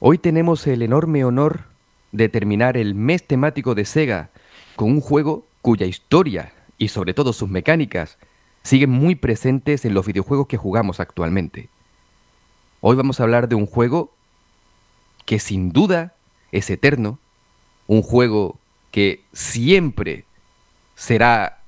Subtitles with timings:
[0.00, 1.64] Hoy tenemos el enorme honor
[2.12, 4.30] de terminar el mes temático de Sega
[4.76, 8.16] con un juego cuya historia y sobre todo sus mecánicas
[8.62, 11.68] siguen muy presentes en los videojuegos que jugamos actualmente.
[12.80, 14.12] Hoy vamos a hablar de un juego
[15.26, 16.14] que sin duda
[16.52, 17.18] es eterno,
[17.88, 18.56] un juego
[18.92, 20.26] que siempre
[20.94, 21.58] será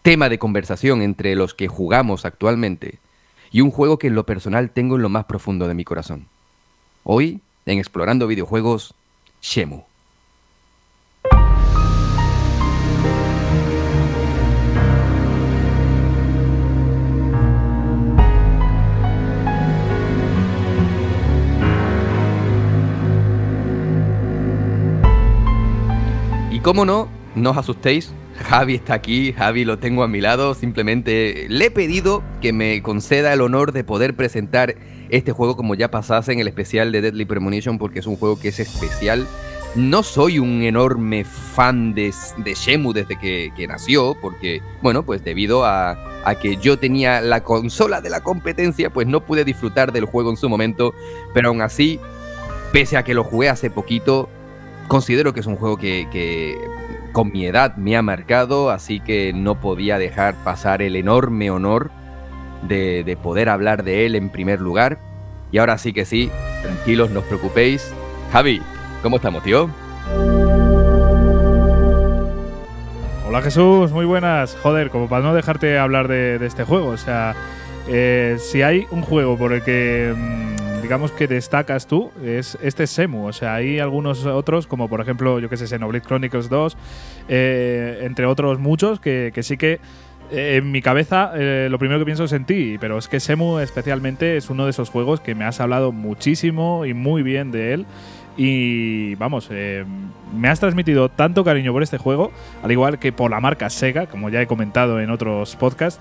[0.00, 3.00] tema de conversación entre los que jugamos actualmente
[3.52, 6.26] y un juego que en lo personal tengo en lo más profundo de mi corazón.
[7.04, 8.94] Hoy, en Explorando Videojuegos,
[9.40, 9.82] Shemu.
[26.50, 28.12] Y cómo no, no os asustéis,
[28.48, 32.82] Javi está aquí, Javi lo tengo a mi lado, simplemente le he pedido que me
[32.82, 34.74] conceda el honor de poder presentar
[35.10, 38.38] este juego como ya pasase en el especial de Deadly Premonition porque es un juego
[38.38, 39.26] que es especial.
[39.76, 45.22] No soy un enorme fan de, de Shemu desde que, que, nació, porque, bueno, pues
[45.22, 49.92] debido a, a, que yo tenía la consola de la competencia, pues no pude disfrutar
[49.92, 50.92] del juego en su momento,
[51.34, 52.00] pero aún así,
[52.72, 54.28] pese a que lo jugué hace poquito,
[54.88, 56.58] considero que es un juego que, que
[57.12, 61.92] con mi edad me ha marcado, así que no podía dejar pasar el enorme honor
[62.62, 64.98] de, de, poder hablar de él en primer lugar.
[65.52, 66.30] Y ahora sí que sí,
[66.62, 67.92] tranquilos, no os preocupéis.
[68.32, 68.62] Javi,
[69.02, 69.70] ¿cómo estamos, tío?
[73.30, 74.56] Hola Jesús, muy buenas.
[74.60, 77.36] Joder, como para no dejarte hablar de, este juego, o sea,
[77.88, 82.88] eh, si hay un juego por el que mmm, digamos que destacas tú, es este
[82.88, 83.26] Semu.
[83.26, 86.76] O sea, hay algunos otros, como por ejemplo, yo que sé, Xenoblade Chronicles 2,
[87.28, 89.78] eh, entre otros muchos, que sí que
[90.30, 93.20] eh, en mi cabeza eh, lo primero que pienso es en ti, pero es que
[93.20, 97.50] Semu especialmente es uno de esos juegos que me has hablado muchísimo y muy bien
[97.50, 97.86] de él.
[98.36, 99.84] Y vamos, eh,
[100.34, 102.30] me has transmitido tanto cariño por este juego,
[102.62, 106.00] al igual que por la marca Sega, como ya he comentado en otros podcasts,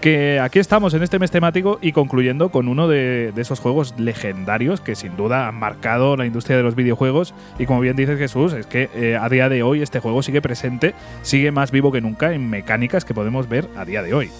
[0.00, 3.94] que aquí estamos en este mes temático y concluyendo con uno de, de, esos juegos
[3.98, 8.18] legendarios que sin duda han marcado la industria de los videojuegos y como bien dices
[8.18, 11.90] Jesús, es que eh, a día de hoy este juego sigue presente, sigue más vivo
[11.90, 14.30] que nunca en mecánicas que podemos ver a día de hoy.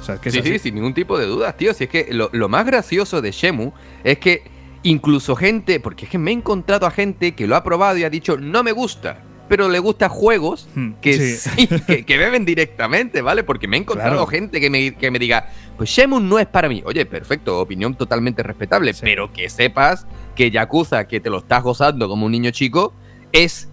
[0.00, 1.74] O sea, es que sí, sí, sin ningún tipo de dudas, tío.
[1.74, 3.72] Si es que lo, lo más gracioso de Shemu
[4.02, 4.44] es que
[4.82, 8.04] incluso gente, porque es que me he encontrado a gente que lo ha probado y
[8.04, 10.68] ha dicho no me gusta pero le gusta juegos
[11.00, 13.42] que sí, sí que, que, beben directamente, ¿vale?
[13.42, 14.26] Porque me he encontrado claro.
[14.28, 16.84] gente que me, que me diga, pues Shemu no es para mí.
[16.86, 19.00] Oye, perfecto, opinión totalmente respetable, sí.
[19.02, 20.06] pero que sepas
[20.36, 22.94] que Yakuza, que te lo estás gozando como un niño chico,
[23.32, 23.68] es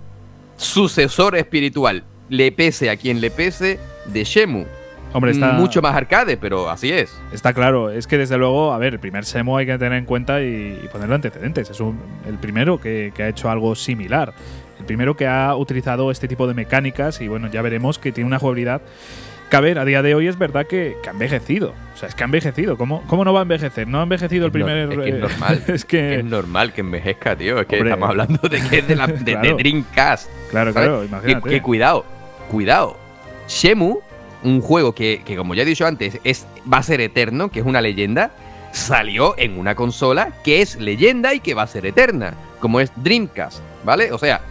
[0.56, 4.66] sucesor espiritual, le pese a quien le pese, de Shemu.
[5.14, 7.16] Hombre, está mucho más arcade, pero así es.
[7.32, 10.06] Está claro, es que desde luego, a ver, el primer Semo hay que tener en
[10.06, 11.70] cuenta y, y ponerlo antecedentes.
[11.70, 14.34] Es un, el primero que, que, ha hecho algo similar
[14.88, 18.40] primero que ha utilizado este tipo de mecánicas y bueno, ya veremos que tiene una
[18.40, 18.81] jugabilidad
[19.50, 21.74] que a ver, a día de hoy es verdad que, que ha envejecido.
[21.94, 22.78] O sea, es que ha envejecido.
[22.78, 23.88] ¿Cómo, ¿Cómo, no va a envejecer?
[23.88, 24.92] No ha envejecido el primer.
[24.92, 25.64] Es que es normal.
[25.68, 26.16] es, que...
[26.16, 27.59] es normal que envejezca, tío.
[27.59, 29.42] Es que Hombre, estamos hablando de que es de, la, de, claro.
[29.42, 30.30] de Dreamcast.
[30.50, 30.90] Claro, ¿sabes?
[30.90, 31.50] claro, imagínate.
[31.50, 32.06] Que, que, cuidado,
[32.52, 32.98] cuidado.
[33.48, 34.00] Shemu,
[34.44, 37.62] un juego que, que, como ya he dicho antes, es, va a ser eterno, que
[37.62, 38.31] es una leyenda,
[38.74, 42.92] salió en una consola que es leyenda y que va a ser eterna, como es
[42.98, 44.12] Dreamcast, ¿vale?
[44.12, 44.42] O sea,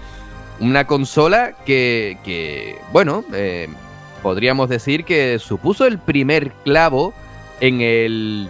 [0.61, 3.69] una consola que, que bueno, eh,
[4.23, 7.13] podríamos decir que supuso el primer clavo
[7.61, 8.49] en el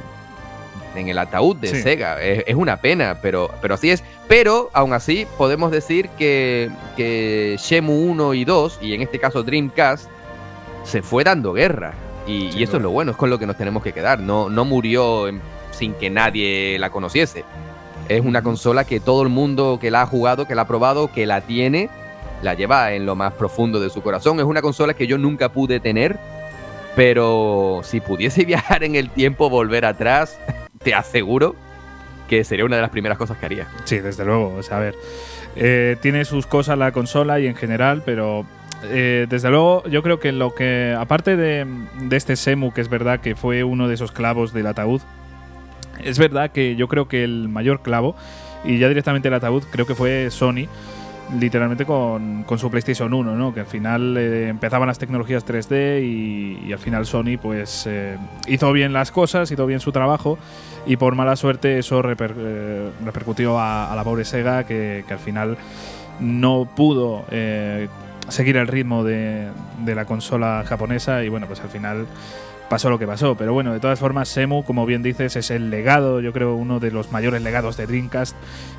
[0.94, 1.82] en el ataúd de sí.
[1.82, 2.22] Sega.
[2.22, 4.02] Es, es, una pena, pero, pero así es.
[4.28, 9.42] Pero aún así podemos decir que, que Shemu 1 y 2, y en este caso
[9.42, 10.08] Dreamcast,
[10.84, 11.94] se fue dando guerra.
[12.26, 12.78] Y, sí, y eso no.
[12.78, 14.20] es lo bueno, es con lo que nos tenemos que quedar.
[14.20, 15.26] No, no murió
[15.70, 17.44] sin que nadie la conociese.
[18.08, 21.10] Es una consola que todo el mundo que la ha jugado, que la ha probado,
[21.12, 21.90] que la tiene,
[22.42, 24.38] la lleva en lo más profundo de su corazón.
[24.38, 26.16] Es una consola que yo nunca pude tener,
[26.94, 30.38] pero si pudiese viajar en el tiempo, volver atrás,
[30.82, 31.56] te aseguro
[32.28, 33.68] que sería una de las primeras cosas que haría.
[33.84, 34.54] Sí, desde luego.
[34.56, 34.94] O sea, a ver,
[35.56, 38.47] eh, tiene sus cosas la consola y en general, pero
[38.84, 41.66] eh, desde luego, yo creo que lo que, aparte de,
[42.02, 45.00] de, este Semu, que es verdad que fue uno de esos clavos del ataúd,
[46.03, 48.16] es verdad que yo creo que el mayor clavo,
[48.65, 50.66] y ya directamente el ataúd, creo que fue Sony,
[51.39, 53.53] literalmente con, con su PlayStation 1, ¿no?
[53.53, 58.16] que al final eh, empezaban las tecnologías 3D y, al final Sony pues eh,
[58.47, 60.39] hizo bien las cosas, hizo bien su trabajo
[60.87, 65.57] y por mala suerte eso eh, repercutió a, la pobre Sega que, que, al final
[66.21, 67.25] no pudo
[68.28, 69.48] seguir el ritmo de,
[69.84, 72.07] de la consola japonesa y bueno pues al final
[72.68, 73.36] pasó lo que pasó.
[73.36, 76.80] Pero bueno, de todas formas, Semu, como bien dices, es el legado, yo creo, uno
[76.80, 78.36] de los mayores legados de Dreamcast.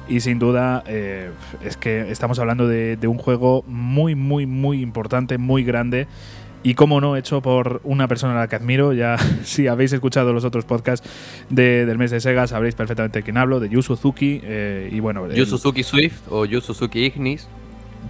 [0.07, 1.31] Y sin duda, eh,
[1.63, 6.07] es que estamos hablando de, un juego muy, muy, muy importante, muy grande.
[6.63, 8.93] Y como no, hecho por una persona a la que admiro.
[8.93, 11.07] Ya, si habéis escuchado los otros podcasts
[11.49, 14.41] del mes de Sega, sabréis perfectamente de quién hablo, de Yu Suzuki.
[14.43, 17.47] Eh, y bueno, Yu Suzuki Swift o Yu Suzuki Ignis.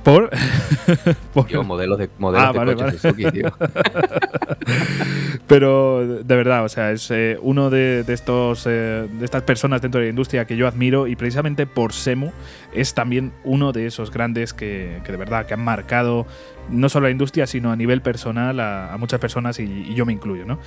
[0.07, 0.29] ¿Por?
[1.49, 3.51] Tío, modelos de, modelos ah, de Suzuki, tío.
[5.47, 9.99] Pero de verdad, o sea, es eh, uno de, estos eh, de estas personas dentro
[9.99, 12.31] de la industria que yo admiro y precisamente por Semu
[12.73, 16.27] es también uno de esos grandes que, que de verdad que han marcado
[16.69, 20.13] no solo a la industria, sino a nivel personal a, muchas personas y, yo me
[20.13, 20.45] incluyo.
[20.45, 20.59] ¿no?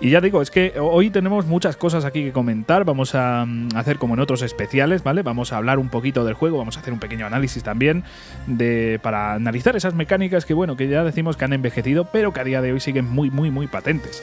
[0.00, 3.68] Y ya digo, es que hoy tenemos muchas cosas aquí que comentar, vamos a mm,
[3.76, 5.22] hacer como en otros especiales, ¿vale?
[5.22, 8.04] Vamos a hablar un poquito del juego, vamos a hacer un pequeño análisis también
[8.46, 12.40] de, para analizar esas mecánicas que, bueno, que ya decimos que han envejecido, pero que
[12.40, 14.22] a día de hoy siguen muy, muy, muy patentes.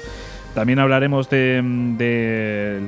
[0.54, 2.82] También hablaremos de,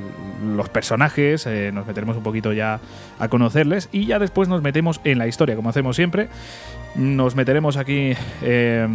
[0.54, 2.80] los personajes, eh, nos meteremos un poquito ya
[3.18, 6.28] a conocerles y ya después nos metemos en la historia, como hacemos siempre.
[6.94, 8.12] Nos meteremos aquí
[8.42, 8.86] eh,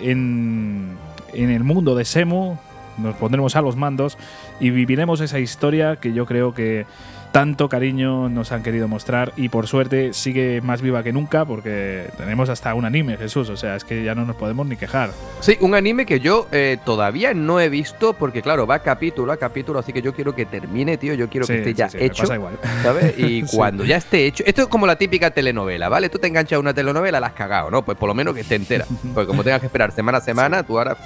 [0.00, 0.96] en,
[1.34, 2.56] en el mundo de Semu,
[2.98, 4.16] nos pondremos a los mandos
[4.60, 6.86] y viviremos esa historia que yo creo que
[7.32, 12.08] tanto cariño nos han querido mostrar y por suerte sigue más viva que nunca porque
[12.16, 15.10] tenemos hasta un anime, Jesús, o sea, es que ya no nos podemos ni quejar.
[15.40, 19.36] Sí, un anime que yo eh, todavía no he visto porque claro, va capítulo a
[19.36, 22.22] capítulo, así que yo quiero que termine, tío, yo quiero que esté ya hecho.
[22.22, 22.58] Pasa igual.
[22.82, 23.14] ¿Sabes?
[23.26, 26.08] Y cuando ya esté hecho, esto es como la típica telenovela, ¿vale?
[26.08, 27.84] Tú te enganchas a una telenovela, la has cagado, ¿no?
[27.84, 28.86] Pues por lo menos que esté entera.
[29.14, 30.96] Porque como tengas que esperar semana a semana, tú ahora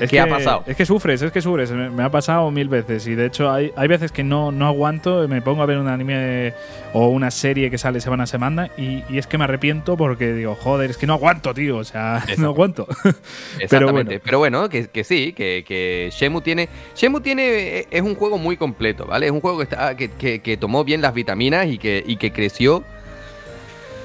[0.00, 0.64] es ¿Qué que, ha pasado?
[0.66, 1.70] Es que sufres, es que sufres.
[1.70, 3.06] Me, ha pasado mil veces.
[3.06, 5.26] Y de hecho, hay, hay veces que no, no aguanto.
[5.28, 6.54] Me pongo a ver un anime
[6.92, 8.70] o una serie que sale semana a semana.
[8.76, 11.78] Y, es que me arrepiento porque digo, joder, es que no aguanto, tío.
[11.78, 12.86] O sea, no aguanto.
[13.70, 16.68] Pero bueno, Pero bueno que, que, sí, que, que Shemu tiene.
[16.94, 17.86] Shemu tiene.
[17.90, 19.26] Es un juego muy completo, ¿vale?
[19.26, 22.32] Es un juego que, está, que, que tomó bien las vitaminas y que, y que
[22.32, 22.84] creció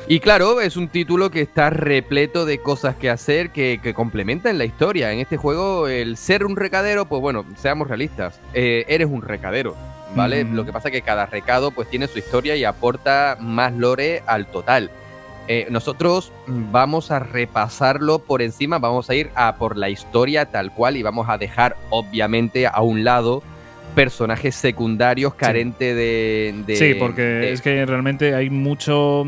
[0.07, 4.65] y claro, es un título que está repleto de cosas que hacer que, complementan la
[4.65, 5.11] historia.
[5.11, 9.75] En este juego, el ser un recadero, pues bueno, seamos realistas, eh, eres un recadero,
[10.15, 10.44] ¿vale?
[10.44, 14.23] Lo que pasa es que cada recado pues tiene su historia y aporta más lore
[14.27, 14.91] al total.
[15.47, 20.73] Eh, nosotros vamos a repasarlo por encima, vamos a ir a por la historia tal
[20.73, 23.44] cual y vamos a dejar obviamente a un lado
[23.94, 29.25] personajes secundarios carentes de, Sí, porque es que realmente hay mucho...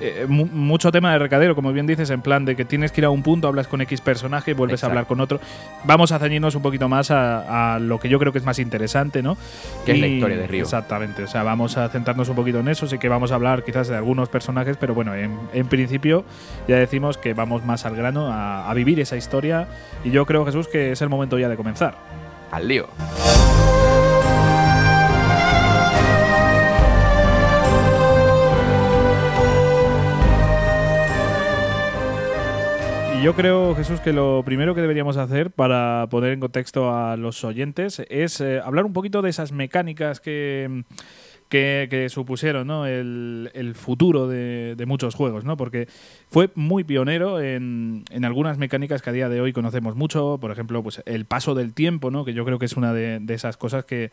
[0.00, 3.00] Mm, eh, mucho tema de recadero, como bien dices, en plan de que tienes que
[3.00, 5.40] ir a un punto, hablas con X personaje, vuelves a hablar con otro.
[5.84, 9.22] Vamos a ceñirnos un poquito más a, lo que yo creo que es más interesante,
[9.22, 9.36] ¿no?
[9.84, 10.62] Que es la historia de Río.
[10.62, 13.64] Exactamente, o sea, vamos a centrarnos un poquito en eso, sí que vamos a hablar
[13.64, 16.24] quizás de algunos personajes, pero bueno, en, principio
[16.66, 19.68] ya decimos que vamos más al grano, a vivir esa historia,
[20.04, 21.94] y yo creo, Jesús, que es el momento ya de comenzar.
[22.50, 22.88] Al lío.
[33.22, 37.42] Yo creo, Jesús, que lo primero que deberíamos hacer para poner en contexto a los
[37.42, 40.84] oyentes es eh, hablar un poquito de esas mecánicas que,
[41.48, 45.56] que, supusieron el, futuro de, muchos juegos, ¿no?
[45.56, 45.88] porque
[46.28, 50.52] fue muy pionero en, en, algunas mecánicas que a día de hoy conocemos mucho, por
[50.52, 52.24] ejemplo, pues el paso del tiempo, ¿no?
[52.24, 54.12] que yo creo que es una de esas cosas que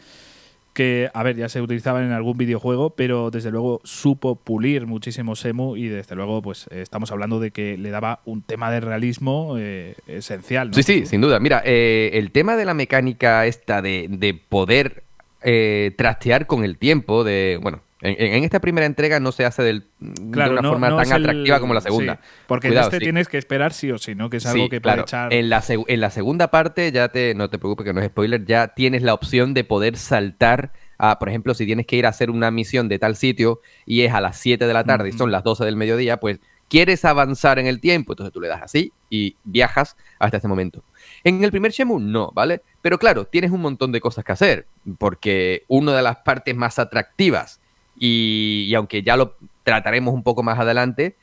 [0.76, 5.36] que, a ver, ya se utilizaban en algún videojuego, pero desde luego supo pulir muchísimo
[5.36, 9.56] Semu y desde luego, pues estamos hablando de que le daba un tema de realismo
[9.58, 10.74] eh, esencial.
[10.74, 11.40] Sí, sí, sin duda.
[11.40, 15.04] Mira, eh, el tema de la mecánica esta de, de poder
[15.42, 19.82] eh, trastear con el tiempo, de, bueno, en, esta primera entrega no se hace de
[20.20, 22.20] una forma tan atractiva como la segunda.
[22.46, 24.30] porque en este tienes que esperar sí o sí, ¿no?
[24.30, 25.34] Que es algo que puede echar.
[25.34, 28.46] En la, en la segunda parte, ya te, no te preocupes que no es spoiler,
[28.46, 30.74] ya tienes la opción de poder saltar.
[30.98, 34.02] A, por ejemplo, si tienes que ir a hacer una misión de tal sitio y
[34.02, 37.06] es a las 7 de la tarde y son las 12 del mediodía, pues quieres
[37.06, 40.84] avanzar en el tiempo, entonces tú le das así y viajas hasta ese momento.
[41.24, 42.62] En el primer Shemu no, ¿vale?
[42.82, 46.80] Pero claro, tienes un montón de cosas que hacer, porque una de las partes más
[46.80, 47.60] atractivas
[47.98, 51.16] y, aunque ya lo trataremos un poco más adelante,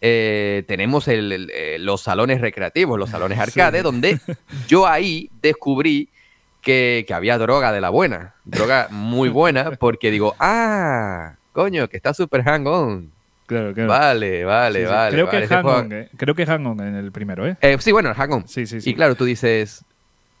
[0.00, 4.18] eh, tenemos eh, los salones recreativos, los salones arcade, donde
[4.68, 6.08] yo ahí descubrí
[6.60, 12.14] que, había droga de la buena, droga muy buena, porque digo, ah, coño, que está
[12.14, 13.12] super hang-on.
[13.46, 13.90] Claro, claro.
[13.90, 15.12] Vale, vale, vale.
[15.12, 17.56] Creo, Que hang eh, creo que hang-on en el primero, ¿eh?
[17.78, 18.48] sí, bueno, el hang-on.
[18.48, 18.90] Sí, sí, sí.
[18.90, 19.84] Y claro, tú dices,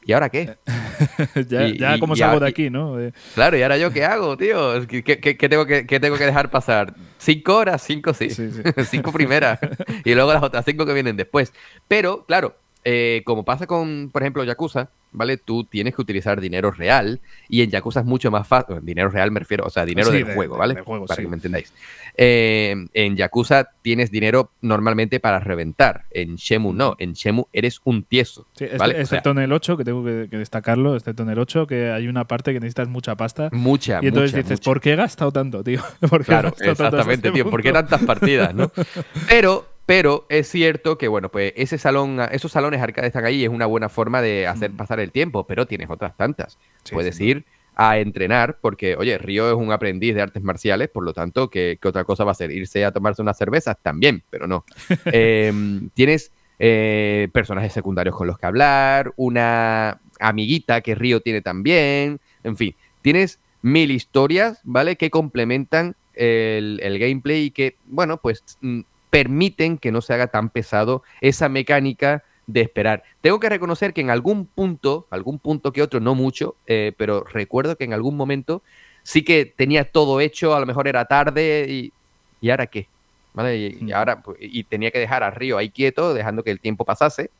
[0.06, 0.56] ¿y ahora qué?
[1.48, 2.96] ya, ya como salgo de aquí, ¿no?
[3.34, 4.86] Claro, ¿y ahora yo qué hago, tío?
[4.86, 5.02] ¿Qué,
[5.48, 6.94] tengo, que, tengo que dejar pasar?
[7.18, 7.82] ¿Cinco horas?
[7.82, 8.28] Cinco sí.
[8.88, 9.58] cinco primeras.
[10.04, 11.52] y luego las otras cinco que vienen después.
[11.88, 15.36] Pero, claro, eh, como pasa con, por ejemplo, Yakuza, ¿vale?
[15.36, 18.76] Tú tienes que utilizar dinero real y en Yakuza es mucho más fácil.
[18.82, 20.80] Dinero real me refiero, o sea, dinero Sí, del de- juego, de- ¿vale?
[20.82, 21.22] juego, para sí.
[21.22, 21.72] que me entendáis.
[22.16, 26.04] Eh, en Yakuza tienes dinero normalmente para reventar.
[26.10, 26.94] En Shemu no.
[26.98, 28.46] En Shemu eres un tieso.
[28.52, 28.92] Sí, este- ¿vale?
[28.94, 31.66] O sea, excepto en el 8, que tengo que, que destacarlo, excepto en el 8,
[31.66, 33.48] que hay una parte que necesitas mucha pasta.
[33.52, 34.70] mucha, y entonces mucha, dices, mucha.
[34.70, 35.80] ¿por qué he gastado tanto, tío?
[36.10, 37.50] ¿Por qué he Claro, tanto exactamente, este tío.
[37.50, 37.86] ¿Por qué punto?
[37.88, 38.70] tantas partidas, no?
[39.28, 43.44] Pero, pero es cierto que, bueno, pues ese salón, esos salones arcade están ahí y
[43.44, 46.58] es una buena forma de hacer pasar el tiempo, pero tienes otras tantas.
[46.84, 47.44] Sí, Puedes ir
[47.76, 51.78] a entrenar, porque, oye, Río es un aprendiz de artes marciales, por lo tanto, ¿qué,
[51.80, 52.50] qué otra cosa va a hacer?
[52.50, 53.76] ¿Irse a tomarse unas cervezas?
[53.82, 54.64] También, pero no.
[55.06, 62.20] Em, tienes eh, personajes secundarios con los que hablar, una amiguita que Río tiene también,
[62.42, 64.96] en fin, tienes mil historias, ¿vale?
[64.96, 68.82] Que complementan el, el gameplay y que, bueno, pues mm,
[69.14, 73.04] permiten que no se haga tan pesado esa mecánica de esperar.
[73.20, 77.22] Tengo que reconocer que en algún punto, algún punto que otro, no mucho, eh, pero
[77.22, 78.60] recuerdo que en algún momento
[79.04, 81.92] sí que tenía todo hecho, a lo mejor era tarde y,
[82.40, 82.88] ¿y ahora qué?
[83.34, 83.56] ¿Vale?
[83.56, 86.58] Y, y ahora, pues, y tenía que dejar a Río ahí quieto, dejando que el
[86.58, 87.30] tiempo pasase,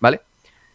[0.00, 0.22] ¿vale?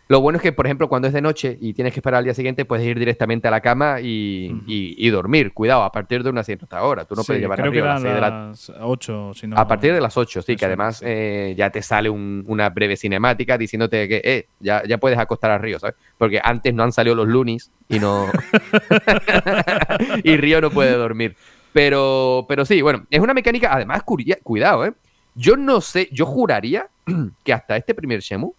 [0.10, 2.24] Lo bueno es que, por ejemplo, cuando es de noche y tienes que esperar al
[2.24, 4.64] día siguiente, puedes ir directamente a la cama y, Ujú.
[4.66, 5.52] y- y dormir.
[5.54, 7.04] Cuidado, a partir de una cierta hora.
[7.06, 9.34] Tú no Sí, puedes llevar a creo que Río a las de la las 8,
[9.34, 9.58] si no...
[9.58, 11.06] a partir de las 8, sí, Eso que además sí.
[11.08, 15.52] eh, ya te sale un- una breve cinemática diciéndote que eh, ya, ya puedes acostar
[15.52, 15.96] a Río, ¿sabes?
[16.18, 18.28] Porque antes no han salido los lunis y no.
[20.24, 21.36] y Río no puede dormir.
[21.74, 24.94] Pero, pero sí, bueno, es una mecánica, además, curia- cuidado, ¿eh?
[25.36, 26.88] Yo no sé, yo juraría
[27.44, 28.52] que hasta este primer Shemu,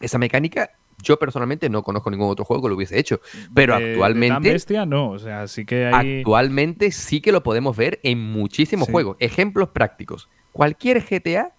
[0.00, 0.70] esa mecánica,
[1.02, 3.20] yo personalmente no conozco ningún otro juego que lo hubiese hecho.
[3.54, 4.52] Pero De- de tan actualmente.
[4.52, 5.10] bestia, no.
[5.10, 6.18] O sea, sí que hay...
[6.20, 8.92] Actualmente sí que lo podemos ver en muchísimos Sí.
[8.92, 9.16] juegos.
[9.20, 10.28] Ejemplos prácticos.
[10.52, 11.52] Cualquier GTA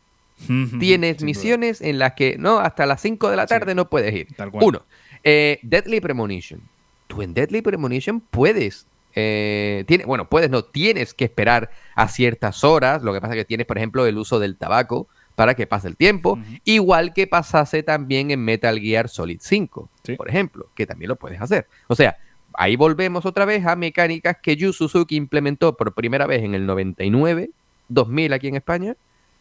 [0.79, 3.49] tienes misiones en las que no, hasta las 5 de la Sí.
[3.49, 4.27] tarde no puedes ir.
[4.35, 4.63] Tal cual.
[4.63, 4.81] Uno,
[5.23, 6.61] eh, Deadly Premonition.
[7.07, 8.85] Tú en Deadly Premonition puedes.
[9.15, 13.01] eh, tiene, bueno, puedes, no, tienes que esperar a ciertas horas.
[13.01, 15.07] Lo que pasa es que tienes, por ejemplo, el uso del tabaco
[15.39, 16.37] para que pase el tiempo.
[16.65, 20.15] Igual que pasase también en Metal Gear Solid 5, Sí.
[20.17, 21.65] por ejemplo, que también lo puedes hacer.
[21.87, 22.17] O sea,
[22.55, 26.65] ahí volvemos otra vez a mecánicas que Yu Suzuki implementó por primera vez en el
[26.65, 27.51] 99,
[27.87, 28.97] 2000 aquí en España,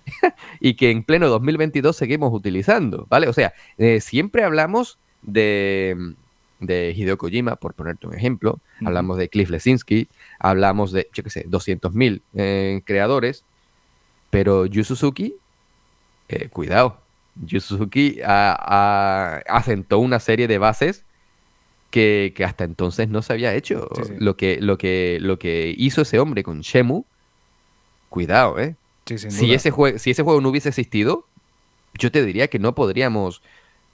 [0.61, 3.27] y que en pleno 2022 seguimos utilizando, ¿vale?
[3.27, 6.15] O sea, eh, siempre hablamos de,
[6.61, 10.07] de Hideo Kojima, por ponerte un ejemplo, hablamos de Cliff Lesinski,
[10.39, 13.43] hablamos de, yo qué sé, 200.000 eh, creadores,
[14.31, 15.35] pero Yu Suzuki,
[16.29, 16.99] eh, cuidado,
[17.47, 21.05] Yu Suzuki ha- ha- asentó una serie de bases
[21.91, 23.89] que, que hasta entonces no se había hecho.
[23.95, 24.13] Sí, sí.
[24.19, 27.05] Lo, que, lo, que, lo que hizo ese hombre con Shemu,
[28.09, 28.77] cuidado, ¿eh?
[29.07, 31.25] Sí, Si ese, jue- si ese juego no hubiese existido,
[31.95, 33.43] yo te diría que no podríamos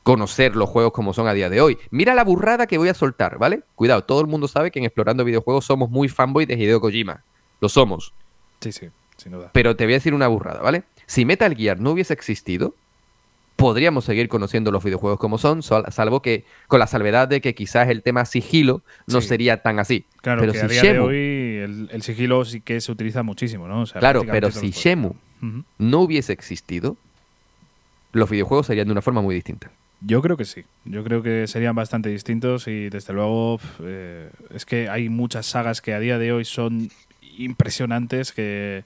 [0.02, 1.78] conocer los juegos como son a día de hoy.
[1.90, 3.62] Mira la burrada que voy a soltar, ¿vale?
[3.74, 7.22] Cuidado, todo el mundo sabe que en Explorando Videojuegos somos muy fanboy de Hideo Kojima.
[7.60, 8.12] Lo somos.
[8.60, 9.50] Sí, sí, sin duda.
[9.52, 10.82] Pero te voy a decir una burrada, ¿vale?
[11.06, 12.74] Si Metal Gear no hubiese existido,
[13.56, 17.88] podríamos seguir conociendo los videojuegos como son, salvo que con la salvedad de que quizás
[17.88, 19.28] el tema sigilo no Sí.
[19.28, 20.04] sería tan así.
[20.22, 21.16] Claro, pero que si a día de hoy
[21.62, 23.82] el, el sigilo sí que se utiliza muchísimo, ¿no?
[23.82, 24.70] O sea, Claro, pero si.
[24.70, 25.14] Shemu
[25.78, 26.96] no hubiese existido,
[28.12, 29.70] los videojuegos serían de una forma muy distinta.
[30.00, 30.64] Yo creo que sí.
[30.84, 35.80] Yo creo que serían bastante distintos y desde luego eh, es que hay muchas sagas
[35.80, 36.90] que a día de hoy son
[37.38, 38.84] impresionantes que,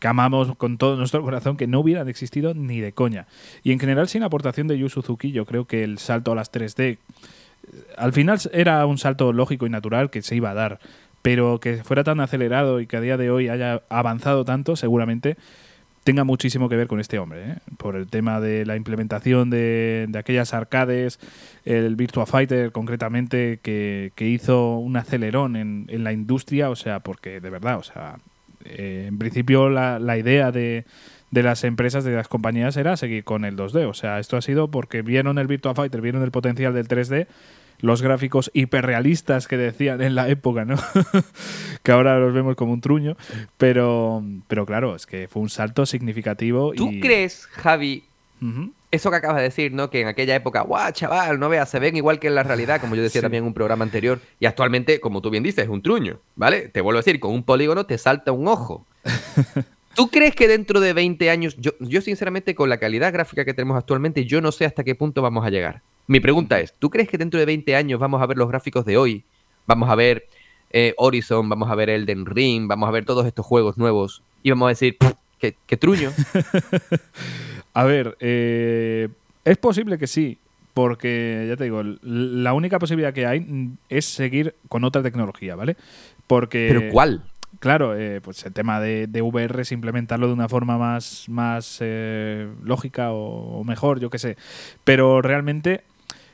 [0.00, 3.26] que amamos con todo nuestro corazón que no hubieran existido ni de coña.
[3.62, 6.50] Y en general sin aportación de Yu Suzuki yo creo que el salto a las
[6.50, 6.98] 3D eh,
[7.96, 10.80] al final era un salto lógico y natural que se iba a dar,
[11.22, 15.36] pero que fuera tan acelerado y que a día de hoy haya avanzado tanto seguramente
[16.02, 17.56] tenga muchísimo que ver con este hombre, ¿eh?
[17.76, 21.20] por el tema de la implementación de, de aquellas arcades,
[21.66, 27.00] el Virtua Fighter concretamente, que, que hizo un acelerón en, en la industria, o sea,
[27.00, 28.16] porque de verdad, o sea,
[28.64, 30.84] eh, en principio la, la idea de,
[31.30, 34.42] de las empresas, de las compañías, era seguir con el 2D, o sea, esto ha
[34.42, 37.26] sido porque vieron el Virtua Fighter, vieron el potencial del 3D,
[37.80, 40.76] los gráficos hiperrealistas que decían en la época, ¿no?
[41.82, 43.16] que ahora los vemos como un truño,
[43.56, 46.72] pero, pero claro, es que fue un salto significativo.
[46.72, 47.00] ¿Tú y...
[47.00, 48.04] crees, Javi,
[48.42, 48.72] Ujú.
[48.90, 49.88] Eso que acabas de decir, ¿no?
[49.90, 52.80] Que en aquella época, guau, chaval, no veas, se ven igual que en la realidad,
[52.80, 53.24] como yo decía Sí.
[53.24, 56.68] también en un programa anterior, y actualmente, como tú bien dices, es un truño, ¿vale?
[56.68, 58.86] Te vuelvo a decir, con un polígono te salta un ojo.
[59.94, 63.54] ¿Tú crees que dentro de 20 años, yo, yo sinceramente con la calidad gráfica que
[63.54, 65.82] tenemos actualmente, yo no sé hasta qué punto vamos a llegar?
[66.06, 68.84] Mi pregunta es, ¿tú crees que dentro de 20 años vamos a ver los gráficos
[68.84, 69.24] de hoy?
[69.66, 70.26] Vamos a ver
[70.70, 74.50] eh, Horizon, vamos a ver Elden Ring, vamos a ver todos estos juegos nuevos y
[74.50, 76.12] vamos a decir, "Pff, qué, qué truño.
[77.74, 79.08] A ver, eh,
[79.44, 80.38] Es posible que sí,
[80.74, 85.76] porque ya te digo, la única posibilidad que hay es seguir con otra tecnología, ¿vale?
[86.26, 86.68] Porque.
[86.68, 87.24] ¿Pero cuál?
[87.58, 92.48] Claro, eh, pues el tema de, VR es implementarlo de una forma más, más eh,
[92.62, 94.36] lógica o, mejor, yo qué sé.
[94.84, 95.82] Pero realmente,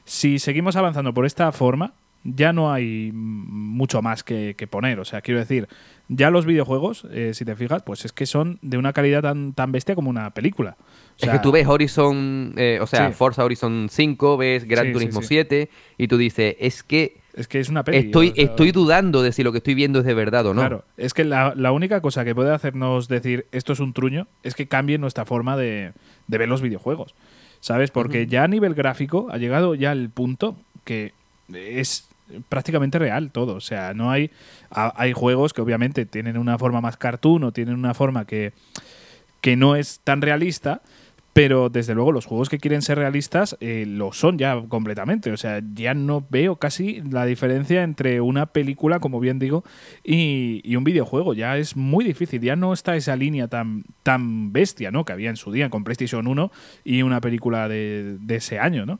[0.05, 5.01] si seguimos avanzando por esta forma, ya no hay mucho más que, poner.
[5.01, 5.69] O sea, quiero decir,
[6.09, 9.55] ya los videojuegos, eh, si te fijas, pues es que son de una calidad tan,
[9.55, 10.77] tan bestia como una película.
[11.19, 15.69] Es que tú ves Horizon, o sea, Forza Horizon 5, ves Gran Turismo 7
[15.99, 17.99] y tú dices, es que es que es una peli.
[17.99, 20.63] Estoy, estoy dudando de si lo que estoy viendo es de verdad o no.
[20.63, 24.55] Claro, es que la, única cosa que puede hacernos decir esto es un truño es
[24.55, 25.93] que cambie nuestra forma de,
[26.29, 27.15] ver los videojuegos.
[27.61, 27.91] ¿Sabes?
[27.91, 31.13] Porque ya a nivel gráfico ha llegado ya el punto que
[31.53, 32.09] es
[32.49, 33.55] prácticamente real todo.
[33.55, 34.31] O sea, no hay.
[34.71, 38.53] hay juegos que obviamente tienen una forma más cartoon o tienen una forma que,
[39.43, 40.81] que no es tan realista
[41.37, 45.31] pero desde luego los juegos que quieren ser realistas eh, lo son ya completamente.
[45.33, 49.63] O sea, ya no veo casi la diferencia entre una película, como bien digo,
[50.03, 51.35] y, un videojuego.
[51.35, 55.05] Ya es muy difícil, ya no está esa línea tan, tan bestia ¿no?
[55.05, 56.51] que había en su día con PlayStation 1
[56.85, 58.87] y una película de, ese año.
[58.87, 58.99] ¿no?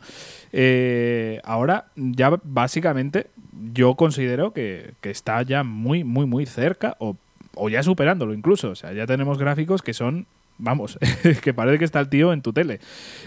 [0.53, 3.29] Eh, ahora ya básicamente
[3.73, 7.17] yo considero que, está ya muy, muy, muy cerca o
[7.59, 8.69] o ya superándolo incluso.
[8.69, 10.27] O sea, ya tenemos gráficos que son
[10.59, 10.99] vamos,
[11.43, 12.81] que parece que está el tío en tu tele.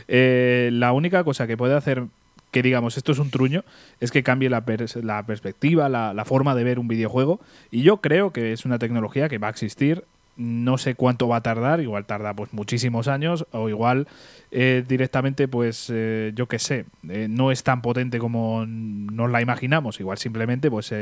[0.08, 2.06] Eh, la única cosa que puede hacer
[2.52, 3.64] que digamos esto es un truño
[4.00, 4.64] es que cambie la,
[5.04, 9.30] la perspectiva, la, forma de ver un videojuego y yo creo que es una tecnología
[9.30, 10.04] que va a existir.
[10.36, 14.08] No sé cuánto va a tardar, igual tarda pues muchísimos años o igual
[14.52, 20.00] eh, directamente pues eh, yo qué sé, no es tan potente como nos la imaginamos,
[20.00, 20.94] igual simplemente pues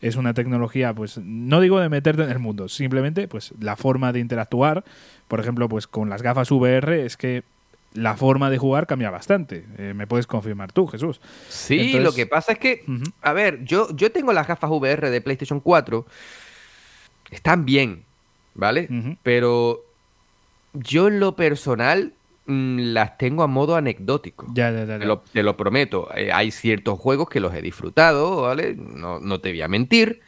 [0.00, 4.12] es una tecnología, pues no digo de meterte en el mundo, simplemente pues la forma
[4.12, 4.84] de interactuar,
[5.26, 7.42] por ejemplo, pues con las gafas VR es que
[7.94, 9.64] la forma de jugar cambia bastante.
[9.78, 11.20] Eh, ¿Me puedes confirmar tú, Jesús?
[11.48, 12.84] Sí, lo que pasa es que,
[13.22, 16.06] a ver, yo, yo tengo las gafas VR de PlayStation 4,
[17.30, 18.04] están bien,
[18.54, 18.88] ¿vale?
[19.22, 19.84] Pero
[20.74, 22.12] yo en lo personal
[22.48, 24.46] las tengo a modo anecdótico.
[24.54, 26.08] Ya, ya, ya, Te, lo, prometo.
[26.16, 28.74] Eh, hay ciertos juegos que los he disfrutado, ¿vale?
[28.74, 30.20] No, no te voy a mentir.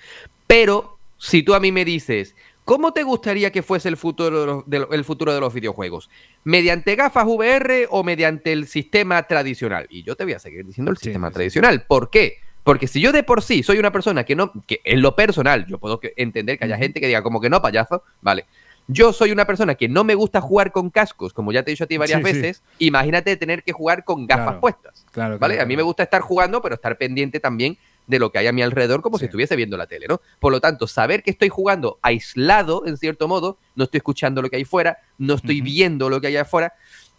[0.47, 4.79] Pero si tú a mí me dices, ¿cómo te gustaría que fuese el futuro de
[4.79, 6.11] los, futuro de los videojuegos?
[6.45, 9.87] ¿Mediante gafas VR o mediante el sistema tradicional?
[9.89, 11.85] Y yo te voy a seguir diciendo el sistema tradicional.
[11.89, 12.37] ¿Por qué?
[12.65, 15.67] Porque si yo de por sí soy una persona que no, que en lo personal,
[15.67, 18.45] yo puedo entender que haya gente que diga como que no, payaso, vale.
[18.93, 21.73] Yo soy una persona que no me gusta jugar con cascos, como ya te he
[21.73, 22.63] dicho a ti varias veces.
[22.79, 25.07] Imagínate tener que jugar con gafas puestas.
[25.13, 25.61] Claro, ¿Vale?
[25.61, 28.53] a mí me gusta estar jugando, pero estar pendiente también de lo que hay a
[28.53, 30.21] mi alrededor como si estuviese viendo la tele, ¿no?
[30.41, 34.51] Por lo tanto, saber que estoy jugando aislado, en cierto modo, no estoy escuchando lo
[34.51, 36.73] que hay fuera, no estoy viendo lo que hay afuera,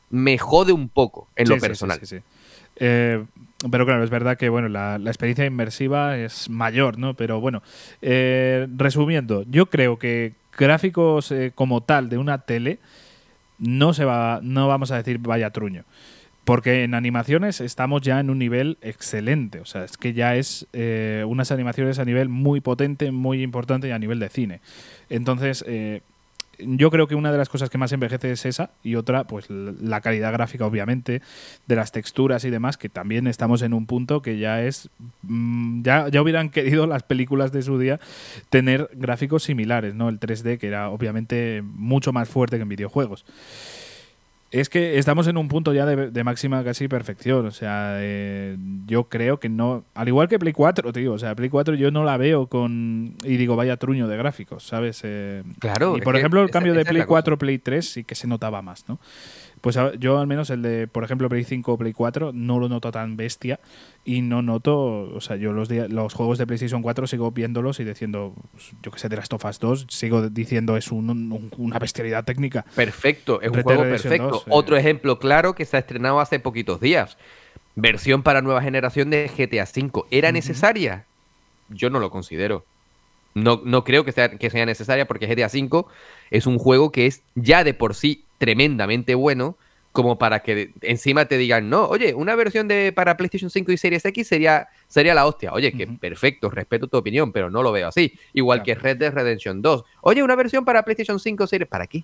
[0.10, 2.00] me jode un poco en lo personal.
[2.78, 3.24] Eh,
[3.70, 7.14] pero claro, es verdad que bueno, la, experiencia inmersiva es mayor, ¿no?
[7.16, 7.62] Pero bueno,
[8.02, 12.80] eh, resumiendo, yo creo que gráficos eh, como tal de una tele,
[13.58, 15.86] no se va, no vamos a decir vaya truño.
[16.44, 19.60] Porque en animaciones estamos ya en un nivel excelente.
[19.60, 23.88] O sea, es que ya es eh, unas animaciones a nivel muy potente, muy importante
[23.88, 24.62] y a nivel de cine.
[25.10, 26.02] Entonces, eh,
[26.66, 29.50] yo creo que una de las cosas que más envejece es esa y otra, pues
[29.50, 31.22] la calidad gráfica, obviamente,
[31.68, 34.90] de las texturas y demás, que también estamos en un punto que ya es.
[35.24, 38.00] Mm, ya, ya hubieran querido las películas de su día
[38.50, 40.10] tener gráficos similares, ¿no?
[40.10, 43.26] El 3D, que era obviamente mucho más fuerte que en videojuegos.
[44.52, 47.46] Es que estamos en un punto ya de, máxima casi perfección.
[47.46, 49.86] O sea, eh, yo creo que no.
[49.94, 51.14] Al igual que Play 4, tío.
[51.14, 53.16] O sea, Play 4 yo no la veo con.
[53.24, 55.02] Y digo, vaya truño de gráficos, ¿sabes?
[55.04, 55.96] Eh, claro.
[55.98, 58.90] Y por ejemplo, el cambio de Play 4 Play 3 sí que se notaba más,
[58.90, 59.00] ¿no?
[59.62, 62.68] Pues yo al menos el de, por ejemplo, Play 5 o Play 4 no lo
[62.68, 63.60] noto tan bestia
[64.04, 67.84] y no noto, o sea, yo los, los juegos de PlayStation 4 sigo viéndolos y
[67.84, 72.66] diciendo, pues, yo que sé, de las of 2, sigo diciendo es una bestialidad técnica.
[72.76, 74.38] Perfecto, es un juego perfecto.
[74.38, 74.50] Eh.
[74.50, 77.18] Otro ejemplo claro que se ha estrenado hace poquitos días.
[77.76, 80.06] Versión para nueva generación de GTA V.
[80.10, 81.06] ¿Era necesaria?
[81.70, 82.66] Yo no lo considero.
[83.34, 85.86] No, no creo que sea, que sea necesaria porque GTA V
[86.32, 89.56] es un juego que es ya de por sí tremendamente bueno
[89.92, 93.78] como para que encima te digan, no, oye, una versión de para PlayStation 5 y
[93.78, 95.54] Series X sería, sería la hostia.
[95.54, 98.14] Oye, que perfecto, respeto tu opinión, pero no lo veo así.
[98.34, 99.84] Igual que Red Dead Redemption 2.
[100.02, 102.04] Oye, una versión para PlayStation 5 Series, ¿para qué?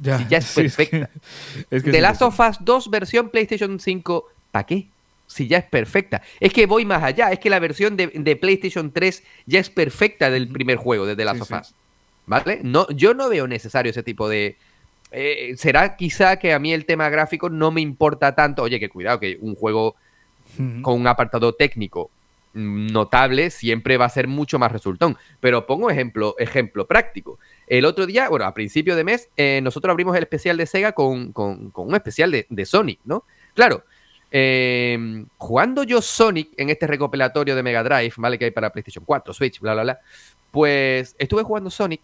[0.00, 1.10] Ya, si ya es perfecta.
[1.68, 4.88] The Last of Us 2 versión PlayStation 5, ¿para qué?
[5.26, 6.22] Si ya es perfecta.
[6.40, 9.68] Es que voy más allá, es que la versión de, de PlayStation 3 ya es
[9.68, 11.74] perfecta del primer juego, de The Last of Us.
[12.26, 12.60] ¿Vale?
[12.62, 14.56] No, yo no veo necesario ese tipo de,
[15.10, 18.62] eh, será quizá que a mí el tema gráfico no me importa tanto.
[18.62, 19.96] Oye, que cuidado, que un juego
[20.82, 22.10] con un apartado técnico
[22.54, 25.16] notable siempre va a ser mucho más resultón.
[25.40, 27.38] Pero pongo ejemplo, ejemplo práctico.
[27.66, 30.92] El otro día, bueno, a principio de mes, eh, nosotros abrimos el especial de Sega
[30.92, 33.24] con, un especial de, Sonic, ¿no?
[33.54, 33.84] Claro,
[34.30, 38.38] em, jugando yo Sonic en este recopilatorio de Mega Drive, ¿vale?
[38.38, 40.00] Que hay para PlayStation 4, Switch, bla, bla, bla.
[40.50, 42.00] Pues estuve jugando Sonic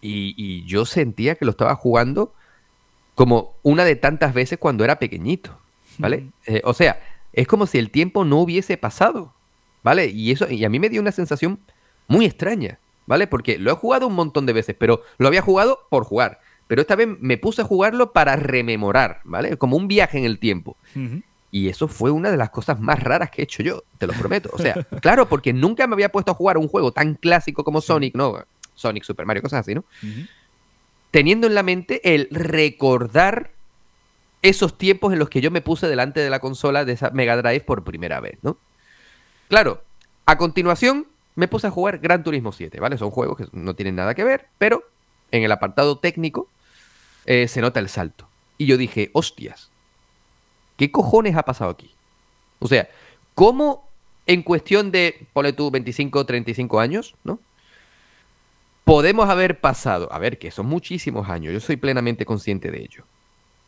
[0.00, 2.32] y, yo sentía que lo estaba jugando
[3.14, 5.58] como una de tantas veces cuando era pequeñito,
[5.98, 6.28] ¿vale?
[6.46, 7.00] Eh, o sea,
[7.32, 9.32] es como si el tiempo no hubiese pasado,
[9.82, 10.06] ¿vale?
[10.06, 11.58] Y eso, y a mí me dio una sensación
[12.06, 13.26] muy extraña, ¿vale?
[13.26, 16.40] Porque lo he jugado un montón de veces, pero lo había jugado por jugar.
[16.68, 19.56] Pero esta vez me puse a jugarlo para rememorar, ¿vale?
[19.56, 20.76] Como un viaje en el tiempo.
[21.50, 24.12] Y eso fue una de las cosas más raras que he hecho yo, te lo
[24.12, 24.50] prometo.
[24.52, 27.80] O sea, claro, porque nunca me había puesto a jugar un juego tan clásico como
[27.80, 28.44] Sonic, ¿no?
[28.78, 29.84] Sonic, Super Mario, cosas así, ¿no?
[31.10, 33.50] Teniendo en la mente el recordar
[34.42, 37.36] esos tiempos en los que yo me puse delante de la consola de esa Mega
[37.36, 38.56] Drive por primera vez, ¿no?
[39.48, 39.82] Claro,
[40.26, 42.98] a continuación me puse a jugar Gran Turismo 7, ¿vale?
[42.98, 44.84] Son juegos que no tienen nada que ver, pero
[45.30, 46.48] en el apartado técnico
[47.26, 48.28] eh, se nota el salto.
[48.56, 49.70] Y yo dije, hostias,
[50.76, 51.92] ¿qué cojones ha pasado aquí?
[52.58, 52.88] O sea,
[53.34, 53.88] ¿cómo
[54.26, 57.40] en cuestión de, ponle tú, 25, 35 años, ¿no?
[58.88, 63.04] Podemos haber pasado, a ver, que son muchísimos años, yo soy plenamente consciente de ello.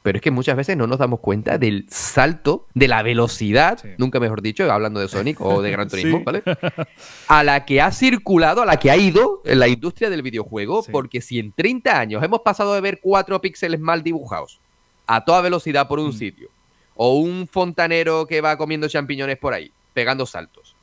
[0.03, 4.19] Pero es que muchas veces no nos damos cuenta del salto, de la velocidad, nunca
[4.19, 6.43] mejor dicho, hablando de Sonic o de Gran Turismo, ¿vale?
[7.29, 10.83] A la que ha circulado, a la que ha ido en la industria del videojuego,
[10.91, 14.59] porque si en 30 años hemos pasado de ver cuatro píxeles mal dibujados
[15.07, 16.15] a toda velocidad por un mm.
[16.15, 16.49] sitio,
[16.97, 20.75] o un fontanero que va comiendo champiñones por ahí, pegando saltos,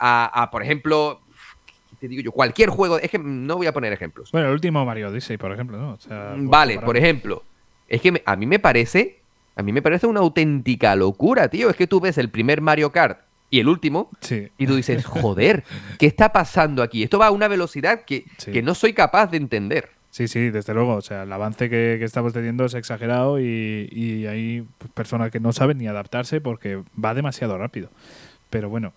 [0.00, 1.20] a, por ejemplo,
[2.00, 4.32] te digo yo, cualquier juego, es que no voy a poner ejemplos.
[4.32, 5.98] Bueno, el último Mario Odyssey, por ejemplo, ¿no?
[6.48, 7.42] vale, por ejemplo
[7.88, 9.20] es que a mí me parece,
[9.56, 11.70] a mí me parece una auténtica locura, tío.
[11.70, 14.10] Es que tú ves el primer Mario Kart y el último
[14.58, 15.64] y tú dices, joder,
[15.98, 17.02] ¿qué está pasando aquí?
[17.02, 18.26] Esto va a una velocidad que,
[18.62, 19.90] no soy capaz de entender.
[20.10, 20.94] Sí, sí, desde luego.
[20.94, 25.78] O sea, el avance que, estamos teniendo es exagerado y, hay personas que no saben
[25.78, 27.90] ni adaptarse porque va demasiado rápido.
[28.50, 28.92] Pero bueno.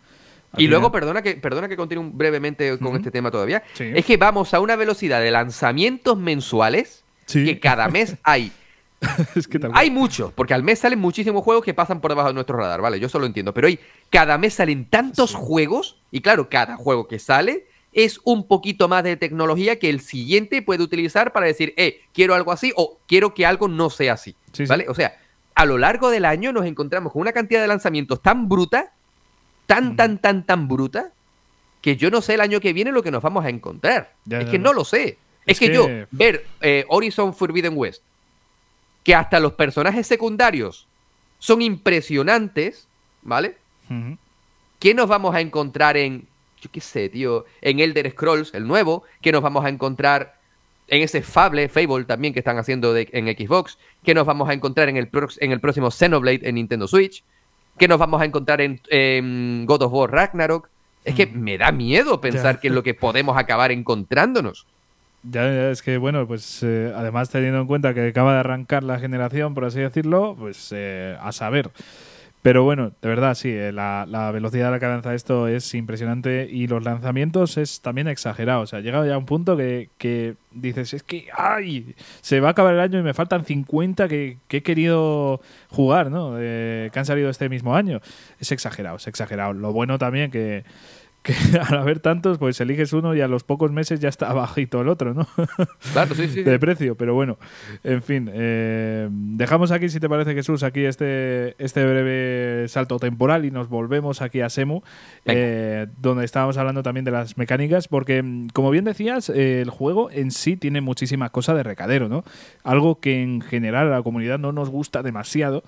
[0.57, 3.63] Y luego, perdona que, perdona que continúe brevemente con este tema todavía.
[3.77, 8.51] Es que vamos a una velocidad de lanzamientos mensuales que cada mes hay
[9.73, 12.81] hay muchos, porque al mes salen muchísimos juegos que pasan por debajo de nuestro radar,
[12.81, 12.99] ¿vale?
[12.99, 13.53] Yo solo entiendo.
[13.53, 18.47] Pero hoy cada mes salen tantos juegos, y claro, cada juego que sale es un
[18.47, 22.71] poquito más de tecnología que el siguiente puede utilizar para decir, eh, quiero algo así
[22.75, 24.35] o quiero que algo no sea así,
[24.67, 24.85] ¿vale?
[24.87, 25.17] O sea,
[25.55, 28.93] a lo largo del año nos encontramos con una cantidad de lanzamientos tan bruta,
[29.65, 31.11] tan, tan, tan, tan bruta,
[31.81, 34.13] que yo no sé el año que viene lo que nos vamos a encontrar.
[34.29, 35.17] es que no lo sé.
[35.45, 38.03] Es, que, yo, ver eh, Horizon Forbidden West,
[39.03, 40.87] que hasta los personajes secundarios
[41.39, 42.87] son impresionantes,
[43.23, 43.57] ¿vale?
[44.79, 46.27] ¿Qué nos vamos a encontrar en,
[46.61, 49.03] yo qué sé, tío, en Elder Scrolls, el nuevo?
[49.21, 50.35] ¿Qué nos vamos a encontrar
[50.87, 53.79] en ese Fable, Fable también que están haciendo en Xbox?
[54.03, 57.23] ¿Qué nos vamos a encontrar en el, en el próximo Xenoblade en Nintendo Switch?
[57.77, 60.69] ¿Qué nos vamos a encontrar en, God of War Ragnarok?
[61.03, 64.67] Es que me da miedo pensar que es lo que podemos acabar encontrándonos.
[65.23, 68.99] Ya, es que, bueno, pues eh, además teniendo en cuenta que acaba de arrancar la
[68.99, 71.69] generación, por así decirlo, pues eh, a saber.
[72.41, 75.75] Pero bueno, de verdad, sí, eh, la, la, velocidad de la que avanza esto es
[75.75, 78.61] impresionante y los lanzamientos es también exagerado.
[78.61, 81.95] O sea, llega ya a un punto que, que, dices, es que, ¡ay!
[82.21, 86.09] Se va a acabar el año y me faltan 50 que, que he querido jugar,
[86.09, 86.35] ¿no?
[86.35, 88.01] que han salido este mismo año.
[88.39, 89.53] Es exagerado, es exagerado.
[89.53, 90.63] Lo bueno también que
[91.21, 91.33] que
[91.67, 94.89] al haber tantos, pues eliges uno y a los pocos meses ya está bajito el
[94.89, 95.27] otro, ¿no?
[95.93, 96.43] Claro, sí, sí.
[96.43, 97.37] De precio, pero bueno,
[97.83, 98.29] en fin.
[98.33, 103.69] Eh, dejamos aquí, si te parece, Jesús, aquí este, este breve salto temporal y nos
[103.69, 104.81] volvemos aquí a Semu,
[105.25, 110.09] eh, donde estábamos hablando también de las mecánicas, porque, mm, como bien decías, el juego
[110.11, 112.23] en sí tiene muchísima cosa de recadero, ¿no?
[112.63, 115.63] Algo que en general a la comunidad no nos gusta demasiado,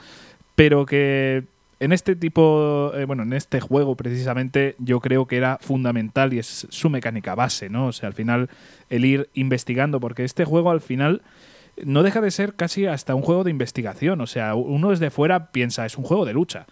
[0.56, 1.46] pero que
[1.84, 6.40] en este tipo, eh, bueno, en este juego precisamente yo creo que era fundamental y
[6.40, 7.88] es su mecánica base, ¿no?
[7.88, 8.50] O sea, al final
[8.90, 11.24] el ir investigando, porque este juego al final
[11.84, 15.52] no deja de ser casi hasta un juego de investigación, o sea, uno desde fuera
[15.52, 16.68] piensa, es un juego de lucha.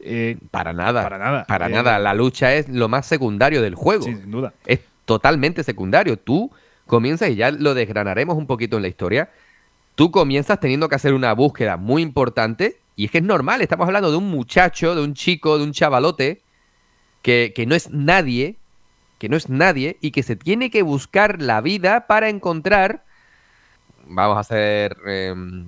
[0.00, 1.00] Eh, para nada.
[1.04, 1.44] Para nada.
[1.44, 1.98] Para eh, nada.
[2.00, 4.02] La lucha es lo más secundario del juego.
[4.02, 4.52] Sí, sin duda.
[4.66, 6.18] Es totalmente secundario.
[6.18, 6.50] Tú
[6.86, 9.30] comienzas, y ya lo desgranaremos un poquito en la historia,
[9.94, 13.86] tú comienzas teniendo que hacer una búsqueda muy importante y es que es normal, estamos
[13.86, 16.42] hablando de un muchacho, de un chico, de un chavalote,
[17.22, 18.56] que, no es nadie,
[19.18, 23.04] que no es nadie, y que se tiene que buscar la vida para encontrar
[24.08, 25.66] vamos a hacer em,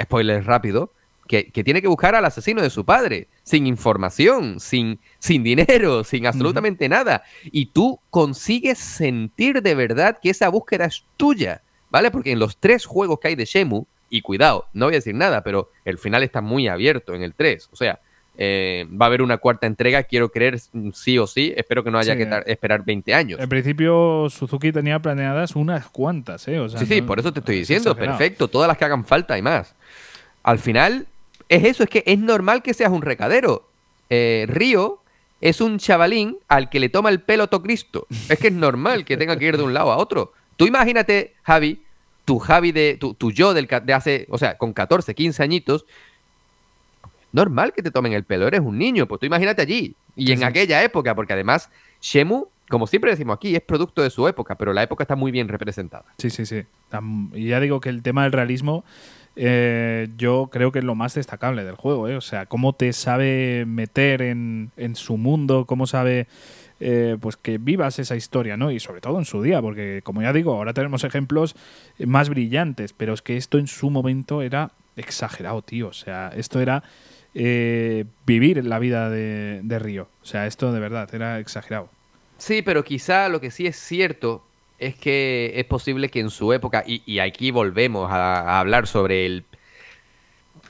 [0.00, 0.92] spoilers rápido,
[1.26, 6.26] que, tiene que buscar al asesino de su padre, sin información, sin, sin dinero, sin
[6.26, 7.22] absolutamente nada.
[7.44, 12.10] Y tú consigues sentir de verdad que esa búsqueda es tuya, ¿vale?
[12.10, 15.14] Porque en los tres juegos que hay de Shemu, y cuidado, no voy a decir
[15.14, 17.70] nada, pero el final está muy abierto en el 3.
[17.72, 18.00] O sea,
[18.36, 20.58] eh, va a haber una cuarta entrega, quiero creer
[20.92, 21.52] sí o sí.
[21.56, 23.40] Espero que no haya que esperar 20 años.
[23.40, 26.58] En principio, Suzuki tenía planeadas unas cuantas, ¿eh?
[26.76, 27.94] sí, sí, por eso te estoy diciendo.
[27.94, 29.74] Perfecto, todas las que hagan falta y más.
[30.42, 31.06] Al final,
[31.48, 33.68] es eso, es que es normal que seas un recadero.
[34.08, 35.02] Eh, Río
[35.40, 38.06] es un chavalín al que le toma el pelo a Cristo.
[38.28, 40.32] Es que es normal que tenga que ir de un lado a otro.
[40.56, 41.82] Tú imagínate, Javi,
[42.30, 45.84] tu Javi de tu, tu yo del, de hace, o sea, con 14, 15 añitos,
[47.32, 50.44] normal que te tomen el pelo, eres un niño, pues tú imagínate allí y en
[50.44, 54.72] aquella época, porque además Shemu, como siempre decimos aquí, es producto de su época, pero
[54.72, 56.04] la época está muy bien representada.
[56.18, 56.62] Sí, sí, sí.
[57.34, 58.84] Y ya digo que el tema del realismo
[59.34, 62.16] eh, yo creo que es lo más destacable del juego, ¿eh?
[62.16, 66.28] o sea, cómo te sabe meter en, en su mundo, cómo sabe...
[66.82, 68.70] Eh, pues que vivas esa historia, ¿no?
[68.70, 71.54] Y sobre todo en su día, porque como ya digo, ahora tenemos ejemplos
[71.98, 75.88] más brillantes, pero es que esto en su momento era exagerado, tío.
[75.88, 76.82] O sea, esto era
[77.34, 80.08] eh, vivir la vida de, Río.
[80.22, 81.88] O sea, esto de verdad era exagerado.
[82.38, 84.44] Sí, pero quizá lo que sí es cierto
[84.78, 89.44] es que es posible que en su época, y, aquí volvemos a, hablar sobre el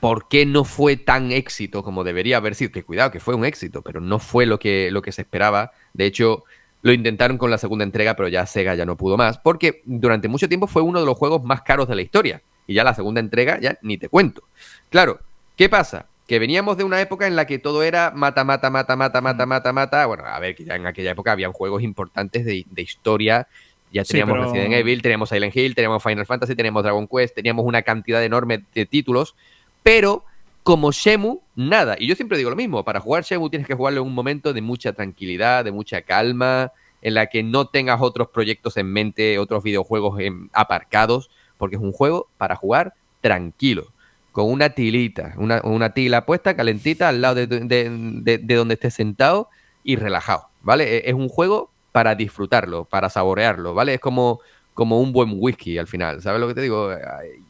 [0.01, 3.45] por qué no fue tan éxito como debería haber sido, que cuidado, que fue un
[3.45, 5.71] éxito, pero no fue lo que, lo que se esperaba.
[5.93, 6.43] De hecho,
[6.81, 10.27] lo intentaron con la segunda entrega, pero ya Sega ya no pudo más, porque durante
[10.27, 12.41] mucho tiempo fue uno de los juegos más caros de la historia.
[12.67, 14.43] Y ya la segunda entrega, ya ni te cuento.
[14.89, 15.19] Claro,
[15.55, 16.07] ¿qué pasa?
[16.31, 19.45] que veníamos de una época en la que todo era mata, mata, mata, mata, mata,
[19.45, 20.05] mata, mata.
[20.05, 23.49] Bueno, a ver, que ya en aquella época habían juegos importantes de, historia.
[23.91, 27.81] Ya teníamos Resident Evil, teníamos Silent Hill, teníamos Final Fantasy, teníamos Dragon Quest, teníamos una
[27.81, 29.35] cantidad enorme de títulos,
[29.83, 30.23] pero
[30.63, 31.95] como Shemu, nada.
[31.97, 34.53] Y yo siempre digo lo mismo, para jugar Shemu tienes que jugarlo en un momento
[34.53, 39.39] de mucha tranquilidad, de mucha calma, en la que no tengas otros proyectos en mente,
[39.39, 40.19] otros videojuegos
[40.53, 43.91] aparcados, porque es un juego para jugar tranquilo
[44.31, 49.49] con una tilita, una, una tila puesta calentita al lado de, donde estés sentado
[49.83, 50.97] y relajado, ¿vale?
[50.97, 53.95] E, es un juego para disfrutarlo, para saborearlo, ¿vale?
[53.95, 54.39] Es como,
[54.73, 56.91] como un buen whisky al final, ¿sabes lo que te digo?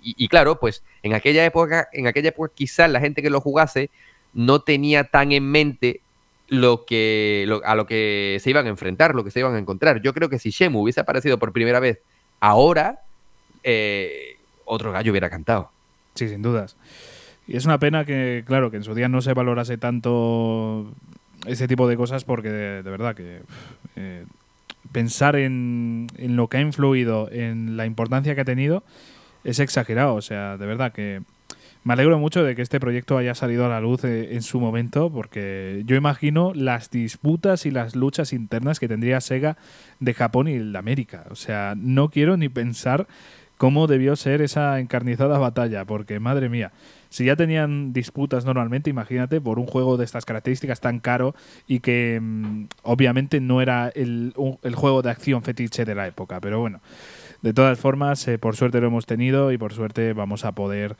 [0.01, 3.89] Y, claro, pues en aquella época, en aquella época quizás la gente que lo jugase
[4.33, 6.01] no tenía tan en mente
[6.47, 10.01] lo que a lo que se iban a enfrentar, lo que se iban a encontrar.
[10.01, 11.99] Yo creo que si Shemu hubiese aparecido por primera vez
[12.39, 13.01] ahora,
[13.63, 15.71] eh, otro gallo hubiera cantado.
[16.15, 16.75] Sí, sin dudas.
[17.47, 20.91] Y es una pena que, claro, que en su día no se valorase tanto
[21.45, 23.41] ese tipo de cosas porque de, verdad que
[23.95, 24.25] eh,
[24.91, 28.83] pensar en, en, lo que ha influido, en la importancia que ha tenido,
[29.43, 30.15] es exagerado.
[30.15, 31.21] O sea, de verdad que
[31.83, 34.59] me alegro mucho de que este proyecto haya salido a la luz eh, en su
[34.59, 39.57] momento porque yo imagino las disputas y las luchas internas que tendría Sega
[39.99, 41.25] de Japón y de América.
[41.31, 43.07] O sea, no quiero ni pensar
[43.57, 46.71] cómo debió ser esa encarnizada batalla, porque madre mía,
[47.11, 51.35] si ya tenían disputas normalmente, imagínate por un juego de estas características tan caro
[51.67, 54.33] y que mm, obviamente no era el,
[54.73, 56.79] juego de acción fetiche de la época, pero bueno.
[57.41, 60.95] De todas formas, eh, por suerte lo hemos tenido y por suerte vamos a poder,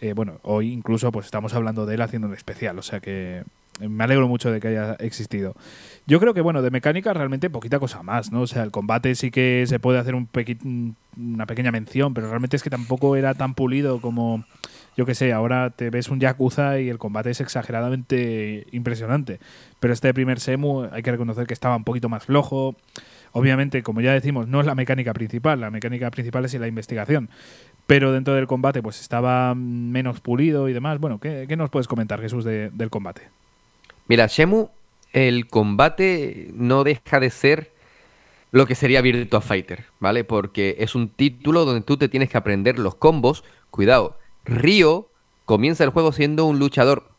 [0.00, 3.42] eh, bueno, hoy incluso pues estamos hablando de él haciendo un especial, o sea que
[3.80, 5.56] me alegro mucho de que haya existido.
[6.06, 8.42] Yo creo que, bueno, de mecánica realmente poquita cosa más, ¿no?
[8.42, 10.28] O sea, el combate sí que se puede hacer un
[11.16, 14.44] una pequeña mención, pero realmente es que tampoco era tan pulido como,
[14.96, 19.40] yo que sé, ahora te ves un Yakuza y el combate es exageradamente impresionante.
[19.78, 22.74] Pero este primer Semu hay que reconocer que estaba un poquito más flojo.
[23.32, 27.28] Obviamente, como ya decimos, no es la mecánica principal, la mecánica principal es la investigación.
[27.86, 30.98] Pero dentro del combate, pues estaba menos pulido y demás.
[30.98, 33.28] Bueno, ¿qué, nos puedes comentar, Jesús, del combate?
[34.08, 34.70] Mira, Shemu,
[35.12, 37.72] el combate no deja de ser
[38.50, 40.24] lo que sería Virtua Fighter, ¿vale?
[40.24, 43.44] Porque es un título donde tú te tienes que aprender los combos.
[43.70, 45.10] Cuidado, Ryo
[45.44, 47.10] comienza el juego siendo un luchador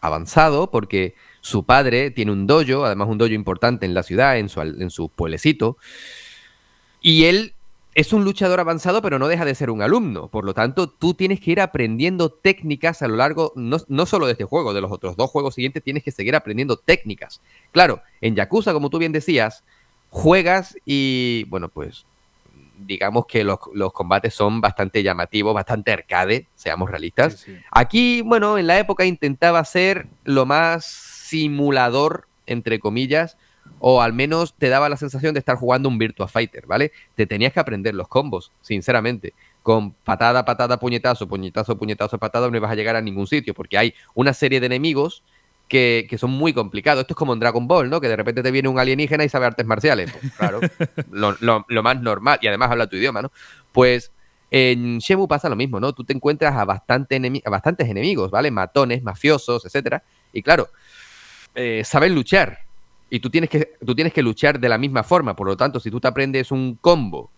[0.00, 4.48] avanzado porque su padre tiene un dojo, además un dojo importante en la ciudad, en
[4.48, 5.76] su, en su pueblecito.
[7.00, 7.54] Y él
[7.94, 10.28] es un luchador avanzado, pero no deja de ser un alumno.
[10.28, 14.26] Por lo tanto, tú tienes que ir aprendiendo técnicas a lo largo, no, no, solo
[14.26, 17.40] de este juego, de los otros dos juegos siguientes, tienes que seguir aprendiendo técnicas.
[17.72, 19.64] Claro, en Yakuza, como tú bien decías,
[20.10, 22.04] juegas y, bueno, pues
[22.78, 23.58] digamos que los,
[23.92, 27.46] combates son bastante llamativos, bastante arcade, seamos realistas.
[27.70, 33.36] Aquí, bueno, en la época intentaba ser lo más simulador, entre comillas,
[33.78, 36.92] o al menos te daba la sensación de estar jugando un Virtua Fighter, ¿vale?
[37.14, 39.34] Te tenías que aprender los combos, sinceramente.
[39.62, 43.76] con patada, patada, puñetazo, puñetazo, puñetazo, patada, no vas a llegar a ningún sitio, porque
[43.76, 45.24] hay una serie de enemigos
[45.68, 47.02] que, son muy complicados.
[47.02, 48.00] Esto es como en Dragon Ball, ¿no?
[48.00, 50.12] Que de repente te viene un alienígena y sabe artes marciales.
[50.12, 50.60] Pues, claro,
[51.10, 53.32] lo, más normal, y además habla tu idioma, ¿no?
[53.72, 54.12] Pues
[54.50, 55.92] en Shemu pasa lo mismo, ¿no?
[55.92, 58.50] Tú te encuentras a, bastante a bastantes enemigos, ¿vale?
[58.50, 60.02] Matones, mafiosos, etcétera.
[60.32, 60.68] Y claro,
[61.54, 62.60] eh, saben luchar.
[63.08, 65.36] Y tú tienes, que, tú tienes que luchar de la misma forma.
[65.36, 67.30] Por lo tanto, si tú te aprendes un combo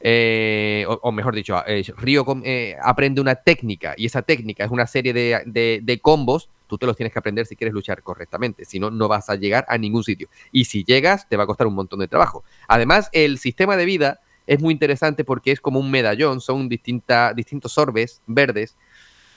[0.00, 4.86] eh, o, mejor dicho, eh, Río eh, aprende una técnica y esa técnica es una
[4.86, 8.90] serie de, combos, tú te los tienes que aprender si quieres luchar correctamente, si no,
[8.90, 10.28] no vas a llegar a ningún sitio.
[10.52, 12.44] Y si llegas, te va a costar un montón de trabajo.
[12.68, 17.78] Además, el sistema de vida es muy interesante porque es como un medallón, son distintos
[17.78, 18.76] orbes verdes.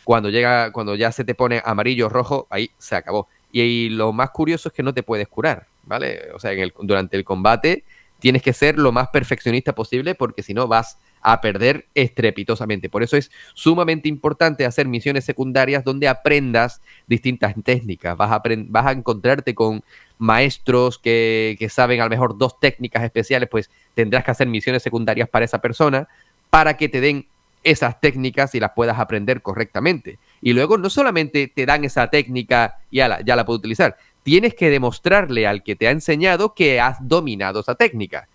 [0.04, 3.28] Cuando, llega, cuando ya se te pone amarillo o rojo, ahí se acabó.
[3.52, 6.30] Y, lo más curioso es que no te puedes curar, ¿vale?
[6.34, 7.84] O sea, durante el combate
[8.20, 12.90] tienes que ser lo más perfeccionista posible porque si no vas a perder estrepitosamente.
[12.90, 18.16] Por eso es sumamente importante hacer misiones secundarias donde aprendas distintas técnicas.
[18.16, 19.84] Vas a, vas a encontrarte con
[20.18, 25.30] maestros que, saben a lo mejor dos técnicas especiales, pues tendrás que hacer misiones secundarias
[25.30, 26.08] para esa persona
[26.50, 27.28] para que te den
[27.64, 30.18] esas técnicas y las puedas aprender correctamente.
[30.42, 33.98] Y luego no solamente te dan esa técnica y ya la, ya la puedo utilizar,
[34.24, 38.28] tienes que demostrarle al que te ha enseñado que has dominado esa técnica.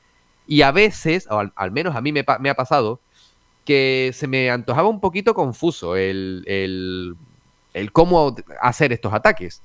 [0.47, 3.01] Y a veces, o al, menos a mí me, ha pasado,
[3.65, 7.17] que se me antojaba un poquito confuso el,
[7.93, 9.63] cómo hacer estos ataques.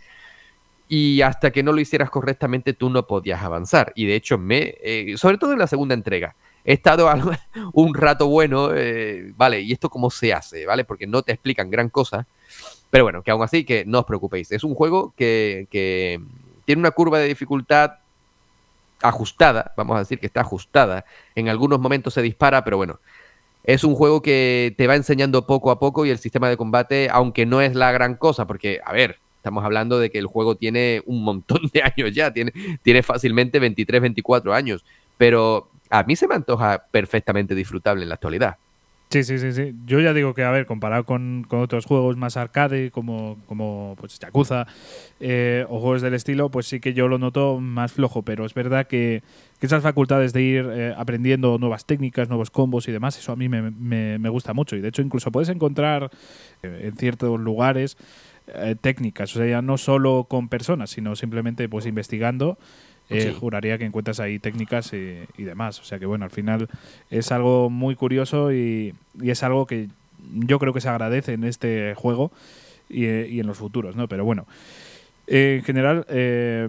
[0.88, 3.92] Y hasta que no lo hicieras correctamente, tú no podías avanzar.
[3.96, 7.10] Y de hecho, me, eh, sobre todo en la segunda entrega, he estado
[7.74, 10.66] un rato bueno, eh, vale, ¿y esto cómo se hace?
[10.66, 10.86] ¿Vale?
[10.86, 12.26] Porque no te explican gran cosa.
[12.90, 14.52] Pero bueno, que aún así, que no os preocupéis.
[14.52, 15.68] Es un juego que,
[16.66, 17.94] tiene una curva de dificultad
[19.02, 21.06] ajustada, vamos a decir que está ajustada.
[21.36, 23.00] En algunos momentos se dispara, pero bueno,
[23.64, 27.10] es un juego que te va enseñando poco a poco y el sistema de combate,
[27.12, 30.56] aunque no es la gran cosa, porque, a ver, estamos hablando de que el juego
[30.56, 34.84] tiene un montón de años ya, tiene, tiene fácilmente 23, 24 años,
[35.18, 38.58] pero a mí se me antoja perfectamente disfrutable en la actualidad.
[39.12, 39.74] Sí, sí, sí, sí.
[39.88, 44.20] Yo ya digo que, a ver, comparado con, otros juegos más arcade, como, como pues,
[44.20, 44.68] Yakuza
[45.20, 48.54] eh, o juegos del estilo, pues sí que yo lo noto más flojo, pero es
[48.54, 49.24] verdad que,
[49.62, 53.50] esas facultades de ir eh, aprendiendo nuevas técnicas, nuevos combos y demás, eso a mí
[53.50, 54.76] me, me, gusta mucho.
[54.76, 56.12] Y de hecho, incluso puedes encontrar
[56.62, 57.98] eh, en ciertos lugares
[58.82, 62.58] técnicas, o sea, ya no solo con personas, sino simplemente pues investigando
[63.10, 65.80] eh, juraría que encuentras ahí técnicas y, demás.
[65.80, 66.68] O sea que bueno, al final
[67.10, 69.88] es algo muy curioso y, es algo que
[70.34, 72.32] yo creo que se agradece en este juego
[72.90, 73.06] y,
[73.40, 74.08] en los futuros, ¿no?
[74.08, 74.46] Pero bueno.
[75.28, 76.68] en general, eh,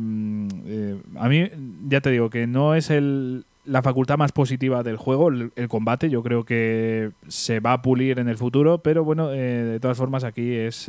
[0.67, 1.49] eh, a mí
[1.89, 6.09] ya te digo que no es el, la facultad más positiva del juego, el, combate.
[6.09, 10.25] Yo creo que se va a pulir en el futuro, pero bueno, de todas formas
[10.25, 10.89] aquí es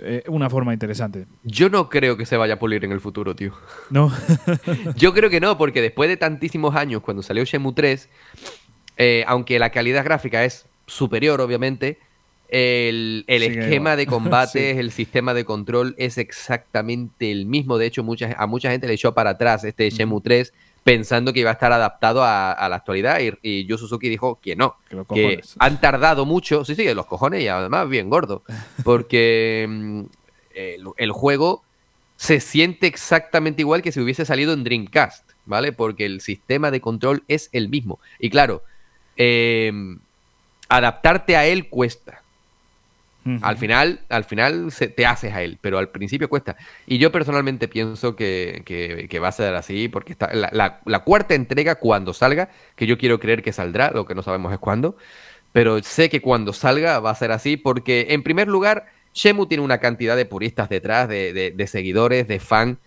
[0.00, 1.26] eh, una forma interesante.
[1.44, 3.52] Yo no creo que se vaya a pulir en el futuro, tío.
[3.90, 4.12] No.
[4.96, 8.08] Yo creo que no, porque después de tantísimos años, cuando salió Shenmue 3,
[8.96, 11.98] eh, aunque la calidad gráfica es superior, obviamente,
[12.48, 17.78] el, esquema de combate, el sistema de control es exactamente el mismo.
[17.78, 18.04] De hecho,
[18.36, 20.52] a mucha gente le echó para atrás este Shenmue 3
[20.86, 24.54] pensando que iba a estar adaptado a, la actualidad y, y, Yu Suzuki dijo que
[24.54, 24.76] no,
[25.12, 28.44] que, han tardado mucho, sí, sí, los cojones y además bien gordo,
[28.84, 30.02] porque mm,
[30.96, 31.64] el, juego
[32.14, 35.72] se siente exactamente igual que si hubiese salido en Dreamcast, ¿vale?
[35.72, 37.98] Porque el sistema de control es el mismo.
[38.20, 38.62] Y claro,
[39.16, 39.98] em,
[40.68, 42.22] adaptarte a él cuesta.
[43.42, 46.56] Al final, al final se, te haces a él, pero al principio cuesta.
[46.86, 52.12] Y yo personalmente pienso que, va a ser así, porque está la, cuarta entrega cuando
[52.12, 54.96] salga, que yo quiero creer que saldrá, lo que no sabemos es cuándo,
[55.52, 59.64] pero sé que cuando salga va a ser así, porque en primer lugar, Shemu tiene
[59.64, 62.78] una cantidad de puristas detrás, de, seguidores, de fan,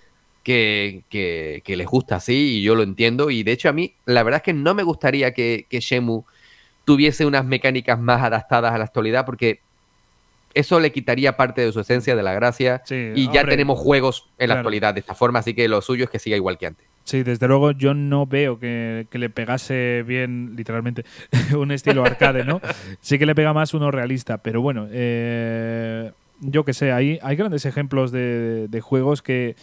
[0.44, 3.30] que, que, les gusta así, y yo lo entiendo.
[3.30, 6.24] Y de hecho, a mí, la verdad es que no me gustaría que, que Shemu
[6.86, 9.60] tuviese unas mecánicas más adaptadas a la actualidad, porque
[10.54, 12.82] eso le quitaría parte de su esencia, de la gracia.
[12.90, 16.10] y ya tenemos juegos en la actualidad de esta forma, así que lo suyo es
[16.10, 16.88] que siga igual que antes.
[17.10, 21.06] Sí, desde luego yo no veo que, le pegase bien, literalmente,
[21.58, 22.62] un estilo arcade, ¿no?
[23.02, 26.12] Sí que le pega más uno realista, pero bueno, eh,
[26.42, 29.56] yo que sé, hay, hay grandes ejemplos de, juegos que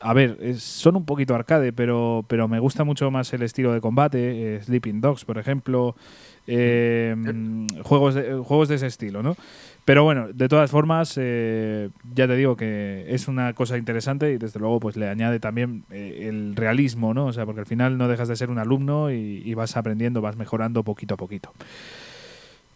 [0.00, 3.80] a ver, son un poquito arcade, pero, pero me gusta mucho más el estilo de
[3.80, 4.56] combate.
[4.56, 5.96] Eh, Sleeping Dogs, por ejemplo.
[6.46, 7.14] Eh,
[7.82, 9.36] juegos, de, juegos de ese estilo, ¿no?
[9.88, 14.36] Pero bueno, de todas formas, eh, ya te digo que es una cosa interesante y
[14.36, 17.24] desde luego pues le añade también eh, el realismo, ¿no?
[17.24, 20.36] O sea, porque al final no dejas de ser un alumno y, vas aprendiendo, vas
[20.36, 21.54] mejorando poquito a poquito.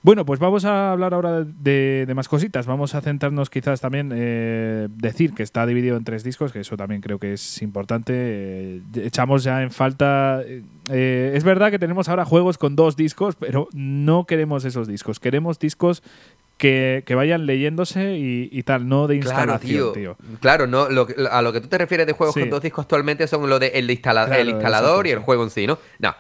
[0.00, 2.64] Bueno, pues vamos a hablar ahora de, más cositas.
[2.64, 6.78] Vamos a centrarnos quizás también, eh, decir que está dividido en tres discos, que eso
[6.78, 8.80] también creo que es importante.
[8.94, 10.42] echamos ya en falta...
[10.90, 15.20] es verdad que tenemos ahora juegos con dos discos, pero no queremos esos discos.
[15.20, 16.02] Queremos discos
[16.62, 20.16] que, vayan leyéndose y, tal, no de instalación, tío.
[20.40, 20.86] Claro, no,
[21.30, 23.68] a lo que tú te refieres de juegos con dos discos actualmente son lo de
[23.74, 25.78] el, instalador y el juego en sí, ¿no?
[25.98, 26.14] No,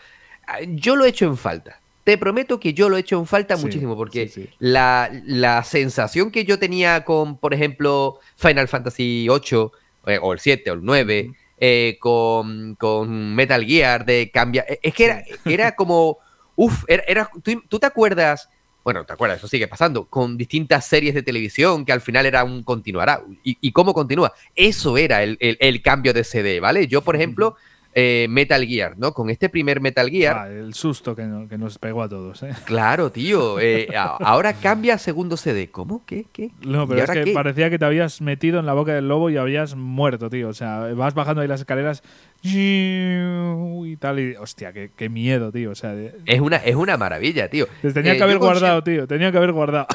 [0.70, 1.80] yo lo he hecho en falta.
[2.02, 6.58] Te prometo que yo lo he hecho en falta muchísimo, porque La, sensación que yo
[6.58, 9.70] tenía con, por ejemplo, Final Fantasy VIII,
[10.06, 14.64] eh, o el 7, o el 9, eh, con, Metal Gear, de cambia.
[14.68, 16.18] Eh, es que era, era como.
[16.56, 18.50] Uf, era, ¿tú, te acuerdas
[18.84, 19.38] bueno, ¿te acuerdas?
[19.38, 23.22] Eso sigue pasando, con distintas series de televisión que al final era un continuará.
[23.44, 24.32] ¿Y, cómo continúa?
[24.54, 26.86] Eso era el, cambio de CD, ¿vale?
[26.88, 27.56] Yo, por ejemplo,
[27.94, 29.12] eh, Metal Gear, ¿no?
[29.12, 30.36] Con este primer Metal Gear.
[30.38, 32.52] Ah, el susto que, nos pegó a todos, ¿eh?
[32.64, 33.60] Claro, tío.
[33.60, 35.70] Eh, ahora cambia a segundo CD.
[35.70, 36.02] ¿Cómo?
[36.06, 36.24] ¿Qué?
[36.32, 36.50] ¿Qué?
[36.62, 39.36] No, pero es que parecía que te habías metido en la boca del lobo y
[39.36, 40.48] habías muerto, tío.
[40.48, 42.02] O sea, vas bajando ahí las escaleras
[42.42, 44.20] y tal.
[44.20, 45.70] Y, hostia, qué, miedo, tío.
[45.70, 47.66] O sea, es, una, es una maravilla, tío.
[47.94, 49.06] tenía eh, que haber guardado, tío.
[49.06, 49.86] Tenía que haber guardado.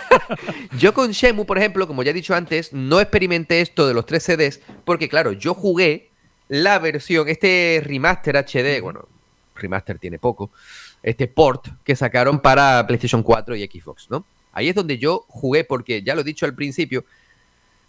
[0.78, 4.06] yo con Shemu, por ejemplo, como ya he dicho antes, no experimenté esto de los
[4.06, 6.09] tres CDs porque, claro, yo jugué
[6.50, 9.06] la versión, este remaster HD, bueno,
[9.54, 10.50] remaster tiene poco,
[11.00, 14.24] este port que sacaron para PlayStation 4 y Xbox, ¿no?
[14.52, 17.04] Ahí es donde yo jugué porque, ya lo he dicho al principio,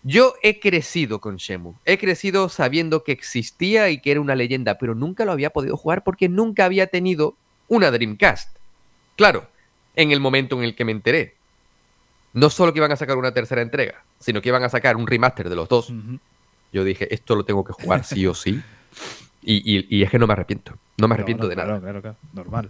[0.04, 1.74] yo he crecido con Shemu.
[1.86, 5.76] He crecido sabiendo que existía y que era una leyenda, pero nunca lo había podido
[5.76, 7.36] jugar porque nunca había tenido
[7.68, 8.56] una Dreamcast.
[9.16, 9.48] Claro,
[9.96, 11.36] en el momento en el que me enteré.
[12.34, 15.08] No solo que iban a sacar una tercera entrega, sino que iban a sacar un
[15.08, 15.92] remaster de los dos.
[16.72, 18.62] Yo dije, esto lo tengo que jugar sí o sí.
[19.44, 20.74] Y, es que no me arrepiento.
[20.98, 21.80] No me arrepiento de nada.
[21.80, 22.70] Claro, claro, normal.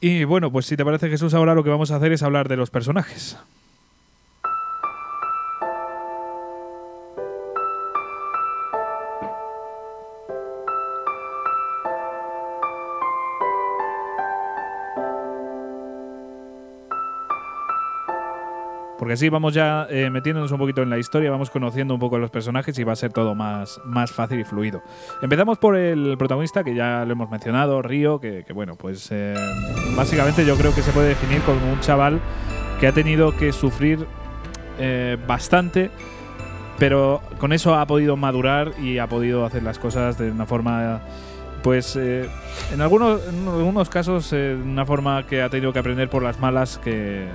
[0.00, 2.48] Y bueno, pues si te parece Jesús, ahora lo que vamos a hacer es hablar
[2.48, 3.36] de los personajes.
[19.04, 22.16] Porque así vamos ya eh, metiéndonos un poquito en la historia, vamos conociendo un poco
[22.16, 24.82] los personajes y va a ser todo más, más fácil y fluido.
[25.20, 29.34] Empezamos por el protagonista, que ya lo hemos mencionado, Río, que, bueno, pues eh,
[29.94, 32.18] básicamente yo creo que se puede definir como un chaval
[32.80, 34.06] que ha tenido que sufrir
[34.78, 35.90] eh, bastante,
[36.78, 41.02] pero con eso ha podido madurar y ha podido hacer las cosas de una forma
[41.62, 46.40] pues en, algunos, en casos de una forma que ha tenido que aprender por las
[46.40, 47.26] malas que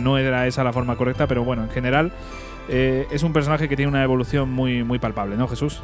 [0.00, 2.12] no era esa la forma correcta, pero bueno, en general
[2.68, 5.80] eh, es un personaje que tiene una evolución muy, muy palpable, ¿no, Jesús?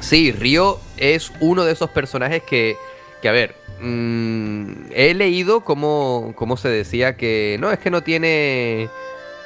[0.00, 2.76] Sí, Río es uno de esos personajes que,
[3.20, 8.02] que a ver, mm, he leído cómo, cómo se decía que no, es que no
[8.02, 8.88] tiene,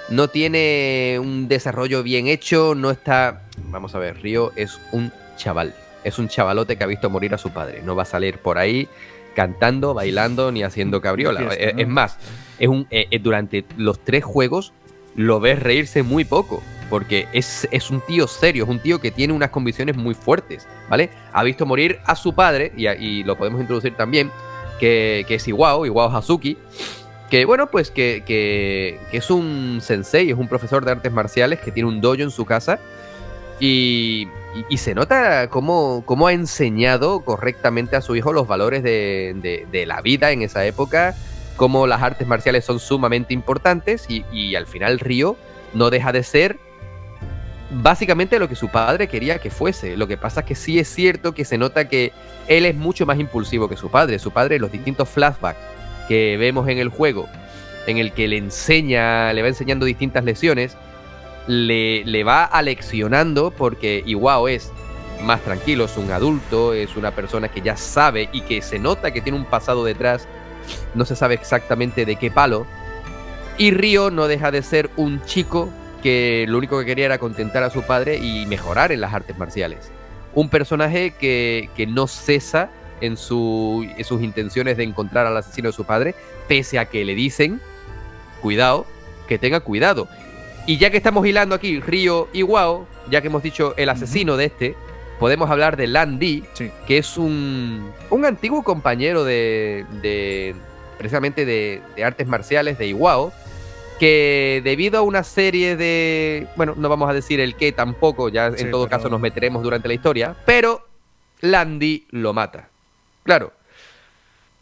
[0.09, 3.43] no tiene un desarrollo bien hecho, no está...
[3.69, 7.39] Vamos a ver, Río es un chaval, es un chavalote que ha visto morir a
[7.39, 8.89] su padre, no va a salir por ahí
[9.37, 11.53] cantando, bailando ni haciendo cabriola.
[11.55, 12.19] es, más,
[12.59, 14.73] es un, eh, eh, durante los tres juegos
[15.15, 16.63] lo ves reírse muy poco.
[16.89, 21.11] Porque es, un tío serio, es un tío que tiene unas convicciones muy fuertes, ¿vale?
[21.33, 24.31] Ha visto morir a su padre, y, lo podemos introducir también,
[24.79, 26.57] que, que es Iwao, Iwao Hazuki,
[27.29, 31.73] que bueno, pues que, que, es un sensei, es un profesor de artes marciales que
[31.73, 32.79] tiene un dojo en su casa
[33.59, 34.29] y,
[34.77, 40.01] se nota cómo, cómo, ha enseñado correctamente a su hijo los valores de, de la
[40.01, 41.15] vida en esa época,
[41.57, 45.37] cómo las artes marciales son sumamente importantes y, al final Río
[45.75, 46.59] no deja de ser
[47.71, 49.97] básicamente lo que su padre quería que fuese.
[49.97, 52.13] Lo que pasa es que sí es cierto que se nota que
[52.47, 54.19] él es mucho más impulsivo que su padre.
[54.19, 55.59] Su padre, los distintos flashbacks
[56.09, 57.29] que vemos en el juego,
[57.87, 60.77] en el que le enseña, le va enseñando distintas lecciones,
[61.47, 64.73] le, le va aleccionando porque Iwao es
[65.23, 69.13] más tranquilo, es un adulto, es una persona que ya sabe y que se nota
[69.13, 70.29] que tiene un pasado detrás
[70.95, 72.67] no se sabe exactamente de qué palo.
[73.59, 75.71] Y Río no deja de ser un chico
[76.03, 79.37] que lo único que quería era contentar a su padre y mejorar en las artes
[79.39, 79.91] marciales.
[80.35, 82.71] Un personaje que, no cesa
[83.01, 83.87] en, sus
[84.21, 86.15] intenciones de encontrar al asesino de su padre,
[86.49, 87.61] pese a que le dicen,
[88.43, 88.87] cuidado,
[89.27, 90.09] que tenga cuidado.
[90.67, 94.37] Y ya que estamos hilando aquí Río y Wao, ya que hemos dicho el asesino
[94.37, 94.75] de este,
[95.21, 96.71] podemos hablar de Lan Di, Sí.
[96.87, 100.55] que es un, un antiguo compañero de, de-
[100.99, 103.33] precisamente de, de artes marciales de Iwao,
[104.01, 108.51] que debido a una serie de, bueno, no vamos a decir el qué tampoco, ya
[108.53, 110.85] Sí, en todo pero- caso nos meteremos durante la historia, pero
[111.43, 112.69] Landy lo mata.
[113.23, 113.53] Claro,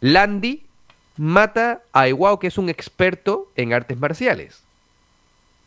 [0.01, 0.63] Landy
[1.17, 4.61] mata a Iwao, que es un experto en artes marciales.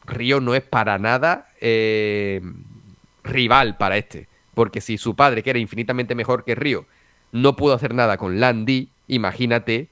[0.09, 2.40] Ryo no es para nada eh,
[3.24, 4.28] rival para este.
[4.54, 6.84] Porque si su padre, que era infinitamente mejor que Ryo,
[7.32, 9.88] no pudo hacer nada con Landy, imagínate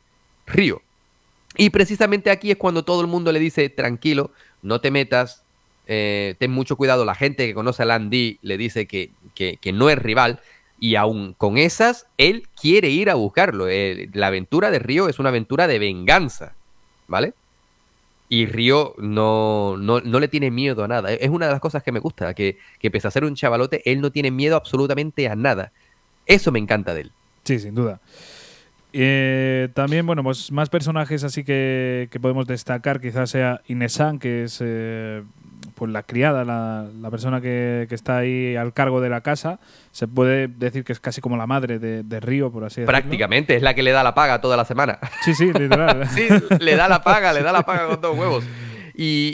[0.47, 0.83] Ryo.
[1.57, 4.31] Y precisamente aquí es cuando todo el mundo le dice, tranquilo,
[4.63, 5.43] no te metas,
[5.87, 7.05] eh, ten mucho cuidado.
[7.05, 10.41] La gente que conoce a Landy le dice que, que- no es rival.
[10.79, 13.69] Y aún con esas, él quiere ir a buscarlo.
[13.69, 16.55] Eh, la aventura de Ryo es una aventura de venganza,
[17.09, 17.33] ¿vale?
[18.29, 21.13] Y Ryo no, no, no le tiene miedo a nada.
[21.13, 23.83] Es una de las cosas que me gusta, que, que pese a ser un chavalote,
[23.91, 25.73] él no tiene miedo absolutamente a nada.
[26.27, 27.13] Eso me encanta de él.
[27.45, 28.01] Sí, sin duda.
[28.93, 34.45] Eh, también, bueno, pues más personajes así que, que podemos destacar, quizás sea Inesan, que
[34.45, 35.23] es eh,
[35.75, 39.61] pues la criada, la, la persona que, que está ahí al cargo de la casa.
[39.93, 42.93] Se puede decir que es casi como la madre de, de Río, por así decirlo.
[42.99, 44.99] Prácticamente, es la que le da la paga toda la semana.
[45.23, 46.07] Sí, sí, literal.
[46.15, 46.29] Sí,
[46.61, 48.45] le da la paga, le da la paga con dos huevos.
[48.95, 49.33] Y,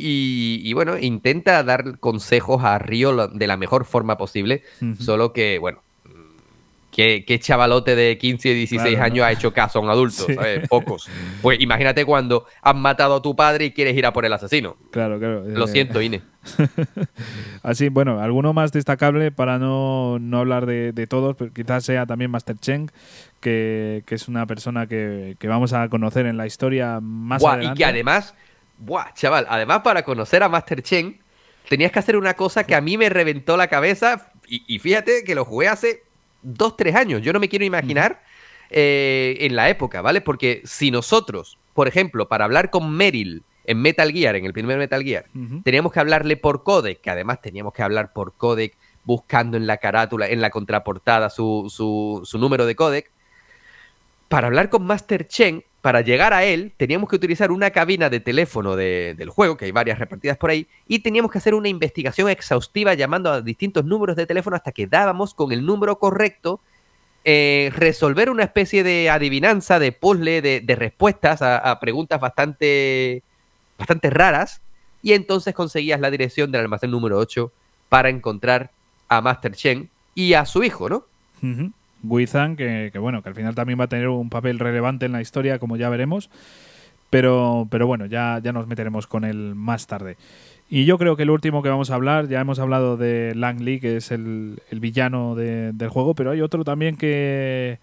[0.62, 4.64] y- y, bueno, intenta dar consejos a Río de la mejor forma posible,
[4.98, 5.82] solo que, bueno,
[6.92, 9.04] ¿qué, qué chavalote de 15 y 16 Claro, ¿no?
[9.04, 10.26] años ha hecho caso a un adulto?
[10.26, 10.34] Sí.
[10.34, 10.68] ¿sabes?
[10.68, 11.08] Pocos.
[11.42, 14.76] Pues imagínate cuando han matado a tu padre y quieres ir a por el asesino.
[14.92, 15.42] Claro, claro.
[15.44, 16.22] Lo Eh, siento, Ine.
[17.62, 22.06] Así, bueno, alguno más destacable para no, no hablar de, de todos, pero quizás sea
[22.06, 22.90] también Master Cheng,
[23.40, 27.62] que, que es una persona que, que vamos a conocer en la historia más Buah,
[27.62, 28.34] y que además,
[28.78, 31.20] buah, chaval, además para conocer a Master Chen,
[31.68, 34.32] tenías que hacer una cosa que a mí me reventó la cabeza.
[34.48, 36.02] Y, y fíjate que lo jugué hace
[36.42, 37.22] dos, tres años.
[37.22, 38.22] Yo no me quiero imaginar
[38.70, 40.20] eh, en la época, ¿vale?
[40.20, 44.78] Porque si nosotros, por ejemplo, para hablar con Meryl en Metal Gear, en el primer
[44.78, 45.26] Metal Gear,
[45.62, 49.78] teníamos que hablarle por codec, que además teníamos que hablar por codec, buscando en la
[49.78, 53.10] carátula, en la contraportada su, su, su número de codec.
[54.28, 58.20] Para hablar con Master Chen, para llegar a él, teníamos que utilizar una cabina de
[58.20, 61.68] teléfono de- del juego, que hay varias repartidas por ahí, y teníamos que hacer una
[61.68, 66.60] investigación exhaustiva llamando a distintos números de teléfono hasta que dábamos con el número correcto,
[67.24, 73.22] eh, resolver una especie de adivinanza, de puzzle, de, respuestas a, preguntas bastante,
[73.76, 74.60] bastante raras,
[75.02, 77.50] y entonces conseguías la dirección del almacén número 8
[77.88, 78.70] para encontrar
[79.08, 81.06] a Master Chen y a su hijo, ¿no?
[82.02, 85.12] Guizan, que, que bueno, que al final también va a tener un papel relevante en
[85.12, 86.30] la historia, como ya veremos.
[87.10, 90.16] Pero, pero bueno, ya, ya nos meteremos con él más tarde.
[90.70, 93.60] Y yo creo que el último que vamos a hablar, ya hemos hablado de Lang
[93.60, 97.78] Li, que es el, el villano de- del juego, pero hay otro también que,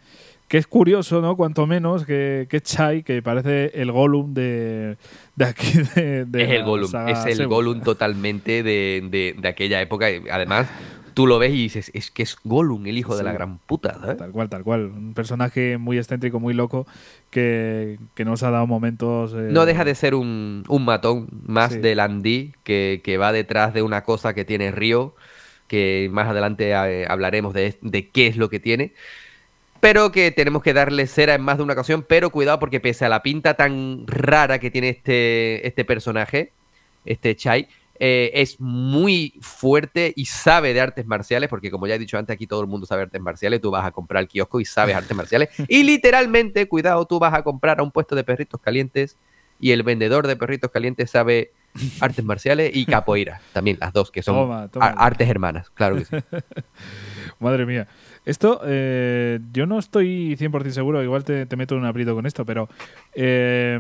[0.48, 1.36] que es curioso, ¿no?
[1.38, 4.98] Cuanto menos, que, que es Chai, que parece el Gollum de,
[5.36, 5.74] de aquí.
[5.96, 7.48] De, de es el Gollum, es el.
[7.48, 10.10] Gollum totalmente de, de- de aquella época.
[10.10, 10.68] y Además,
[11.20, 13.96] tú lo ves y dices, es que es Gollum, el hijo de la gran puta.
[14.00, 14.16] ¿sabes?
[14.16, 14.86] Tal cual, tal cual.
[14.86, 16.88] Un personaje muy excéntrico, muy loco,
[17.30, 19.34] que, que nos ha dado momentos.
[19.34, 21.80] eh, No deja de ser un, un matón más Sí.
[21.80, 25.14] del Andy que, que va detrás de una cosa que tiene Río,
[25.68, 28.94] que más adelante eh, hablaremos de, de qué es lo que tiene.
[29.82, 33.04] Pero que tenemos que darle cera en más de una ocasión, pero cuidado porque pese
[33.04, 36.54] a la pinta tan rara que tiene este, este personaje,
[37.04, 37.68] este Chai,
[38.02, 42.34] eh, es muy fuerte y sabe de artes marciales, porque como ya he dicho antes,
[42.34, 44.96] aquí todo el mundo sabe artes marciales, tú vas a comprar al kiosco y sabes
[44.96, 45.50] artes marciales.
[45.68, 49.18] Y literalmente, cuidado, tú vas a comprar a un puesto de perritos calientes
[49.60, 51.52] y el vendedor de perritos calientes sabe
[52.00, 54.86] artes marciales y capoeira, también las dos, que son Toma, toma.
[54.88, 56.16] a- artes hermanas, claro que sí.
[57.40, 57.88] Madre mía.
[58.30, 62.70] Esto, eh, yo no estoy 100% seguro, igual te, meto un aprieto con esto, pero
[63.16, 63.80] eh,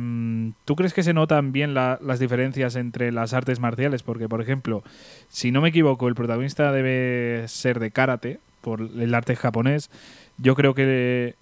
[0.65, 4.01] ¿tú crees que se notan bien la- las diferencias entre las artes marciales?
[4.01, 4.81] Porque, por ejemplo,
[5.29, 9.91] si no me equivoco, el protagonista debe ser de karate, por el arte japonés.
[10.39, 11.35] Yo creo que...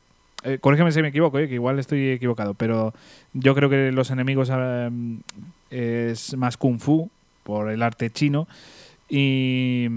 [0.44, 2.94] eh, corrígeme si me equivoco, eh, que igual estoy equivocado, pero
[3.32, 4.52] yo creo que los enemigos
[5.70, 7.10] es más kung fu,
[7.44, 8.50] por el arte chino,
[9.08, 9.88] y...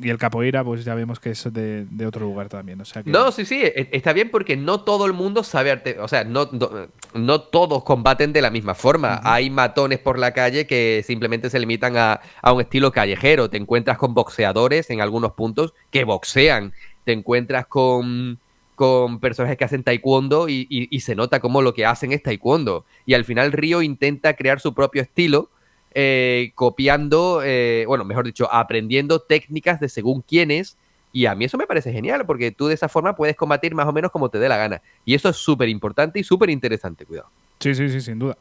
[0.00, 2.80] Y el capoeira, pues ya vemos que es de, de otro lugar también.
[2.80, 3.10] O sea que...
[3.10, 6.24] No, sí, sí, e- está bien porque no todo el mundo sabe arte, o sea,
[6.24, 9.20] no, no, no todos combaten de la misma forma.
[9.22, 13.48] Hay matones por la calle que simplemente se limitan a, a un estilo callejero.
[13.50, 16.72] Te encuentras con boxeadores en algunos puntos que boxean.
[17.04, 18.40] Te encuentras con,
[18.74, 22.20] con personajes que hacen taekwondo y, y- y se nota como lo que hacen es
[22.20, 22.84] taekwondo.
[23.06, 25.50] Y al final Río intenta crear su propio estilo
[25.94, 30.76] eh, copiando, eh, bueno, mejor dicho, aprendiendo técnicas de según quiénes.
[31.12, 33.86] Y a mí eso me parece genial, porque tú de esa forma puedes combatir más
[33.86, 34.82] o menos como te dé la gana.
[35.04, 37.28] Y eso es súper importante y súper interesante, cuidado.
[37.60, 38.36] Sí, sí, sí, sin duda.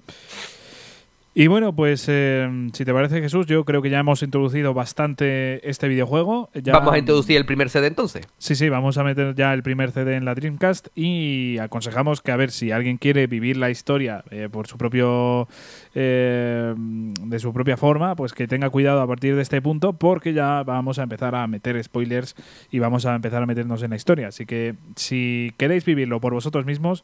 [1.36, 5.68] Y bueno, pues eh, si te parece Jesús, yo creo que ya hemos introducido bastante
[5.68, 6.50] este videojuego.
[6.66, 8.28] vamos a introducir el primer CD entonces.
[8.38, 12.32] Sí, sí, vamos a meter ya el primer CD en la Dreamcast y aconsejamos que
[12.32, 15.48] a ver si alguien quiere vivir la historia eh, por su propio
[15.96, 20.34] eh, de su propia forma, pues que tenga cuidado a partir de este punto porque
[20.34, 22.36] ya vamos a empezar a meter spoilers
[22.72, 24.28] y vamos a empezar a meternos en la historia.
[24.28, 27.04] Así que si queréis vivirlo por vosotros mismos,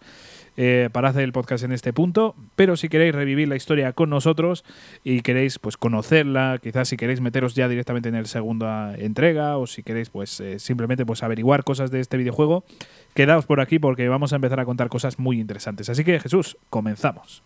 [0.61, 2.35] eh, para hacer el podcast en este punto.
[2.57, 4.65] Pero si queréis revivir la historia con nosotros
[5.05, 9.67] y queréis pues conocerla, quizás si queréis meteros ya directamente en el segunda entrega o
[9.67, 12.65] si queréis pues eh, simplemente pues averiguar cosas de este videojuego,
[13.13, 15.89] quedaos por aquí porque vamos a empezar a contar cosas muy interesantes.
[15.89, 17.41] Así que Jesús, comenzamos.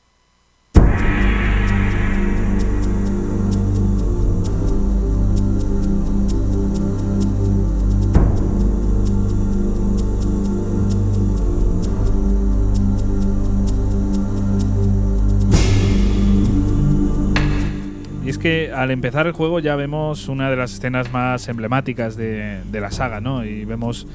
[18.43, 22.91] Que al empezar el juego ya vemos una de las escenas más emblemáticas de, la
[22.91, 23.45] saga, ¿no?
[23.45, 24.05] Y vemos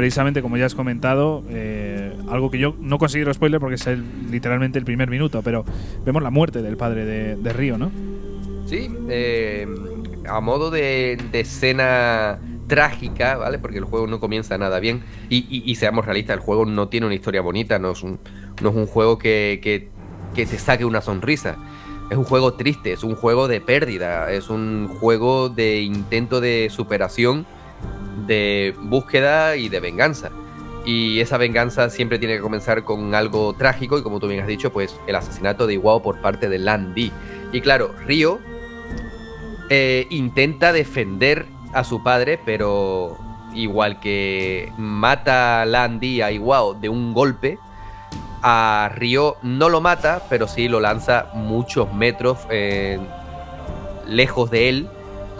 [0.00, 3.86] precisamente, como ya has comentado, eh, algo que yo no considero spoiler porque es
[4.30, 5.62] literalmente el primer minuto, pero
[6.06, 7.92] vemos la muerte del padre de, de Río, ¿no?
[8.64, 9.68] Sí, eh,
[10.26, 13.58] a modo de, escena trágica, ¿vale?
[13.58, 15.02] Porque el juego no comienza nada bien.
[15.28, 18.20] Y, seamos realistas, el juego no tiene una historia bonita, no es un,
[18.62, 19.90] no es un juego que, que,
[20.34, 21.58] que te saque una sonrisa
[22.10, 26.68] es un juego triste, es un juego de pérdida, es un juego de intento de
[26.68, 27.46] superación,
[28.26, 30.30] de búsqueda y de venganza.
[30.84, 34.46] Y esa venganza siempre tiene que comenzar con algo trágico y como tú bien has
[34.46, 37.12] dicho, pues el asesinato de Iwao por parte de Landy.
[37.52, 38.38] Y claro, Ryo
[39.68, 43.18] eh, intenta defender a su padre, pero
[43.54, 47.58] igual que mata a Landy a Iwao de un golpe,
[48.42, 52.98] a Ryo no lo mata, pero sí lo lanza muchos metros eh,
[54.06, 54.88] lejos de él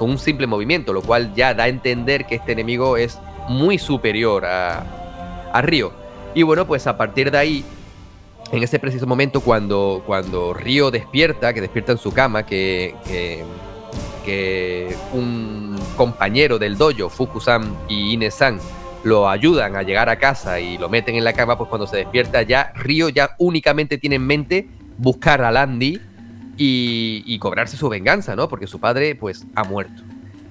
[0.00, 3.18] con un simple movimiento, lo cual ya da a entender que este enemigo es
[3.50, 5.92] muy superior a, a Ryo.
[6.32, 7.64] Y bueno, pues a partir de ahí,
[8.50, 13.44] en ese preciso momento, cuando, cuando Ryo despierta, que despierta en su cama, que, que,
[14.24, 18.58] que un compañero del dojo, Fukusan y Ine-san,
[19.04, 21.98] lo ayudan a llegar a casa y lo meten en la cama, pues cuando se
[21.98, 26.00] despierta ya, Río ya únicamente tiene en mente buscar a Landy
[26.62, 28.48] y, cobrarse su venganza, ¿no?
[28.48, 30.02] Porque su padre, pues, ha muerto.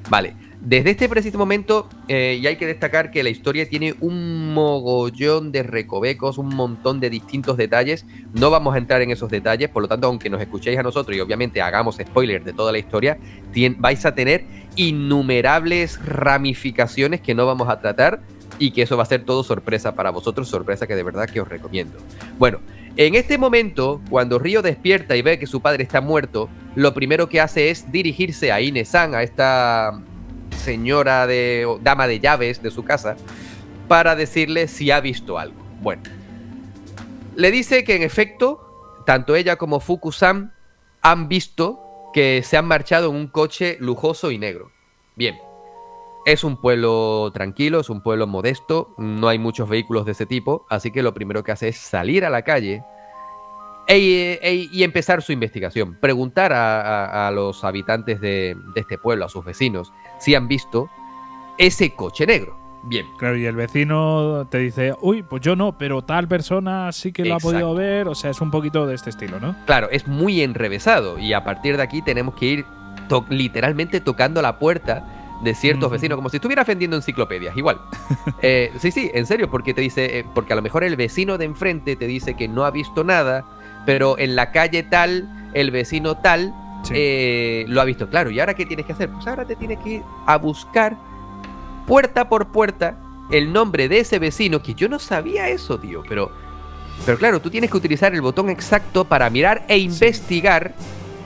[0.10, 4.52] Vale, desde este preciso momento, eh, y hay que destacar que la historia tiene un
[4.54, 8.08] mogollón de recovecos, un montón de distintos detalles.
[8.34, 11.16] No vamos a entrar en esos detalles, por lo tanto, aunque nos escuchéis a nosotros
[11.16, 13.20] y obviamente hagamos spoilers de toda la historia,
[13.78, 14.46] vais a tener
[14.76, 18.22] innumerables ramificaciones que no vamos a tratar
[18.58, 21.40] y que eso va a ser todo sorpresa para vosotros, sorpresa que de verdad que
[21.40, 22.00] os recomiendo.
[22.40, 22.60] Bueno,
[23.00, 27.30] en este momento, cuando Río despierta y ve que su padre está muerto, lo primero
[27.30, 30.02] que hace es dirigirse a Inesan, a esta
[30.58, 33.16] señora de dama de llaves de su casa,
[33.88, 35.56] para decirle si ha visto algo.
[35.80, 36.04] Bueno,
[37.38, 40.52] le dice que en efecto, tanto ella como Fuku-san
[41.02, 41.80] han visto
[42.14, 44.74] que se han marchado en un coche lujoso y negro.
[45.16, 45.38] Bien,
[46.26, 50.66] es un pueblo tranquilo, es un pueblo modesto, no hay muchos vehículos de ese tipo,
[50.70, 52.84] así que lo primero que hace es salir a la calle
[53.88, 55.98] e, e, y empezar su investigación.
[56.00, 60.90] Preguntar a, los habitantes de, este pueblo, a sus vecinos, si han visto
[61.58, 62.58] ese coche negro.
[62.84, 63.08] Bien.
[63.18, 67.26] Claro, y el vecino te dice, uy, pues yo no, pero tal persona sí que
[67.26, 68.08] lo ha podido ver.
[68.08, 69.56] O sea, es un poquito de este estilo, ¿no?
[69.66, 71.20] Claro, es muy enrevesado.
[71.20, 72.66] Y a partir de aquí tenemos que ir
[73.30, 77.82] literalmente tocando la puerta de ciertos vecinos, como si estuviera vendiendo enciclopedias, igual.
[78.42, 81.38] Eh, sí, sí, en serio, porque te dice, eh, porque a lo mejor el vecino
[81.38, 83.46] de enfrente te dice que no ha visto nada,
[83.86, 86.54] pero en la calle tal, el vecino tal
[86.92, 88.10] eh, lo ha visto.
[88.10, 89.10] Claro, ¿y ahora qué tienes que hacer?
[89.10, 90.96] Pues ahora te tienes que ir a buscar
[91.86, 92.98] puerta por puerta
[93.30, 96.32] el nombre de ese vecino, que yo no sabía eso, tío, pero...
[97.06, 100.74] Pero claro, tú tienes que utilizar el botón exacto para mirar e investigar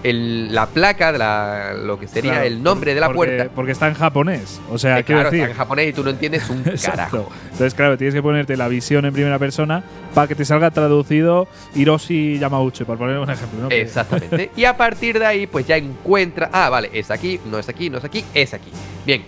[0.04, 3.49] la placa, de la, lo que sería el nombre de la puerta.
[3.56, 4.60] Porque está en japonés.
[4.70, 7.30] O sea, eh, claro, está en japonés y tú no entiendes un carajo.
[7.43, 9.84] Entonces, claro, tienes que ponerte la visión en primera persona
[10.14, 13.70] para que te salga traducido Hiroshi Yamauchi, por poner un ejemplo.
[13.70, 14.51] Exactamente.
[14.58, 16.49] y a partir de ahí, pues ya encuentra.
[16.51, 18.72] Ah, vale, es aquí, no es aquí, no es aquí, es aquí.
[19.06, 19.24] Bien.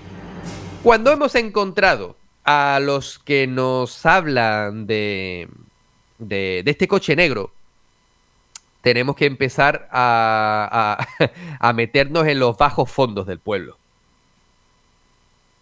[0.84, 5.48] Cuando hemos encontrado a los que nos hablan de,
[6.20, 7.52] de, de este coche negro,
[8.86, 11.08] tenemos que empezar a,
[11.60, 13.80] a, meternos en los bajos fondos del pueblo.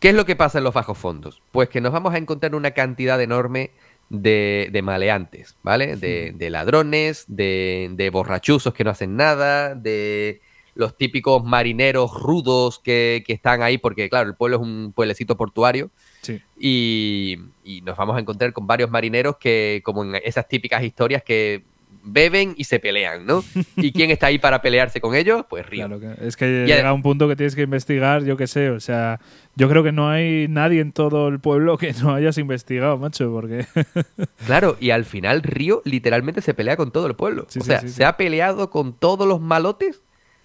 [0.02, 1.42] ¿Qué es lo que pasa en los bajos fondos?
[1.54, 3.72] Pues que nos vamos a encontrar una cantidad enorme
[4.10, 5.96] de, de maleantes, ¿vale?
[5.96, 10.42] De, de ladrones, de, de, borrachuzos que no hacen nada, de
[10.76, 15.38] los típicos marineros rudos que, que, están ahí, porque claro, el pueblo es un pueblecito
[15.38, 15.92] portuario.
[16.24, 16.42] Sí.
[16.60, 21.24] Y, y, nos vamos a encontrar con varios marineros que, como en esas típicas historias
[21.24, 21.64] que
[22.04, 23.44] beben y se pelean, ¿no?
[23.78, 25.46] ¿Y quién está ahí para pelearse con ellos?
[25.50, 25.88] Pues Río.
[25.88, 28.70] Claro, que es que llega a un punto que tienes que investigar, yo qué sé,
[28.70, 29.22] o sea,
[29.56, 33.32] yo creo que no hay nadie en todo el pueblo que no hayas investigado, macho,
[33.32, 33.66] porque...
[34.46, 37.46] claro, y al final Río literalmente se pelea con todo el pueblo.
[37.48, 40.02] Sí, o sea, sí, se ha peleado con todos los malotes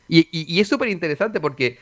[0.06, 1.78] y, y, y es súper interesante porque...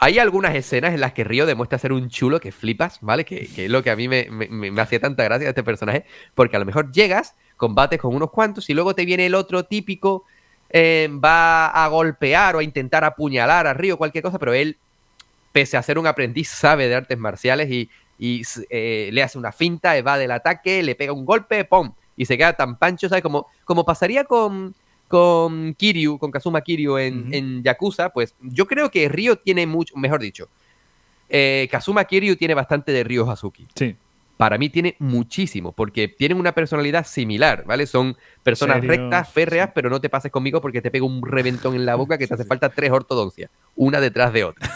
[0.00, 3.24] Hay algunas escenas en las que Río demuestra ser un chulo que flipas, ¿vale?
[3.24, 5.64] Que, que es lo que a mí me, me, me hacía tanta gracia de este
[5.64, 6.04] personaje,
[6.36, 9.64] porque a lo mejor llegas, combates con unos cuantos y luego te viene el otro
[9.64, 10.24] típico,
[10.70, 14.78] eh, va a golpear o a intentar apuñalar a Río, cualquier cosa, pero él,
[15.52, 19.52] pese a ser un aprendiz, sabe de artes marciales y, y eh, le hace una
[19.52, 21.92] finta, evade el ataque, le pega un golpe, ¡pum!
[22.16, 23.22] Y se queda tan pancho, ¿sabes?
[23.22, 24.74] Como, como pasaría con,
[25.06, 27.34] con Kiryu, con Kazuma Kiryu en, uh -huh.
[27.34, 30.48] en Yakuza, pues yo creo que Ryo tiene mucho, mejor dicho,
[31.28, 33.66] eh, Kazuma Kiryu tiene bastante de Ryo Hazuki.
[33.74, 33.96] Sí.
[34.38, 37.86] Para mí tiene muchísimo, porque tienen una personalidad similar, ¿vale?
[37.86, 39.72] Son personas rectas, férreas, Sí.
[39.74, 42.34] pero no te pases conmigo porque te pego un reventón en la boca que te
[42.34, 44.70] hace falta tres ortodoncias, una detrás de otra.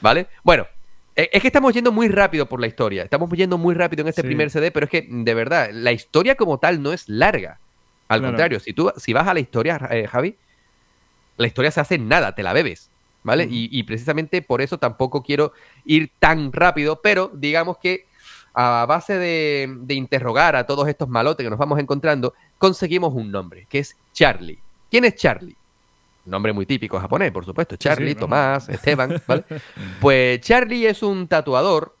[0.00, 0.26] ¿Vale?
[0.42, 0.66] Bueno,
[1.14, 3.02] eh, es que estamos yendo muy rápido por la historia.
[3.04, 4.26] Estamos yendo muy rápido en este Sí.
[4.26, 7.58] primer CD, pero es que, de verdad, la historia como tal no es larga.
[8.08, 8.32] Al Claro.
[8.32, 10.36] contrario, si tú si vas a la historia, eh, Javi,
[11.36, 12.90] la historia se hace en nada, te la bebes.
[13.22, 13.42] ¿Vale?
[13.50, 15.52] Y, y precisamente por eso tampoco quiero
[15.84, 18.06] ir tan rápido, pero digamos que
[18.56, 23.30] a base de, de interrogar a todos estos malotes que nos vamos encontrando, conseguimos un
[23.30, 24.58] nombre, que es Charlie.
[24.90, 25.54] ¿Quién es Charlie?
[26.24, 27.74] Nombre muy típico japonés, por supuesto.
[27.74, 28.14] sí, Charlie.
[28.14, 29.44] Tomás, Esteban, ¿vale?
[30.00, 31.94] Pues Charlie es un tatuador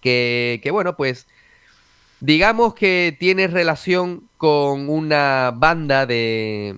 [0.00, 1.26] que, que, bueno, pues
[2.20, 6.76] digamos que tiene relación con una banda de...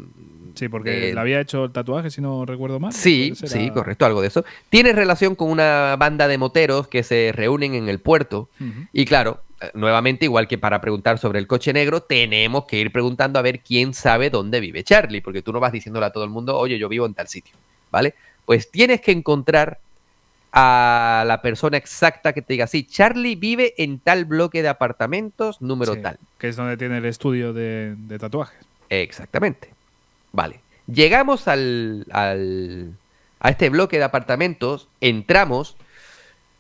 [0.55, 2.93] Sí, porque de- le había hecho el tatuaje, si no recuerdo mal.
[2.93, 4.45] Sí, sí, era- correcto, algo de eso.
[4.71, 8.49] Tiene relación con una banda de moteros que se reúnen en el puerto.
[8.93, 12.93] Y claro, eh, nuevamente, igual que para preguntar sobre el coche negro, tenemos que ir
[12.93, 16.25] preguntando a ver quién sabe dónde vive Charlie, porque tú no vas diciéndole a todo
[16.25, 17.55] el mundo, oye, yo vivo en tal sitio,
[17.91, 18.15] ¿vale?
[18.45, 19.79] Pues tienes que encontrar
[20.53, 25.61] a la persona exacta que te diga, sí, Charlie vive en tal bloque de apartamentos,
[25.61, 26.19] número Sí, tal.
[26.39, 28.59] Que es donde tiene el estudio de, de tatuajes.
[28.89, 29.74] Exactamente.
[30.35, 30.61] Vale.
[30.89, 32.93] Llegamos al, al-
[33.39, 35.77] a este bloque de apartamentos, entramos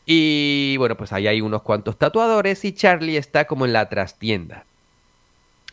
[0.06, 4.64] y bueno, pues ahí hay unos cuantos tatuadores y Charlie está como en la trastienda.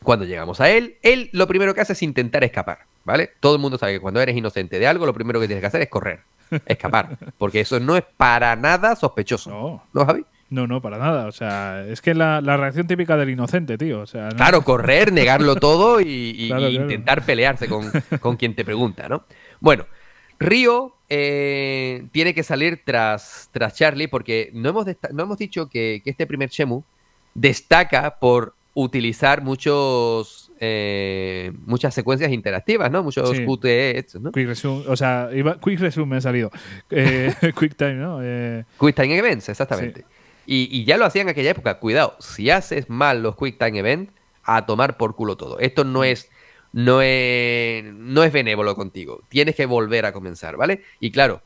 [0.04, 3.30] Cuando llegamos a él, él lo primero que hace es intentar escapar, ¿vale?
[3.40, 5.68] Todo el mundo sabe que cuando eres inocente de algo, lo primero que tienes que
[5.68, 6.22] hacer es correr,
[6.66, 9.52] escapar, porque eso no es para nada sospechoso.
[9.52, 10.26] No, ¿No, Javi?
[10.52, 11.26] No, no, para nada.
[11.26, 14.02] O sea, es que la, la reacción típica del inocente, tío.
[14.02, 16.06] O sea, no- Claro, correr, negarlo todo y,
[16.38, 16.92] y- Claro, y claro.
[16.92, 19.24] intentar pelearse con, con quien te pregunta, ¿no?
[19.60, 19.86] Bueno,
[20.40, 26.02] Río eh, tiene que salir tras, tras Charlie porque no hemos, no hemos dicho que,
[26.04, 26.84] que este primer Shemu
[27.34, 33.04] destaca por utilizar muchos eh, muchas secuencias interactivas, ¿no?
[33.04, 33.46] Muchos Sí.
[33.46, 34.32] QTE, estos, ¿no?
[34.32, 36.52] Quick resume, o sea, iba- quick resume me ha salido.
[36.90, 38.20] Eh, quick time, ¿no?
[38.24, 40.06] Eh, Quick Time Events, exactamente.
[40.46, 41.80] Y, y ya lo hacía en aquella época.
[41.80, 44.12] Cuidado, si haces mal los Quick Time Events,
[44.44, 45.60] a tomar por culo todo.
[45.60, 46.30] Esto no es,
[46.74, 49.22] no es, no es benévolo contigo.
[49.30, 50.84] Tienes que volver a comenzar, ¿vale?
[51.00, 51.42] Y claro,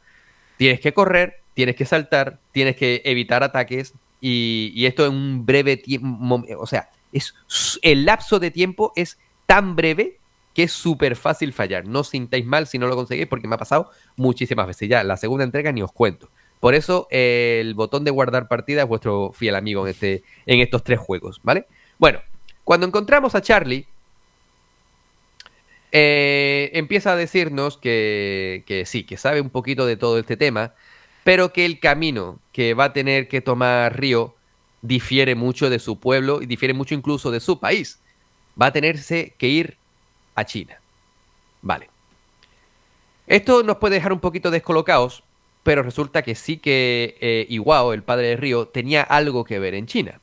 [0.58, 5.46] tienes que correr, tienes que saltar, tienes que evitar ataques y, y esto en un
[5.46, 7.34] breve tiempo, o sea, es
[7.82, 10.20] el lapso de tiempo es tan breve
[10.54, 11.86] que es súper fácil fallar.
[11.86, 14.88] No os sintáis mal si no lo conseguís porque me ha pasado muchísimas veces.
[14.88, 16.30] Ya, la segunda entrega ni os cuento.
[16.66, 20.62] Por eso eh, el botón de guardar partida es vuestro fiel amigo en, este, en
[20.62, 21.68] estos tres juegos, ¿vale?
[22.00, 22.22] Bueno,
[22.64, 23.86] cuando encontramos a Charlie,
[25.92, 30.74] eh, empieza a decirnos que, que sí, que sabe un poquito de todo este tema,
[31.24, 34.34] pero que el camino que va a tener que tomar Río
[34.82, 38.00] difiere mucho de su pueblo y difiere mucho incluso de su país.
[38.60, 39.78] Va a tenerse que ir
[40.34, 40.82] a China.
[41.62, 41.92] Vale.
[43.28, 45.24] Esto nos puede dejar un poquito descolocados,
[45.66, 49.74] pero resulta que sí que eh, Iwao, el padre de Río, tenía algo que ver
[49.74, 50.20] en China.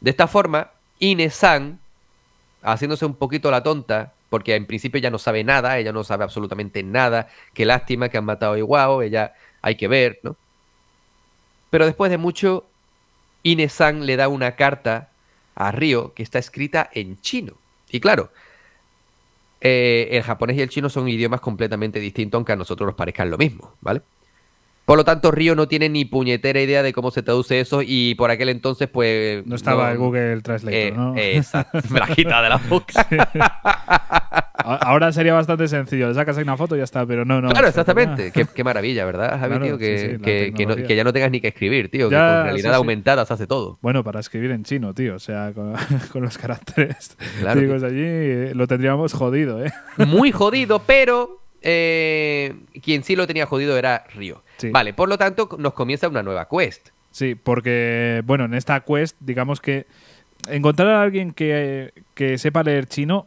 [0.00, 1.78] De esta forma, Ine-san,
[2.60, 6.24] haciéndose un poquito la tonta, porque en principio ya no sabe nada, ella no sabe
[6.24, 10.34] absolutamente nada, qué lástima que han matado a Iwao, ella hay que ver, ¿no?
[11.70, 12.66] Pero después de mucho,
[13.44, 15.10] Ine-san le da una carta
[15.54, 17.52] a Río que está escrita en chino.
[17.88, 18.32] Y claro,
[19.60, 23.30] eh, el japonés y el chino son idiomas completamente distintos, aunque a nosotros nos parezcan
[23.30, 24.02] lo mismo, ¿vale?
[24.84, 28.14] Por lo tanto, Río no tiene ni puñetera idea de cómo se traduce eso y
[28.16, 29.44] por aquel entonces, pues...
[29.46, 31.14] No estaba el Google Translator, eh, ¿no?
[31.16, 33.06] Exacto, me la quita de la boca.
[34.56, 36.08] Ahora sería bastante sencillo.
[36.08, 37.48] Le sacas ahí una foto y ya está, pero no, no.
[37.50, 38.30] claro, exactamente.
[38.32, 39.78] Qué, qué maravilla, ¿verdad, Javi, Claro, tío?
[39.78, 42.08] Que, sí, sí, que- que no- que ya no tengas ni que escribir, tío.
[42.08, 43.78] que Ya, con sí, realidad aumentada se hace todo.
[43.82, 45.16] Bueno, para escribir en chino, tío.
[45.16, 45.74] O sea, con,
[46.12, 49.72] con los caracteres Claro, allí eh, lo tendríamos jodido, ¿eh?
[49.98, 54.42] Muy jodido, pero eh, quien sí lo tenía jodido era Río.
[54.58, 54.70] Sí.
[54.70, 56.88] Vale, por lo tanto, nos comienza una nueva quest.
[57.10, 59.86] Sí, porque, bueno, en esta quest, digamos que
[60.48, 63.26] encontrar a alguien que, que sepa leer chino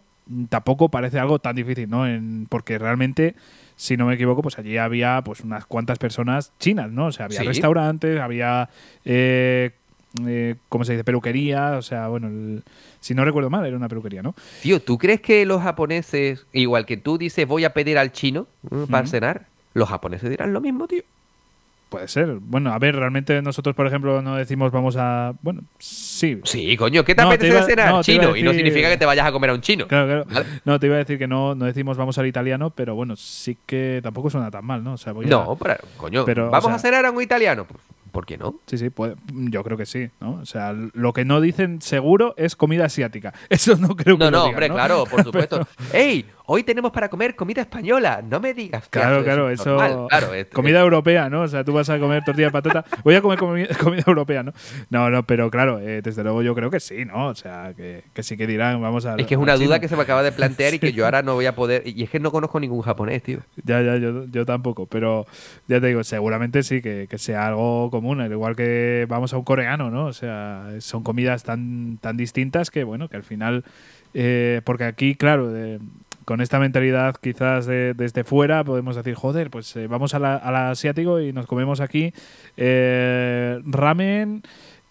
[0.49, 2.05] tampoco parece algo tan difícil, ¿no?
[2.05, 3.33] En- porque realmente,
[3.75, 7.07] si no me equivoco, pues allí había pues unas cuantas personas chinas, ¿no?
[7.07, 7.47] O sea, había Sí.
[7.47, 8.69] restaurantes, había,
[9.05, 9.71] eh,
[10.27, 11.03] eh, ¿cómo se dice?
[11.05, 12.63] Peluquería, o sea, bueno, el-
[13.07, 14.35] si no recuerdo mal, era una peluquería, ¿no?
[14.61, 18.47] Tío, ¿tú crees que los japoneses, igual que tú dices voy a pedir al chino
[18.69, 21.03] mm, para cenar, los japoneses dirán lo mismo, tío?
[21.89, 22.27] Puede ser.
[22.41, 25.31] Bueno, a ver, realmente nosotros, por ejemplo, no decimos vamos a...
[25.41, 26.41] Bueno, sí.
[26.43, 27.91] Sí, coño, ¿qué te No, te apetece iba- de cenar?
[27.93, 28.35] no, te iba a chino.
[28.35, 29.87] Y no significa que te vayas a comer a un chino.
[29.87, 30.25] Claro, claro.
[30.29, 30.45] ¿Vale?
[30.65, 33.57] No, te iba a decir que no, no decimos vamos al italiano, pero bueno, sí
[33.65, 34.95] que tampoco suena tan mal, ¿no?
[34.95, 37.21] O sea, voy a- No, pero, coño, Pero, o ¿vamos sea- a cenar a un
[37.23, 37.63] italiano?
[37.65, 37.81] Pues,
[38.17, 38.55] ¿Por qué no?
[38.65, 40.39] Sí, sí, puede- yo creo que sí, ¿no?
[40.41, 43.31] O sea, lo que no dicen seguro es comida asiática.
[43.51, 44.73] Eso no creo que No, lo no, digan, hombre, ¿no?
[44.73, 45.67] claro, por supuesto.
[45.93, 46.25] ¡Ey!
[46.49, 48.23] Hoy tenemos para comer comida española.
[48.25, 48.87] No me digas.
[48.89, 49.71] Claro, claro, es eso.
[49.71, 50.07] normal.
[50.07, 51.41] Claro, es- comida europea, ¿no?
[51.41, 52.85] O sea, tú vas a comer tortilla de patata.
[53.03, 54.53] Voy a comer comi- comida europea, ¿no?
[54.89, 57.27] No, no, pero claro, eh, desde luego yo creo que sí, ¿no?
[57.27, 59.15] O sea, que, que sí que dirán, vamos a.
[59.17, 61.21] Es que es una duda que se me acaba de plantear y que yo ahora
[61.21, 61.83] no voy a poder.
[61.85, 63.39] Y es que no conozco ningún japonés, tío.
[63.65, 65.25] Ya, ya, yo, yo tampoco, pero
[65.67, 69.37] ya te digo, seguramente sí que, que sea algo común, al igual que vamos a
[69.37, 70.05] un coreano, ¿no?
[70.05, 73.65] O sea, son comidas tan, tan distintas que, bueno, que al final,
[74.13, 75.79] eh, porque aquí, claro, de-
[76.27, 81.21] con esta mentalidad quizás de- desde fuera podemos decir, joder, pues eh, vamos al asiático
[81.21, 82.11] y nos comemos aquí
[82.57, 84.41] eh, ramen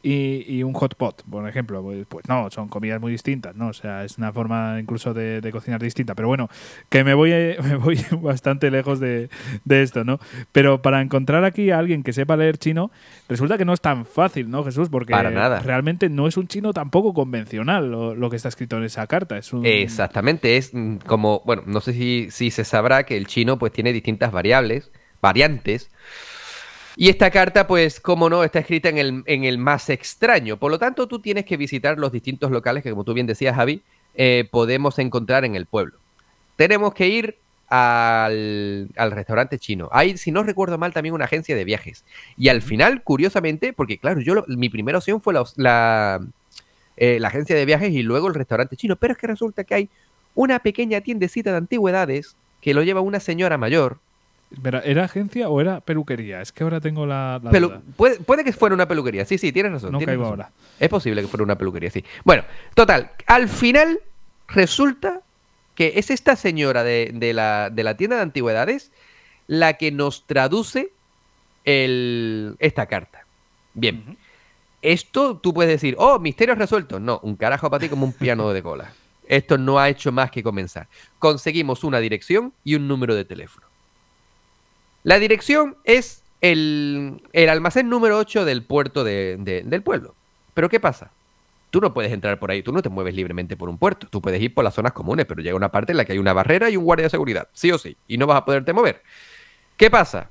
[0.07, 1.82] y, y un hot pot, por ejemplo.
[1.82, 3.68] Pues, pues no, son comidas muy distintas, ¿no?
[3.68, 6.14] O sea, es una forma incluso de, de cocinar distinta.
[6.14, 6.48] Pero bueno,
[6.88, 7.30] que me voy,
[7.64, 9.28] me voy bastante lejos de,
[9.64, 10.20] de esto, ¿no?
[10.52, 12.92] Pero para encontrar aquí a alguien que sepa leer chino,
[13.28, 14.88] resulta que no es tan fácil, ¿no, Jesús?
[14.90, 15.59] Porque Para nada.
[15.59, 19.36] realmente no es un chino tampoco convencional lo, lo que está escrito en esa carta.
[19.36, 23.26] Es un, Exactamente, es mm, como, bueno, no sé si, si se sabrá que el
[23.26, 25.90] chino pues tiene distintas variables, variantes.
[26.97, 30.57] Y esta carta, pues, como no, está escrita en el, en el más extraño.
[30.57, 33.55] Por lo tanto, tú tienes que visitar los distintos locales que, como tú bien decías,
[33.55, 33.82] Javi,
[34.14, 35.99] eh, podemos encontrar en el pueblo.
[36.57, 37.36] Tenemos que ir
[37.68, 39.90] al, al restaurante chino.
[39.92, 42.03] Hay, si no recuerdo mal, también una agencia de viajes.
[42.38, 46.20] Y al final, curiosamente, porque claro, yo lo- mi primera opción fue la, la,
[46.97, 48.97] eh, la agencia de viajes y luego el restaurante chino.
[48.97, 49.90] Pero es que resulta que hay
[50.34, 53.99] una pequeña tiendecita de antigüedades que lo lleva una señora mayor.
[54.84, 56.40] ¿Era agencia o era peluquería?
[56.40, 57.82] Es que ahora tengo la, la Pelu- duda.
[57.97, 59.24] puede, puede que fuera una peluquería.
[59.24, 59.92] Sí, sí, tienes razón.
[59.92, 60.40] No tienes caigo razón.
[60.42, 60.53] ahora.
[60.78, 62.05] Es posible que fuera una peluquería, sí.
[62.24, 62.44] Bueno,
[62.74, 63.99] total, al final
[64.49, 65.20] resulta
[65.74, 68.92] que es esta señora de, de la, de la tienda de antigüedades
[69.49, 70.90] la que nos traduce
[71.64, 73.24] el, esta carta.
[73.74, 74.16] Bien,
[74.82, 77.01] esto tú puedes decir, oh, misterio resuelto.
[77.01, 78.92] No, un carajo para ti como un piano de cola.
[79.28, 80.86] Esto no ha hecho más que comenzar.
[81.18, 83.65] Conseguimos una dirección y un número de teléfono.
[85.07, 90.16] La dirección es el, el almacén número 8 del puerto de- de- del pueblo.
[90.52, 91.12] Pero ¿qué pasa?
[91.70, 94.09] Tú no puedes entrar por ahí, tú no te mueves libremente por un puerto.
[94.11, 96.18] Tú puedes ir por las zonas comunes, pero llega una parte en la que hay
[96.18, 98.72] una barrera y un guardia de seguridad, sí o sí, y no vas a poderte
[98.72, 99.00] mover.
[99.76, 100.28] ¿Qué pasa?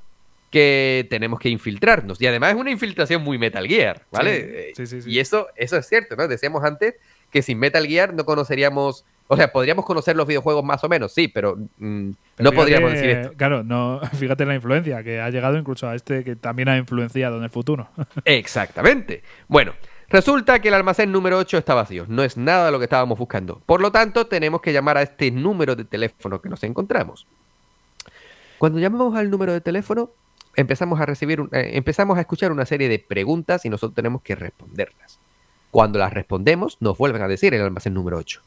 [0.50, 2.20] Que tenemos que infiltrarnos.
[2.20, 4.74] Y además es una infiltración muy Metal Gear, ¿vale?
[4.74, 5.10] Sí, sí, sí, sí.
[5.10, 6.28] Y eso, eso es cierto, ¿no?
[6.28, 6.96] Decíamos antes
[7.30, 9.04] que sin Metal Gear no conoceríamos.
[9.28, 12.92] O sea, podríamos conocer los videojuegos más o menos, sí, pero, mm, Pero no podríamos
[12.92, 13.32] decir esto.
[13.36, 17.38] Claro, no, fíjate la influencia que ha llegado incluso a este que también ha influenciado
[17.38, 17.88] en el futuro.
[18.24, 19.22] Exactamente.
[19.48, 19.72] Bueno,
[20.08, 22.04] resulta que el almacén número 8 está vacío.
[22.08, 23.60] No es nada lo que estábamos buscando.
[23.66, 27.26] Por lo tanto, tenemos que llamar a este número de teléfono que nos encontramos.
[28.58, 30.10] Cuando llamamos al número de teléfono,
[30.54, 34.22] empezamos a recibir, un- eh, empezamos a escuchar una serie de preguntas y nosotros tenemos
[34.22, 35.18] que responderlas.
[35.70, 38.40] Cuando las respondemos, nos vuelven a decir el almacén número 8.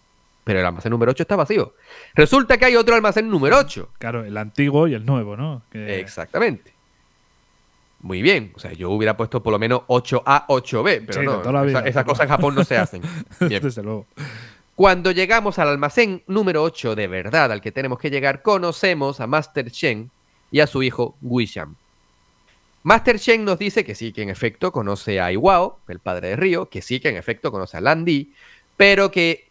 [0.49, 1.75] Pero el almacén número 8 está vacío.
[2.15, 3.89] Resulta que hay otro almacén número 8.
[3.99, 5.61] Claro, el antiguo y el nuevo, ¿no?
[5.71, 6.73] Que- Exactamente.
[8.01, 8.51] Muy bien.
[8.55, 11.33] O sea, yo hubiera puesto por lo menos 8A, 8B, pero Sí, no.
[11.37, 11.79] toda la vida.
[11.81, 13.03] esa- esas cosas en Japón no se hacen.
[13.41, 13.61] Bien.
[13.61, 14.07] Desde luego.
[14.73, 19.27] Cuando llegamos al almacén número 8 de verdad al que tenemos que llegar, conocemos a
[19.27, 20.09] Master Shen
[20.49, 21.75] y a su hijo Wisham.
[22.81, 26.35] Master Shen nos dice que sí, que en efecto conoce a Iwao, el padre de
[26.37, 28.33] Ryo, que sí, que en efecto conoce a Landy,
[28.77, 29.48] pero que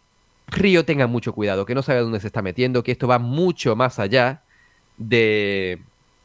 [0.49, 3.77] Río tenga mucho cuidado, que no sabe dónde se está metiendo, que esto va mucho
[3.77, 4.43] más allá
[4.97, 5.81] de,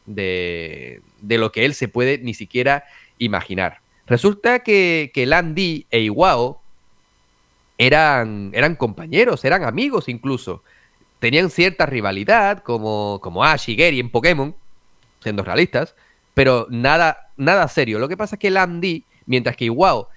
[0.05, 2.85] de, de lo que él se puede ni siquiera
[3.17, 3.79] imaginar.
[4.07, 6.61] Resulta que, que Landy e Iwao
[7.77, 10.63] eran, eran compañeros, eran amigos incluso.
[11.19, 14.55] Tenían cierta rivalidad, como, como Ash y Gary en Pokémon,
[15.21, 15.95] siendo realistas,
[16.33, 17.99] pero nada, nada serio.
[17.99, 20.09] Lo que pasa es que Landy, mientras que Iwao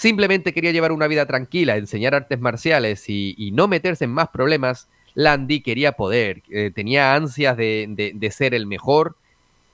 [0.00, 4.88] simplemente quería llevar una vida tranquila, enseñar artes marciales y, no meterse en más problemas,
[5.12, 9.16] Landy quería poder, eh, tenía ansias de, ser el mejor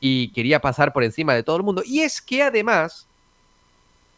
[0.01, 1.85] y quería pasar por encima de todo el mundo.
[1.87, 3.07] Y es que además,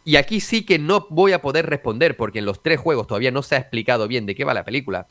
[0.03, 3.31] y aquí sí que no voy a poder responder porque en los tres juegos todavía
[3.31, 5.09] no se ha explicado bien de qué va la película,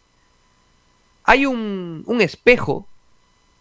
[1.25, 2.87] hay un, un espejo,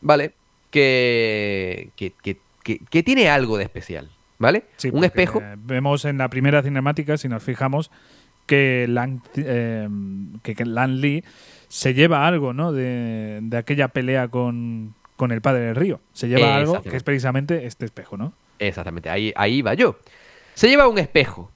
[0.01, 0.33] ¿vale?
[0.71, 2.15] Que, que,
[2.63, 4.09] que, tiene algo de especial,
[4.39, 4.65] ¿vale?
[4.77, 5.43] Sí, un espejo.
[5.59, 7.91] Vemos en la primera cinemática, si nos fijamos,
[8.47, 9.89] que Lang, eh,
[10.43, 11.25] que, que Lan Lee
[11.69, 12.73] se lleva algo, ¿no?
[12.73, 16.01] De, de aquella pelea con, con, el padre del río.
[16.13, 18.33] Se lleva algo que es precisamente este espejo, ¿no?
[18.59, 19.99] Exactamente, ahí, ahí va yo.
[20.55, 21.51] Se lleva un espejo,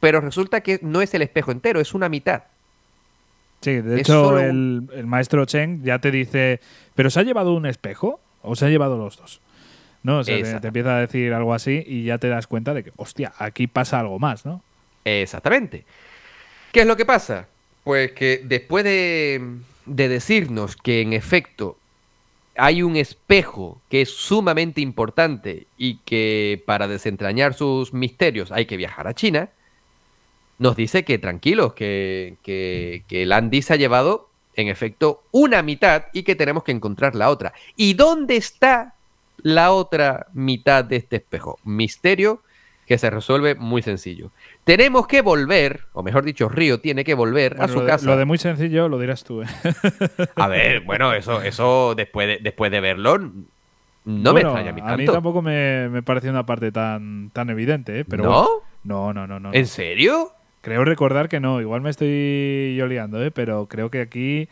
[0.00, 2.44] pero resulta que no es el espejo entero, es una mitad.
[3.60, 6.60] Sí, de hecho, el, el, maestro Cheng ya te dice,
[6.94, 9.40] ¿pero se ha llevado un espejo o se ha llevado los dos?
[10.06, 10.18] ¿No?
[10.18, 12.84] O sea, te, te, empieza a decir algo así y ya te das cuenta de
[12.84, 14.62] que, hostia, aquí pasa algo más, ¿no?
[15.04, 15.84] Exactamente.
[16.70, 17.48] ¿Qué es lo que pasa?
[17.82, 21.76] Pues que después de, de decirnos que en efecto
[22.56, 28.76] hay un espejo que es sumamente importante y que para desentrañar sus misterios hay que
[28.76, 29.48] viajar a China,
[30.60, 35.62] nos dice que tranquilos, que, que, que el Andy se ha llevado en efecto una
[35.62, 37.54] mitad y que tenemos que encontrar la otra.
[37.74, 38.95] ¿Y dónde está
[39.38, 41.58] la otra mitad de este espejo?
[41.64, 42.42] Misterio
[42.86, 44.30] que se resuelve muy sencillo.
[44.64, 48.06] Tenemos que volver, o mejor dicho, Río tiene que volver bueno, a su lo casa.
[48.06, 49.42] De, lo de muy sencillo lo dirás tú.
[49.42, 49.46] ¿eh?
[50.36, 53.32] A ver, bueno, eso, eso después, de, después de verlo, no
[54.04, 54.94] bueno, me extraña a mí tanto.
[54.94, 58.04] A mí tampoco me, me pareció una parte tan, tan evidente, ¿eh?
[58.04, 58.30] Pero ¿No?
[58.30, 59.52] Bueno, no, no, no, no.
[59.52, 60.30] ¿En serio?
[60.60, 61.60] Creo recordar que no.
[61.60, 63.32] Igual me estoy yo liando, ¿eh?
[63.32, 64.48] Pero creo que aquí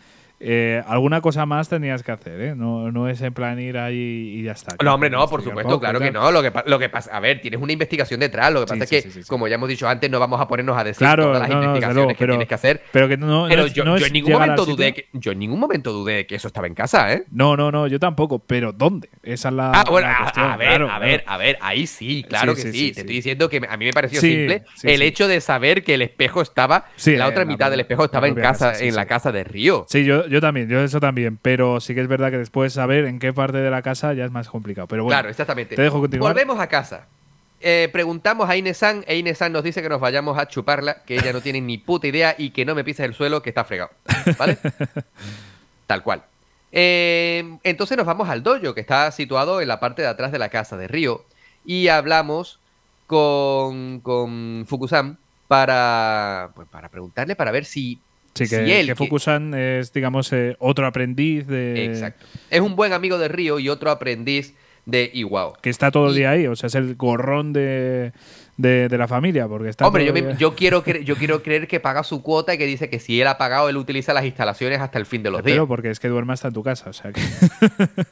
[0.47, 2.55] eh, alguna cosa más tenías que hacer, ¿eh?
[2.55, 4.77] No, no es en plan ir ahí y ya está.
[4.85, 6.31] No, hombre, no, por supuesto, poco, claro que no.
[6.31, 8.53] Lo que, lo que pasa, a ver, tienes una investigación detrás.
[8.53, 10.39] Lo que pasa sí, es que, sí, sí, como ya hemos dicho antes, no vamos
[10.39, 12.83] a ponernos a decir claro, todas las no, investigaciones luego, que pero, tienes que hacer.
[12.93, 16.13] Pero que no, pero yo, en ningún momento dudé que, yo en ningún momento dudé
[16.15, 17.25] de que eso estaba en casa, ¿eh?
[17.31, 18.41] No, no, no, yo tampoco.
[18.41, 19.09] Pero ¿dónde?
[19.23, 19.71] Esa es la.
[19.73, 21.07] Ah, bueno, la a, cuestión, a, ver, claro, a claro.
[21.07, 23.93] ver, a ver, ahí sí, claro que sí, Te estoy diciendo que a mí me
[23.93, 28.05] pareció simple el hecho de saber que el espejo estaba, la otra mitad del espejo
[28.05, 29.87] estaba en casa, en la casa de Río.
[29.89, 31.39] Sí, yo, yo también, yo eso también.
[31.41, 34.25] Pero sí que es verdad que después saber en qué parte de la casa ya
[34.25, 34.89] es más complicado.
[34.89, 35.77] Pero bueno, claro, exactamente.
[35.77, 36.33] te dejo continuar.
[36.33, 37.07] Volvemos a casa.
[37.61, 41.33] Eh, preguntamos a Inesan e Inesan nos dice que nos vayamos a chuparla, que ella
[41.33, 43.91] no tiene ni puta idea y que no me pises el suelo, que está fregado.
[44.37, 44.59] ¿Vale?
[45.87, 46.25] Tal cual.
[46.73, 50.41] Eh, entonces nos vamos al dojo, que está situado en la parte de atrás de
[50.41, 51.25] la casa de Río,
[51.65, 52.59] y hablamos
[53.07, 55.17] con, con Fukusan
[55.47, 58.01] para, pues, para preguntarle, para ver si,
[58.35, 61.85] Sí, que, si él, que Fukusan es, digamos, eh, otro aprendiz de.
[61.87, 62.27] Exacto.
[62.51, 64.55] Es un buen amigo de Río y otro aprendiz
[64.87, 65.55] de Iwao.
[65.63, 68.13] Que está todo el día ahí, o sea, es el gorrón de,
[68.59, 71.67] de, de la familia, porque está Hombre, yo, me- yo, quiero cre- yo quiero creer
[71.69, 74.25] que paga su cuota y que dice que si él ha pagado, él utiliza las
[74.27, 75.55] instalaciones hasta el fin de los días.
[75.55, 77.21] Pero porque es que duerme hasta en tu casa, o sea que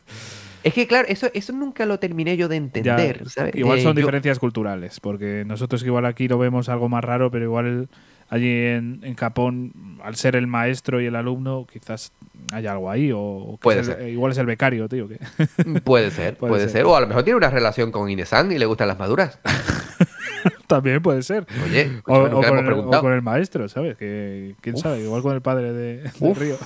[0.64, 3.28] Es que, claro, eso, eso nunca lo terminé yo de ya- entender.
[3.28, 3.56] ¿sabes?
[3.56, 7.30] igual Eh, son yo- diferencias culturales, porque nosotros igual aquí lo vemos algo más raro,
[7.32, 7.88] pero igual
[8.32, 12.12] allí en, en Japón, al ser el maestro y el alumno, quizás
[12.52, 14.08] hay algo ahí, o, Puede es el- ser.
[14.08, 15.06] igual es el becario, tío.
[15.08, 15.18] Que
[15.84, 16.70] Puede ser, Puede puede, ser.
[16.70, 16.84] ser.
[16.86, 19.38] O a lo mejor tiene una relación con Inesan y le gustan las maduras.
[20.66, 21.46] También puede ser.
[21.64, 23.02] Oye, O, con el, o preguntado.
[23.02, 23.96] con el maestro, ¿sabes?
[23.96, 24.82] Que, ¿Quién Uf.
[24.82, 25.00] sabe?
[25.02, 26.38] Igual con el padre de, de Uf.
[26.38, 26.56] Río.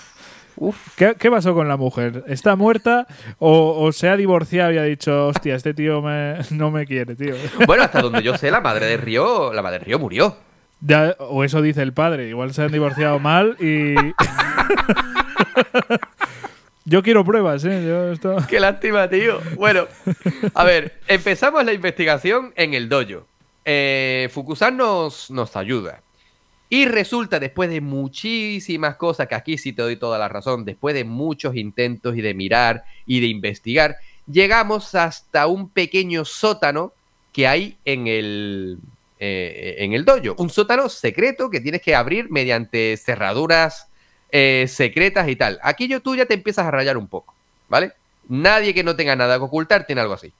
[0.58, 2.24] Uf, ¿Qué, qué pasó con la mujer?
[2.28, 3.06] ¿Está muerta
[3.38, 7.14] o, o se ha divorciado y ha dicho, hostia, este tío me- no me quiere,
[7.14, 7.34] tío?
[7.66, 10.36] Bueno, hasta donde yo sé, la madre de Río, la madre de Río murió.
[11.18, 12.28] O eso dice el padre.
[12.28, 13.94] Igual se han divorciado mal y.
[16.88, 18.14] Yo quiero pruebas, ¿eh?
[18.48, 19.40] Qué lástima, tío.
[19.56, 19.88] Bueno,
[20.54, 23.26] a ver, empezamos la investigación en el dojo.
[23.64, 26.00] Eh, Fukusan nos, nos ayuda.
[26.68, 30.94] Y resulta, después de muchísimas cosas, que aquí sí te doy toda la razón, después
[30.94, 33.96] de muchos intentos y de mirar y de investigar,
[34.30, 36.92] llegamos hasta un pequeño sótano
[37.32, 38.78] que hay en el,
[39.18, 40.34] eh, en el dojo.
[40.38, 43.88] Un sótano secreto que tienes que abrir mediante cerraduras
[44.30, 45.58] eh, secretas y tal.
[45.62, 47.34] Aquí yo tú ya te empiezas a rayar un poco,
[47.68, 47.92] ¿vale?
[48.28, 50.32] Nadie que no tenga nada que ocultar tiene algo así.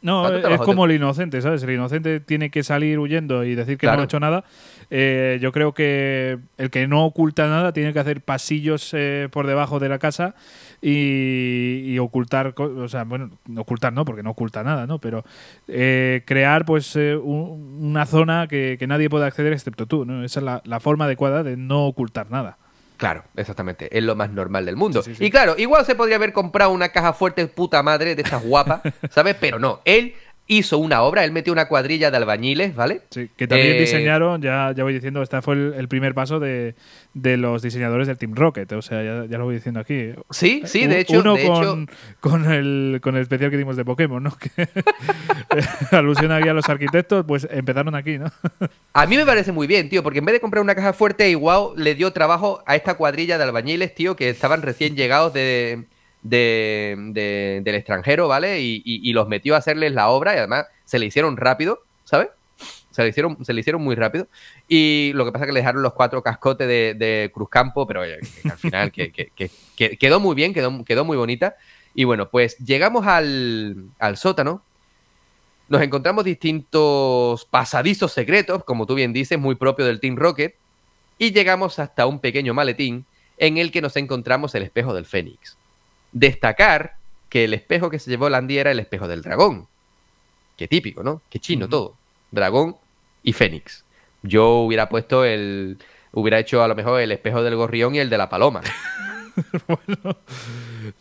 [0.00, 1.62] No, es como el inocente, ¿sabes?
[1.64, 4.44] El inocente tiene que salir huyendo y decir que no ha hecho nada.
[4.90, 9.46] Eh, yo creo que el que no oculta nada tiene que hacer pasillos eh, por
[9.46, 10.34] debajo de la casa
[10.80, 14.98] y, ocultar, o sea, bueno, ocultar no, porque no oculta nada, ¿no?
[14.98, 15.24] Pero
[15.66, 20.24] eh, crear pues una zona que, nadie pueda acceder excepto tú, ¿no?
[20.24, 22.56] Esa es la, forma adecuada de no ocultar nada.
[22.96, 23.96] Claro, exactamente.
[23.96, 25.02] Es lo más normal del mundo.
[25.20, 28.80] Y claro, igual se podría haber comprado una caja fuerte puta madre de estas guapas,
[29.10, 29.36] ¿sabes?
[29.38, 30.14] Pero no, él
[30.48, 33.02] hizo una obra, él metió una cuadrilla de albañiles, ¿vale?
[33.10, 36.74] Sí, que también eh, diseñaron, ya, ya voy diciendo, este fue el, primer paso de,
[37.12, 40.12] los diseñadores del Team Rocket, o sea, ya, lo voy diciendo aquí.
[40.30, 41.20] Sí, sí, de hecho.
[41.20, 41.90] Uno con,
[42.20, 44.36] con, el, con el especial que dimos de Pokémon, ¿no?
[44.48, 48.32] Que alusión aquí a los arquitectos, pues empezaron aquí, ¿no?
[48.94, 51.28] a mí me parece muy bien, tío, porque en vez de comprar una caja fuerte,
[51.28, 55.84] igual le dio trabajo a esta cuadrilla de albañiles, tío, que estaban recién llegados de
[56.22, 58.60] de, del extranjero, ¿vale?
[58.60, 62.28] Y, los metió a hacerles la obra y además se le hicieron rápido, ¿sabes?
[62.90, 64.26] Se le hicieron, se le hicieron muy rápido.
[64.66, 68.02] Y lo que pasa es que le dejaron los cuatro cascotes de, de Cruzcampo, pero
[68.02, 69.30] al final que,
[69.76, 71.56] quedó muy bien, quedó, quedó muy bonita.
[71.94, 74.62] Y bueno, pues llegamos al, al sótano.
[75.68, 80.54] Nos encontramos distintos pasadizos secretos, como tú bien dices, muy propio del Team Rocket.
[81.18, 83.04] Y llegamos hasta un pequeño maletín
[83.36, 85.57] en el que nos encontramos el espejo del Fénix.
[86.12, 86.96] Destacar
[87.28, 89.66] que el espejo que se llevó Landy era el espejo del dragón.
[90.56, 91.22] Qué típico, ¿no?
[91.30, 91.94] Qué chino todo.
[92.30, 92.76] Dragón
[93.22, 93.84] y Fénix.
[94.22, 95.78] Yo hubiera puesto el.
[96.12, 98.62] Hubiera hecho a lo mejor el espejo del gorrión y el de la paloma.
[99.68, 100.16] bueno,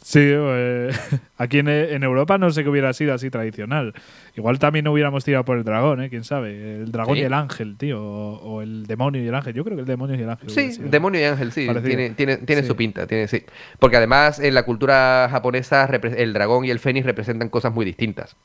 [0.01, 0.91] sí, eh,
[1.37, 1.67] aquí en,
[2.03, 3.93] Europa no sé qué hubiera sido así tradicional.
[4.35, 6.09] Igual también no hubiéramos tirado por el dragón, ¿eh?
[6.09, 6.75] Quién sabe.
[6.75, 8.01] El dragón y el ángel, tío.
[8.01, 9.53] O, el demonio y el ángel.
[9.53, 10.49] Yo creo que el demonio y el ángel.
[10.49, 11.67] Sí, demonio y ángel, sí.
[11.83, 13.43] Tiene, tiene, tiene su pinta, tiene, sí.
[13.79, 18.35] Porque además en la cultura japonesa el dragón y el fénix representan cosas muy distintas.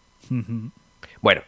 [1.20, 1.42] Bueno.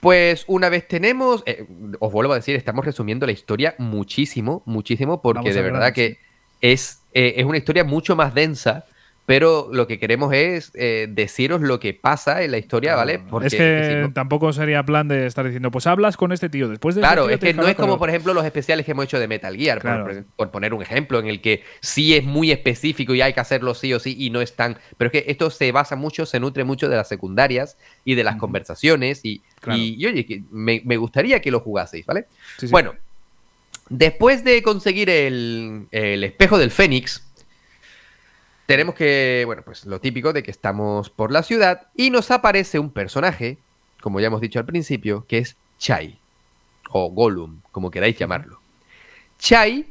[0.00, 1.66] Pues una vez tenemos, eh,
[1.98, 6.18] os vuelvo a decir, estamos resumiendo la historia muchísimo, muchísimo, porque de verdad que
[6.60, 8.86] es, eh, es una historia mucho más densa
[9.30, 13.20] pero lo que queremos es eh, deciros lo que pasa en la historia, ¿vale?
[13.20, 16.96] Porque, es que tampoco sería plan de estar diciendo, pues hablas con este tío después
[16.96, 19.28] de Claro, es que no es como, por ejemplo, los especiales que hemos hecho de
[19.28, 23.32] Metal Gear, por, poner un ejemplo, en el que sí es muy específico y hay
[23.32, 24.76] que hacerlo sí o sí y no es tan.
[24.98, 28.24] Pero es que esto se basa mucho, se nutre mucho de las secundarias y de
[28.24, 32.26] las conversaciones y, y, oye, que me, gustaría que lo jugaseis, ¿vale?
[32.72, 32.96] bueno,
[33.90, 37.29] después de conseguir el, el espejo del Fénix
[38.70, 42.78] tenemos que, bueno, pues lo típico de que estamos por la ciudad y nos aparece
[42.78, 43.58] un personaje,
[44.00, 46.20] como ya hemos dicho al principio, que es Chai,
[46.88, 48.60] o Gollum, como queráis llamarlo.
[49.40, 49.86] Chai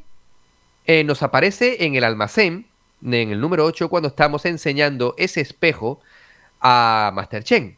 [0.85, 2.67] eh, nos aparece en el almacén,
[3.03, 5.99] en el número 8, cuando estamos enseñando ese espejo
[6.61, 7.77] a Master Chen.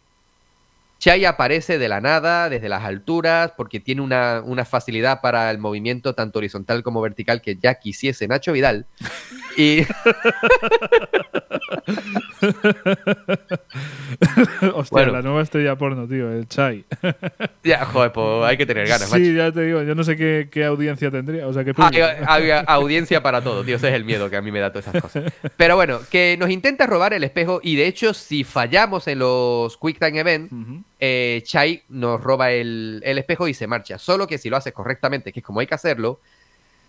[0.99, 5.57] Chai aparece de la nada, desde las alturas, porque tiene una, una, facilidad para el
[5.57, 8.85] movimiento tanto horizontal como vertical que ya quisiese Nacho Vidal.
[9.61, 9.85] Y.
[14.73, 16.83] Hostia, la nueva estrella porno, tío, el Chai.
[17.63, 20.65] ya, joder, pues hay que tener ganas, Sí, ya te digo, yo no sé qué,
[20.65, 21.47] audiencia tendría.
[21.47, 23.75] O sea, qué hay, audiencia para todo, tío.
[23.75, 25.31] Ese es el miedo que a mí me da todas esas cosas.
[25.57, 29.77] Pero bueno, que nos intenta robar el espejo y de hecho, si fallamos en los
[29.77, 30.51] Quick Time Event,
[30.99, 33.99] eh, Chai nos roba el, espejo y se marcha.
[33.99, 36.19] Solo que si lo haces correctamente, que es como hay que hacerlo,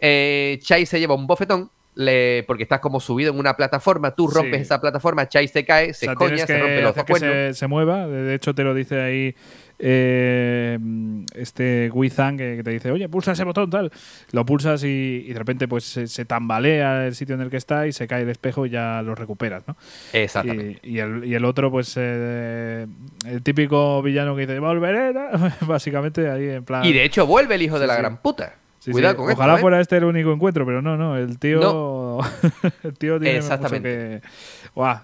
[0.01, 4.63] eh, Chai se lleva un bofetón porque estás como subido en una plataforma, tú rompes
[4.63, 8.07] esa plataforma, Chai se cae, se coña, se rompe los que se, se, mueva.
[8.07, 9.35] De hecho, te lo dice ahí
[9.85, 10.79] eh,
[11.35, 13.91] este Wizang que, te dice, oye, pulsa ese botón, tal.
[14.31, 17.93] Lo pulsas y, de repente pues se, tambalea el sitio en el que está y
[17.93, 19.77] se cae el espejo y ya lo recuperas, ¿no?
[20.13, 20.79] Exactamente.
[20.85, 22.87] Y, el, otro, pues eh,
[23.27, 25.13] el típico villano que dice, volveré,
[25.63, 26.85] básicamente ahí en plan...
[26.85, 28.55] Y de hecho vuelve el hijo de la gran puta.
[28.91, 29.61] Cuidado con Ojalá ¿eh?
[29.61, 31.17] fuera este el único encuentro, pero no, no.
[31.17, 32.19] El tío.
[32.83, 34.23] el tío tiene Exactamente.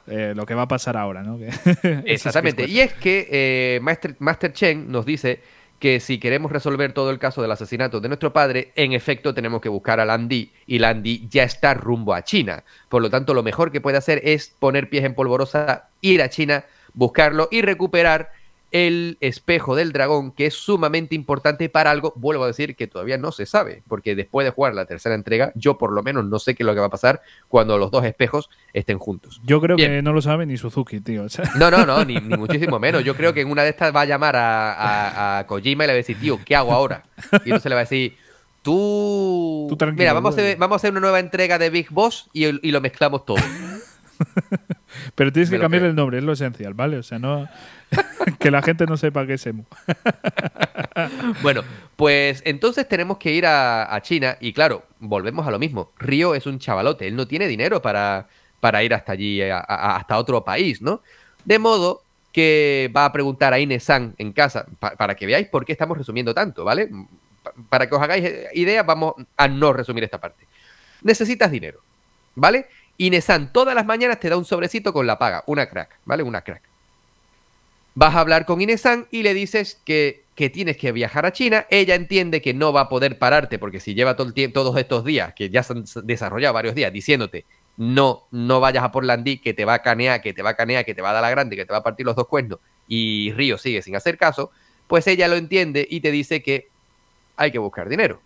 [0.07, 1.39] Eh, lo que va a pasar ahora, ¿no?
[2.05, 2.67] Exactamente.
[2.67, 5.41] y es que eh, Master, Master Chen nos dice
[5.79, 9.61] que si queremos resolver todo el caso del asesinato de nuestro padre, en efecto tenemos
[9.61, 12.65] que buscar a Landy y Landy ya está rumbo a China.
[12.89, 16.31] Por lo tanto, lo mejor que puede hacer es poner pies en polvorosa, ir a
[16.31, 16.65] China,
[16.95, 18.33] buscarlo y recuperar
[18.71, 23.17] el espejo del dragón, que es sumamente importante para algo, vuelvo a decir que todavía
[23.17, 26.39] no se sabe, porque después de jugar la tercera entrega, yo por lo menos no
[26.39, 29.41] sé qué es lo que va a pasar cuando los dos espejos estén juntos.
[29.45, 31.27] Yo creo que no lo sabe ni Suzuki, tío.
[31.57, 33.05] No, no, no, ni, muchísimo menos.
[33.05, 35.95] Yo creo que en una de estas va a llamar a, Kojima y le va
[35.95, 37.05] a decir, tío, ¿qué hago ahora?
[37.45, 38.17] Y entonces le va a decir,
[38.63, 39.77] tú...
[39.95, 42.71] Mira, vamos a, hacer, vamos a hacer una nueva entrega de Big Boss y, y
[42.71, 43.39] lo mezclamos todo.
[45.15, 46.99] Pero tienes que cambiar el nombre, es lo esencial, ¿vale?
[46.99, 47.49] O sea, no.
[48.39, 49.65] que la gente no sepa qué es emu.
[51.43, 51.63] bueno,
[51.97, 55.93] pues entonces tenemos que ir a, China y claro, volvemos a lo mismo.
[55.99, 58.29] Río es un chavalote, él no tiene dinero para,
[58.61, 61.03] para ir hasta allí, hasta otro país, ¿no?
[61.45, 62.03] De modo
[62.33, 66.35] que va a preguntar a Inesan en casa, para que veáis por qué estamos resumiendo
[66.35, 66.89] tanto, ¿vale?
[67.69, 70.47] para que os hagáis idea, vamos a no resumir esta parte.
[71.03, 71.81] Necesitas dinero,
[72.35, 72.67] ¿vale?
[72.99, 76.23] Inesan todas las mañanas te da un sobrecito con la paga, una crack, ¿vale?
[76.23, 76.63] Una crack.
[77.95, 81.67] Vas a hablar con Inesan y le dices que, que, tienes que viajar a China.
[81.71, 85.05] Ella entiende que no va a poder pararte porque si lleva todo el todos estos
[85.05, 87.47] días, que ya se han desarrollado varios días, diciéndote
[87.79, 90.85] no, no vayas a Portlandí, que te va a canear, que te va a canear,
[90.85, 92.59] que te va a dar la grande, que te va a partir los dos cuernos,
[92.89, 94.51] y Río sigue sin hacer caso,
[94.89, 96.69] pues ella lo entiende y te dice que
[97.37, 98.21] hay que buscar dinero.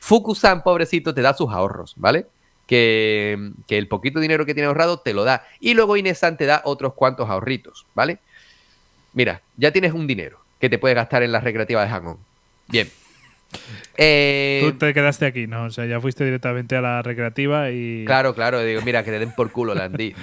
[0.00, 2.26] Fukusan, pobrecito, te da sus ahorros, ¿vale?
[2.66, 5.44] Que, que, el poquito dinero que tiene ahorrado te lo da.
[5.60, 8.18] Y luego Inesan te da otros cuantos ahorritos, ¿vale?
[9.12, 12.18] Mira, ya tienes un dinero que te puedes gastar en la recreativa de Hangón.
[12.66, 12.90] Bien,
[13.96, 15.64] eh, Tú te quedaste aquí, ¿no?
[15.64, 18.04] O sea, ya fuiste directamente a la recreativa y.
[18.04, 18.62] Claro, claro.
[18.62, 20.14] Digo, mira, que te den por culo, Landy.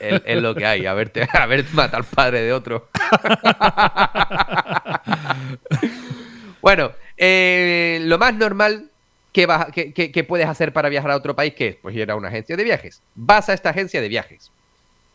[0.00, 0.86] es, es, lo que hay.
[0.86, 2.88] A verte, a ver matar al padre de otro.
[6.60, 8.90] bueno, eh, lo más normal
[9.34, 11.76] que, que, puedes hacer para viajar a otro país, que es?
[11.76, 13.02] Pues ir a una agencia de viajes.
[13.14, 14.50] Vas a esta agencia de viajes.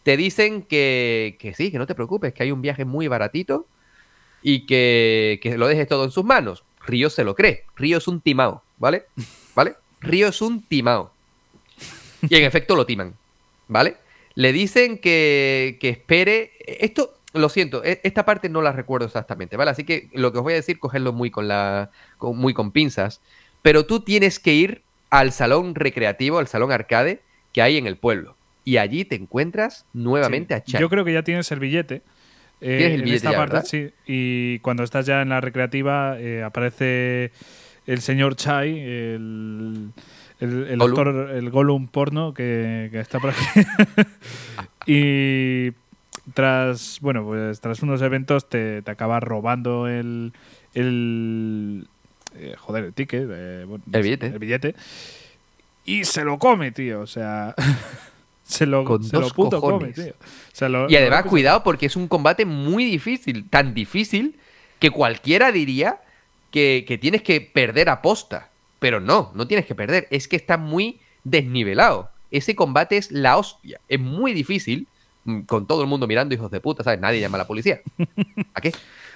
[0.04, 3.66] Te dicen que, que sí, que no te preocupes, que hay un viaje muy baratito
[4.44, 7.66] y que, que lo dejes todo en sus manos Río se lo cree.
[7.76, 9.06] Río es un timao, ¿vale?
[9.56, 9.76] ¿Vale?
[10.02, 11.12] Río es un timao.
[12.22, 13.16] Y en efecto lo timan,
[13.68, 13.98] ¿vale?
[14.36, 16.52] Le dicen que, que espere.
[16.66, 19.72] Esto, lo siento, e, esta parte no la recuerdo exactamente, ¿vale?
[19.72, 21.91] Así que lo que os voy a decir, cogerlo muy con la.
[22.20, 23.22] muy con pinzas.
[23.61, 27.22] Pero tú tienes que ir al salón recreativo, al salón arcade
[27.53, 28.36] que hay en el pueblo.
[28.64, 30.80] Y allí te encuentras nuevamente a Chai.
[30.80, 32.03] Yo creo que ya tienes el billete.
[32.61, 33.90] Eh, el esta parte, sí.
[34.06, 37.31] Y cuando estás ya en la recreativa, eh, aparece
[37.88, 39.91] el señor Chai, el,
[40.40, 43.68] el, actor, el Gollum porno que, está por aquí.
[44.86, 45.72] y
[46.34, 50.34] tras, bueno, pues tras unos eventos te, te acabas robando el,
[50.73, 51.88] el
[52.40, 54.28] eh, joder, el ticket, el billete.
[54.28, 54.76] El billete.
[55.86, 57.02] Y se lo come, tío.
[57.02, 57.56] O sea,
[58.49, 58.84] Se lo,
[59.36, 60.16] puto come, tío.
[60.90, 63.48] y además, cuidado, porque es un combate muy difícil.
[63.48, 64.40] Tan difícil
[64.80, 66.02] que cualquiera diría
[66.49, 68.49] que, tienes que perder aposta.
[68.80, 70.07] Pero no, no tienes que perder.
[70.10, 72.10] Es que está muy desnivelado.
[72.32, 73.82] Ese combate es la hostia.
[73.88, 74.88] Es muy difícil.
[75.26, 76.99] Mm, con todo el mundo mirando, hijos de puta, ¿sabes?
[76.99, 77.82] Nadie llama a la policía.
[78.56, 78.72] ¿A qué?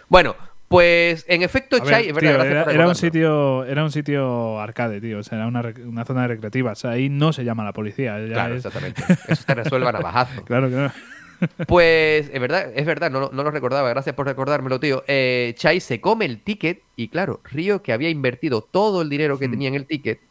[0.09, 0.35] Bueno,
[0.73, 5.19] pues en efecto, Chai, era, un sitio, era un sitio arcade, tío.
[5.19, 6.71] O sea, era una, zona recreativa.
[6.71, 8.17] O sea, ahí no se llama la policía.
[8.27, 9.03] claro, exactamente.
[9.27, 10.41] Eso te resuelvan a bajazo.
[10.45, 10.91] claro, claro.
[11.67, 15.03] Pues es verdad, es verdad, no, lo recordaba, gracias por recordármelo, tío.
[15.07, 19.37] Eh, Chai se come el ticket y claro, Río, que había invertido todo el dinero
[19.37, 19.51] que mm.
[19.51, 20.21] tenía en el ticket,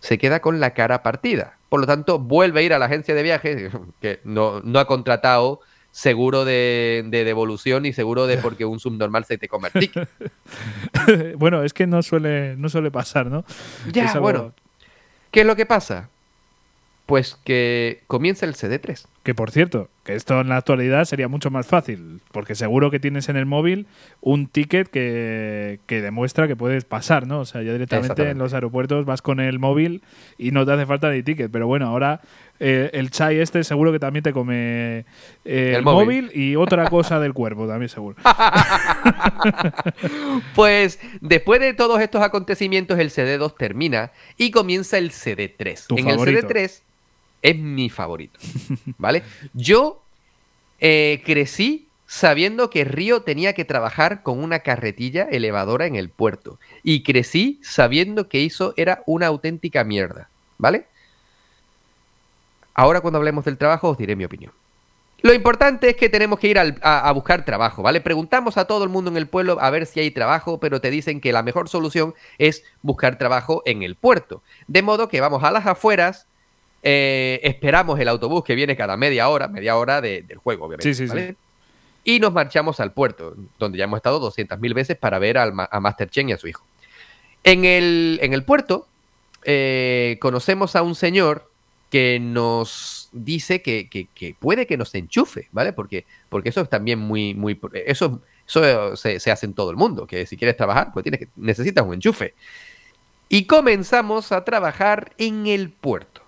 [0.00, 1.58] se queda con la cara partida.
[1.68, 4.86] Por lo tanto, vuelve a ir a la agencia de viajes, que no, no ha
[4.86, 5.60] contratado
[5.96, 9.70] seguro de, devolución y seguro de porque un subnormal se te come
[11.38, 13.46] bueno, es que no suele, no suele pasar, ¿no?
[13.92, 14.52] Ya, bueno.
[15.30, 16.10] ¿Qué es lo que pasa?
[17.06, 19.06] Pues que comienza el CD3.
[19.22, 23.00] Que por cierto, que esto en la actualidad sería mucho más fácil, porque seguro que
[23.00, 23.88] tienes en el móvil
[24.20, 27.40] un ticket que, demuestra que puedes pasar, ¿no?
[27.40, 30.02] O sea, ya directamente en los aeropuertos vas con el móvil
[30.38, 31.50] y no te hace falta ni ticket.
[31.50, 32.20] Pero bueno, ahora
[32.60, 35.06] eh, el chai este seguro que también te come
[35.44, 36.30] eh, el, móvil.
[36.32, 38.16] y otra cosa del cuerpo, también seguro.
[40.54, 45.98] pues después de todos estos acontecimientos, el CD2 termina y comienza el CD3.
[45.98, 46.85] en el CD3
[47.46, 48.40] es mi favorito.
[48.98, 49.22] ¿Vale?
[49.54, 50.02] Yo
[50.80, 56.58] eh, crecí sabiendo que Río tenía que trabajar con una carretilla elevadora en el puerto.
[56.82, 60.28] Y crecí sabiendo que eso era una auténtica mierda.
[60.58, 60.86] ¿Vale?
[62.74, 64.52] Ahora cuando hablemos del trabajo os diré mi opinión.
[65.22, 68.00] Lo importante es que tenemos que ir a, buscar trabajo, ¿vale?
[68.00, 70.90] Preguntamos a todo el mundo en el pueblo a ver si hay trabajo, pero te
[70.90, 74.42] dicen que la mejor solución es buscar trabajo en el puerto.
[74.68, 76.26] De modo que vamos a las afueras,
[76.88, 80.94] eh, esperamos el autobús que viene cada media hora, media hora del juego, obviamente.
[80.94, 81.34] Sí, sí, sí.
[82.04, 85.50] Y nos marchamos al puerto, donde ya hemos estado 200.000 veces para ver a
[85.80, 86.64] Master Chen y a su hijo.
[87.42, 88.86] En el, en el puerto
[89.42, 91.50] eh, conocemos a un señor
[91.90, 94.06] que nos dice que,
[94.38, 95.72] puede que nos enchufe, ¿vale?
[95.72, 99.76] Porque, porque eso es también muy, muy, eso, eso se, se, hace en todo el
[99.76, 102.34] mundo, que si quieres trabajar, pues tienes que, necesitas un enchufe.
[103.28, 106.25] Y comenzamos a trabajar en el puerto.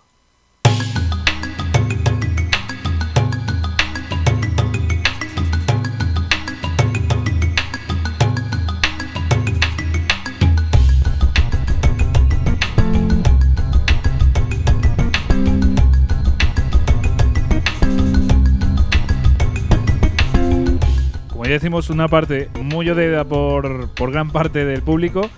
[21.49, 25.29] Ya decimos, una parte muy odiada por, por gran parte del público,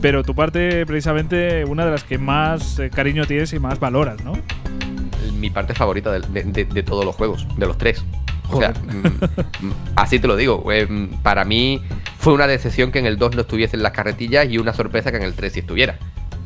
[0.00, 4.22] pero tu parte, precisamente, una de las que más eh, cariño tienes y más valoras,
[4.24, 4.32] ¿no?
[5.38, 8.04] Mi parte favorita de, de- de todos los juegos, de los tres.
[8.52, 10.70] O sea, mm, mm, así te lo digo.
[10.72, 11.80] eh, mm, para mí
[12.18, 15.18] fue una decepción que en el 2 no estuviesen las carretillas y una sorpresa que
[15.18, 15.98] en el 3 sí estuviera.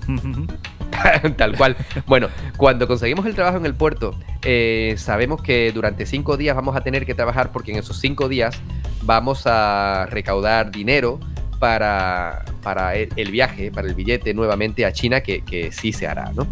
[1.36, 1.76] Tal cual.
[2.06, 6.76] Bueno, cuando conseguimos el trabajo en el puerto, eh, sabemos que durante cinco días vamos
[6.76, 8.60] a tener que trabajar porque en esos cinco días
[9.02, 11.20] vamos a recaudar dinero
[11.59, 16.32] para, para el, viaje, para el billete nuevamente a China, que, que sí se hará,
[16.35, 16.47] ¿no?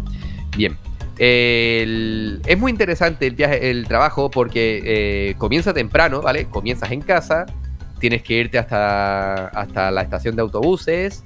[0.55, 0.77] Bien.
[1.17, 6.45] Es muy interesante el viaje, el trabajo, porque eh, comienza temprano, ¿vale?
[6.45, 7.45] Comienzas en casa,
[7.99, 11.23] tienes que irte hasta, hasta la estación de autobuses,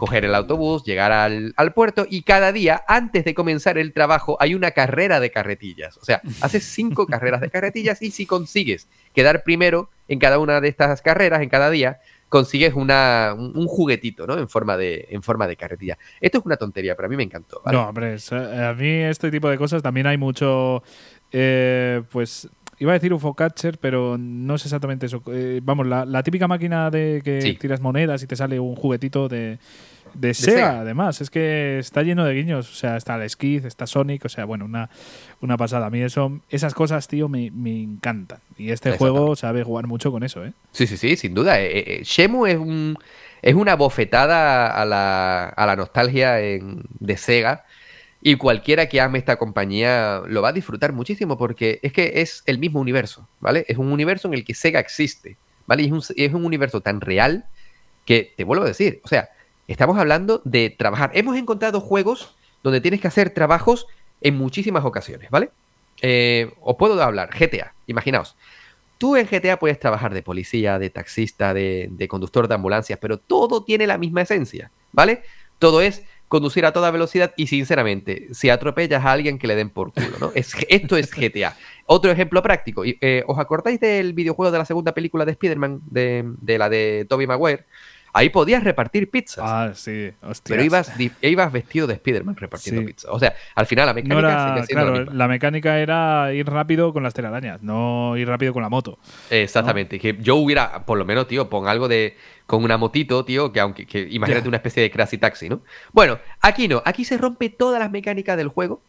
[0.00, 4.38] coger el autobús, llegar al, al puerto y cada día, antes de comenzar el trabajo,
[4.40, 5.98] hay una carrera de carretillas.
[5.98, 10.62] O sea, haces cinco carreras de carretillas y si consigues quedar primero en cada una
[10.62, 12.00] de estas carreras, en cada día,
[12.30, 14.38] consigues una, un, un juguetito, ¿no?
[14.38, 15.98] En forma, de, en forma de carretilla.
[16.18, 17.60] Esto es una tontería, pero a mí me encantó.
[17.62, 17.76] ¿vale?
[17.76, 20.82] No, hombre, eh, a mí este tipo de cosas también hay mucho,
[21.30, 22.48] eh, pues
[22.80, 25.22] iba a decir UFO Catcher, pero no es exactamente eso.
[25.32, 27.54] Eh, vamos, la, la típica máquina de que Sí.
[27.54, 29.58] tiras monedas y te sale un juguetito de,
[30.14, 30.52] de, Sega.
[30.56, 31.20] Sega, además.
[31.20, 32.68] Es que está lleno de guiños.
[32.70, 34.90] O sea, está el Skid, está Sonic, o sea, bueno, una,
[35.40, 35.86] una pasada.
[35.86, 38.40] A mí eso, esas cosas, tío, me, me encantan.
[38.58, 40.52] Y este juego sabe jugar mucho con eso, ¿eh?
[40.72, 41.60] Sí, sí, sí, sin duda.
[41.60, 42.96] Eh, eh, Shemu es un
[43.42, 47.64] es una bofetada a la, a la nostalgia en- de Sega.
[48.22, 52.42] Y cualquiera que ame esta compañía lo va a disfrutar muchísimo porque es que es
[52.46, 53.64] el mismo universo, ¿vale?
[53.66, 55.84] Es un universo en el que Sega existe, ¿vale?
[55.84, 57.46] Y es un, es un universo tan real
[58.04, 59.30] que, te vuelvo a decir, o sea,
[59.68, 61.10] estamos hablando de trabajar.
[61.14, 63.86] Hemos encontrado juegos donde tienes que hacer trabajos
[64.20, 65.50] en muchísimas ocasiones, ¿vale?
[66.02, 68.36] Eh, os puedo hablar, GTA, imaginaos.
[68.98, 73.18] Tú en GTA puedes trabajar de policía, de taxista, de, de conductor de ambulancias, pero
[73.18, 75.22] todo tiene la misma esencia, ¿vale?
[75.58, 79.68] Todo es conducir a toda velocidad y sinceramente, si atropellas a alguien que le den
[79.68, 80.32] por culo, ¿no?
[80.32, 81.56] Es, esto es GTA.
[81.86, 82.84] Otro ejemplo práctico.
[82.84, 87.04] eh, ¿Os acordáis del videojuego de la segunda película de Spider-Man, de, de la de
[87.08, 87.64] Tobey Maguire?
[88.12, 89.44] Ahí podías repartir pizzas.
[89.46, 90.56] Ah, sí, hostia.
[90.56, 92.86] Pero ibas, vestido de Spider-Man repartiendo Sí.
[92.88, 93.10] pizza.
[93.12, 95.18] O sea, al final la mecánica No era, sigue siendo la claro, misma.
[95.18, 98.98] la mecánica era ir rápido con las telarañas, no ir rápido con la moto.
[99.30, 99.98] Exactamente.
[99.98, 102.16] Que yo hubiera, por lo menos, tío, pon algo de.
[102.46, 103.86] con una motito, tío, que aunque.
[103.86, 105.62] Que, imagínate una especie de crazy taxi, ¿no?
[105.92, 106.82] Bueno, aquí no.
[106.84, 108.82] Aquí se rompe todas las mecánicas del juego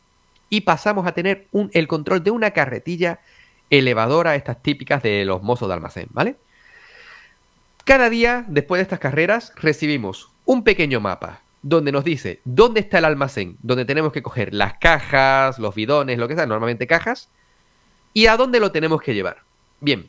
[0.49, 3.19] y pasamos a tener un, el control de una carretilla
[3.69, 6.35] elevadora, estas típicas de los mozos de almacén, ¿vale?
[7.85, 12.99] Cada día, después de estas carreras, recibimos un pequeño mapa donde nos dice dónde está
[12.99, 17.29] el almacén, donde tenemos que coger las cajas, los bidones, lo que sea, normalmente cajas,
[18.13, 19.37] y a dónde lo tenemos que llevar.
[19.79, 20.07] Bien,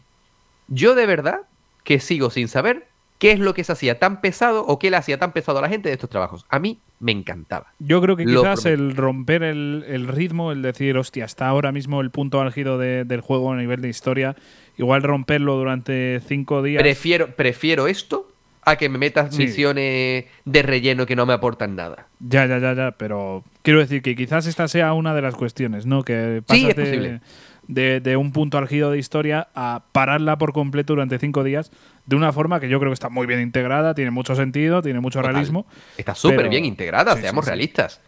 [0.68, 1.40] yo de verdad
[1.84, 2.88] que sigo sin saber
[3.18, 5.62] qué es lo que se hacía tan pesado o qué le hacía tan pesado a
[5.62, 6.44] la gente de estos trabajos.
[6.48, 7.72] A mí me encantaba.
[7.78, 8.82] Yo creo que Lo quizás prometo.
[8.82, 13.04] el romper el, el ritmo, el decir, hostia, está ahora mismo el punto álgido de-
[13.04, 14.34] del juego a nivel de historia,
[14.78, 16.82] igual romperlo durante cinco días.
[16.82, 18.28] Prefiero, prefiero esto
[18.64, 19.42] a que me metas Sí.
[19.46, 22.06] misiones de relleno que no me aportan nada.
[22.20, 25.84] Ya, ya, ya, ya, pero quiero decir que quizás esta sea una de las cuestiones,
[25.84, 26.04] ¿no?
[26.04, 27.20] Que pasas Sí, es de, posible.
[27.66, 31.72] de- de un punto álgido de historia a pararla por completo durante cinco días
[32.06, 35.00] de una forma que yo creo que está muy bien integrada, tiene mucho sentido, tiene
[35.00, 35.32] mucho Total.
[35.34, 35.66] realismo.
[35.96, 38.00] Está súper bien integrada, sí, seamos realistas.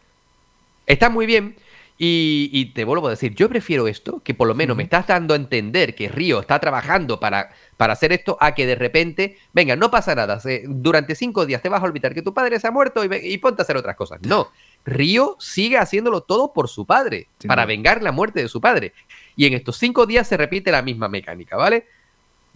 [0.86, 1.56] Está muy bien.
[1.96, 5.06] Y, y te vuelvo a decir, yo prefiero esto, que por lo menos me estás
[5.06, 9.38] dando a entender que Río está trabajando para, para hacer esto, a que de repente,
[9.52, 12.58] venga, no pasa nada, se- durante cinco días te vas a olvidar que tu padre
[12.58, 14.18] se ha muerto y, ponte a hacer otras cosas.
[14.22, 14.48] No,
[14.84, 18.92] Río sigue haciéndolo todo por su padre, para vengar la muerte de su padre.
[19.36, 21.86] Y en estos cinco días se repite la misma mecánica, ¿vale?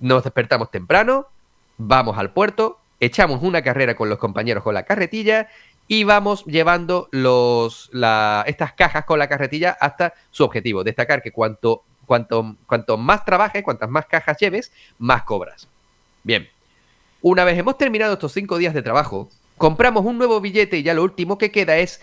[0.01, 1.28] Nos despertamos temprano,
[1.77, 5.48] vamos al puerto, echamos una carrera con los compañeros con la carretilla
[5.89, 7.90] y vamos llevando los,
[8.47, 10.85] estas cajas con la carretilla hasta su objetivo.
[10.85, 15.66] Destacar que cuanto, cuanto, cuanto más trabajes, cuantas más cajas lleves, más cobras.
[16.23, 16.48] Bien,
[17.23, 20.93] una vez hemos terminado estos cinco días de trabajo, compramos un nuevo billete y ya
[20.93, 22.02] lo último que queda es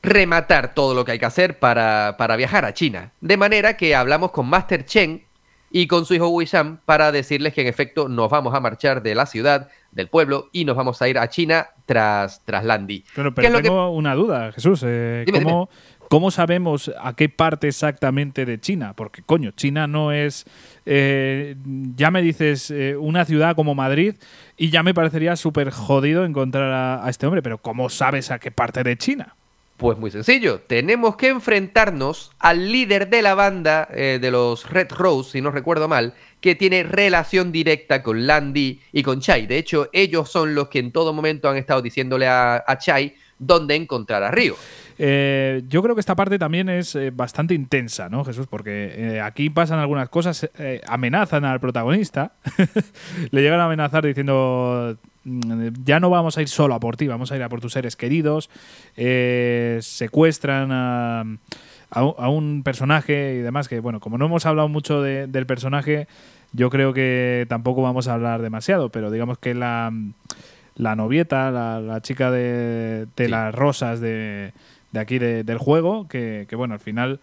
[0.00, 3.12] rematar todo lo que hay que hacer para, para viajar a China.
[3.20, 5.24] De manera que hablamos con Master Chen
[5.70, 9.16] y con su hijo Wisham para decirles que en efecto nos vamos a marchar de
[9.16, 13.04] la ciudad, del pueblo, y nos vamos a ir a China tras, tras Landy.
[13.14, 14.82] Pero, ¿Qué pero es lo que- tengo una duda, Jesús.
[14.86, 15.68] eh, Dime, ¿cómo,
[16.08, 18.92] cómo sabemos a qué parte exactamente de China?
[18.94, 20.44] Porque, coño, China no es.
[20.86, 21.56] eh,
[21.96, 24.14] ya me dices eh, una ciudad como Madrid
[24.56, 27.42] y ya me parecería súper jodido encontrar a, a este hombre.
[27.42, 29.34] Pero, ¿cómo sabes a qué parte de China?
[29.76, 34.92] Pues muy sencillo, tenemos que enfrentarnos al líder de la banda eh, de los Red
[34.92, 36.14] Rose, si no recuerdo mal,
[36.44, 39.46] que tiene relación directa con Landy y con Chai.
[39.46, 43.74] De hecho, ellos son los que en todo momento han estado diciéndole a, Chai dónde
[43.74, 44.54] encontrar a Río.
[44.98, 48.46] Eh, yo creo que esta parte también es eh, bastante intensa, ¿no, Jesús?
[48.46, 50.50] Porque eh, aquí pasan algunas cosas,
[50.86, 52.34] amenazan al protagonista,
[53.30, 57.06] le llegan a amenazar diciendo, mm, ya no vamos a ir solo a por ti,
[57.06, 58.50] vamos a ir a por tus seres queridos,
[59.80, 61.24] secuestran a
[61.90, 66.08] a, un personaje y demás, que bueno, como no hemos hablado mucho del personaje,
[66.52, 69.92] yo creo que tampoco vamos a hablar demasiado, pero digamos que la,
[70.76, 74.52] la novieta, la, chica de, las rosas de,
[74.96, 77.20] aquí del juego, que, bueno, al final...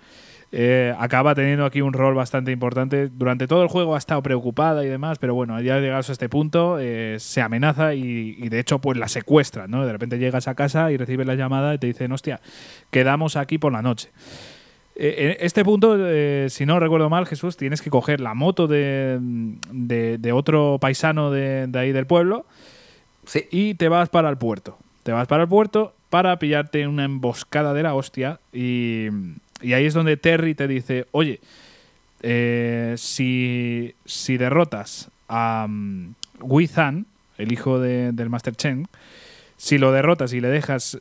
[0.54, 3.08] Eh, acaba teniendo aquí un rol bastante importante.
[3.08, 6.28] Durante todo el juego ha estado preocupada y demás, pero bueno, ya llegados a este
[6.28, 9.86] punto, eh, se amenaza y, y, de hecho pues la secuestra, ¿no?
[9.86, 12.42] De repente llegas a casa y recibes la llamada y te dicen, hostia,
[12.90, 14.10] quedamos aquí por la noche.
[15.04, 18.68] Eh, en este punto, eh, si no recuerdo mal, Jesús, tienes que coger la moto
[18.68, 19.20] de,
[20.32, 22.46] otro paisano de, ahí del pueblo
[23.50, 24.78] y te vas para el puerto.
[25.02, 29.08] Te vas para el puerto para pillarte una emboscada de la hostia y,
[29.64, 31.40] ahí es donde Terry te dice, oye,
[32.22, 33.96] eh, si,
[34.38, 36.14] derrotas a um,
[37.40, 38.88] el hijo del Master Chen,
[39.58, 40.96] si lo derrotas y le dejas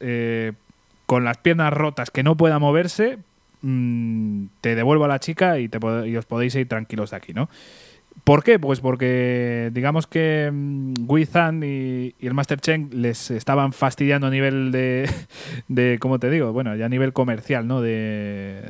[1.04, 3.18] con las piernas rotas que no pueda moverse,
[3.62, 7.48] Mm, te devuelvo a la chica y, te, os podéis ir tranquilos de aquí, ¿no?
[8.24, 8.58] ¿Por qué?
[8.58, 14.30] Pues porque digamos que mm, Wei Zan y, el Master Chen les estaban fastidiando a
[14.30, 15.08] nivel de,
[15.68, 16.52] de, ¿cómo te digo?
[16.52, 17.80] Bueno, ya a nivel comercial, ¿no?
[17.80, 18.62] De,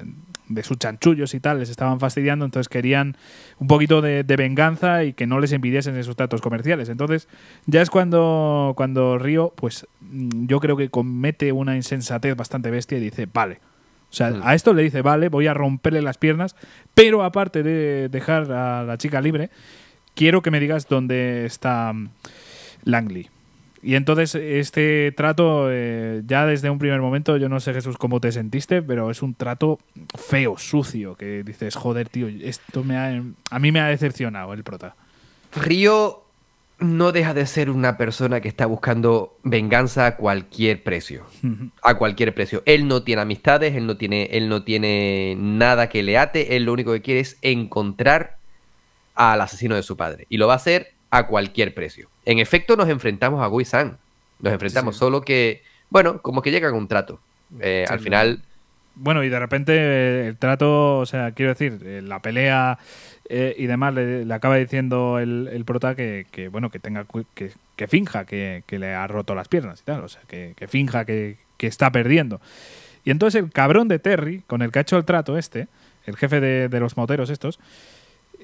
[0.50, 3.16] de sus chanchullos y tal, les estaban fastidiando, entonces querían
[3.58, 6.88] un poquito de, venganza y que no les envidiesen esos tratos comerciales.
[6.88, 7.28] Entonces
[7.66, 12.98] ya es cuando, cuando Río, pues mm, yo creo que comete una insensatez bastante bestia
[12.98, 13.60] y dice, vale,
[14.10, 14.42] o sea, hmm.
[14.42, 16.56] a esto le dice, vale, voy a romperle las piernas,
[16.94, 19.50] pero aparte de dejar a la chica libre,
[20.14, 22.10] quiero que me digas dónde está mm,
[22.84, 23.28] Langley.
[23.82, 28.20] Y entonces este trato, eh, ya desde un primer momento, yo no sé Jesús cómo
[28.20, 29.78] te sentiste, pero es un trato
[30.18, 34.64] feo, sucio, que dices, joder, tío, esto me ha, a mí me ha decepcionado el
[34.64, 34.96] prota.
[35.54, 36.24] Río
[36.81, 41.27] no deja de ser una persona que está buscando venganza a cualquier precio.
[41.82, 42.62] A cualquier precio.
[42.66, 46.65] Él no tiene amistades, él no tiene, él no tiene nada que le ate, él
[46.65, 48.39] lo único que quiere es encontrar
[49.15, 50.27] al asesino de su padre.
[50.31, 52.09] Y lo va a hacer a cualquier precio.
[52.24, 53.98] En efecto, nos enfrentamos a Gui San.
[54.40, 57.20] Nos enfrentamos, solo que, bueno, como que llega a un trato.
[57.61, 58.43] Eh, al final.
[59.02, 62.78] Bueno, y de repente eh, el trato, o sea, quiero decir, eh, la pelea
[63.31, 67.89] eh, y demás le, acaba diciendo el, el prota que, bueno que tenga que, que
[67.89, 71.90] finja que, le ha roto las piernas y tal, o sea, que, finja que, está
[71.90, 72.43] perdiendo.
[73.02, 75.68] Y entonces el cabrón de Terry, con el que ha hecho el trato este,
[76.05, 77.59] el jefe de, los moteros estos,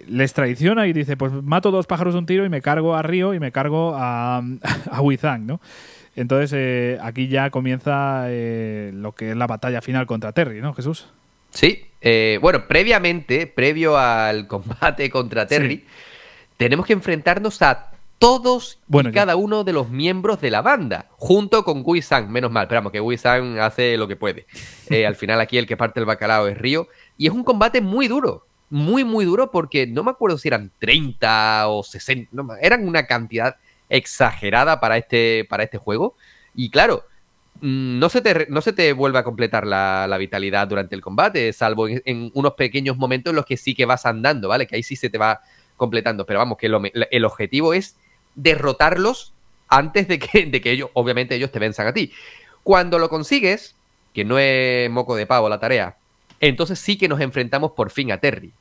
[0.08, 3.02] les traiciona y dice, pues mato dos pájaros de un tiro y me cargo a
[3.02, 4.38] Río y me cargo a,
[4.90, 5.60] a Wizang, ¿no?
[6.16, 10.72] Entonces eh, aquí ya comienza eh, lo que es la batalla final contra Terry, ¿no,
[10.72, 11.08] Jesús?
[11.50, 15.84] Sí, eh, bueno, previamente, previo al combate contra Terry,
[16.56, 21.64] tenemos que enfrentarnos a todos y cada uno de los miembros de la banda, junto
[21.64, 24.46] con Gui Sang, menos mal, esperamos que Gui Sang hace lo que puede.
[25.06, 26.88] Al final aquí el que parte el bacalao es Río,
[27.18, 30.72] y es un combate muy duro, muy, muy duro, porque no me acuerdo si eran
[30.78, 32.30] 30 o 60,
[32.62, 33.56] eran una cantidad
[33.88, 36.16] exagerada para este, para este juego,
[36.54, 37.04] y claro,
[37.60, 41.52] Mm, no se te, no se te vuelve a completar la, vitalidad durante el combate,
[41.52, 44.66] salvo en, unos pequeños momentos en los que sí que vas andando, ¿vale?
[44.66, 45.40] Que ahí sí se te va
[45.76, 46.26] completando.
[46.26, 47.96] Pero vamos, que el objetivo es
[48.34, 49.32] derrotarlos
[49.68, 52.12] antes de que, de que ellos, obviamente, ellos te venzan a ti.
[52.62, 53.74] Cuando lo consigues,
[54.12, 55.96] que no es moco de pavo la tarea,
[56.40, 58.52] entonces sí que nos enfrentamos por fin a Terry.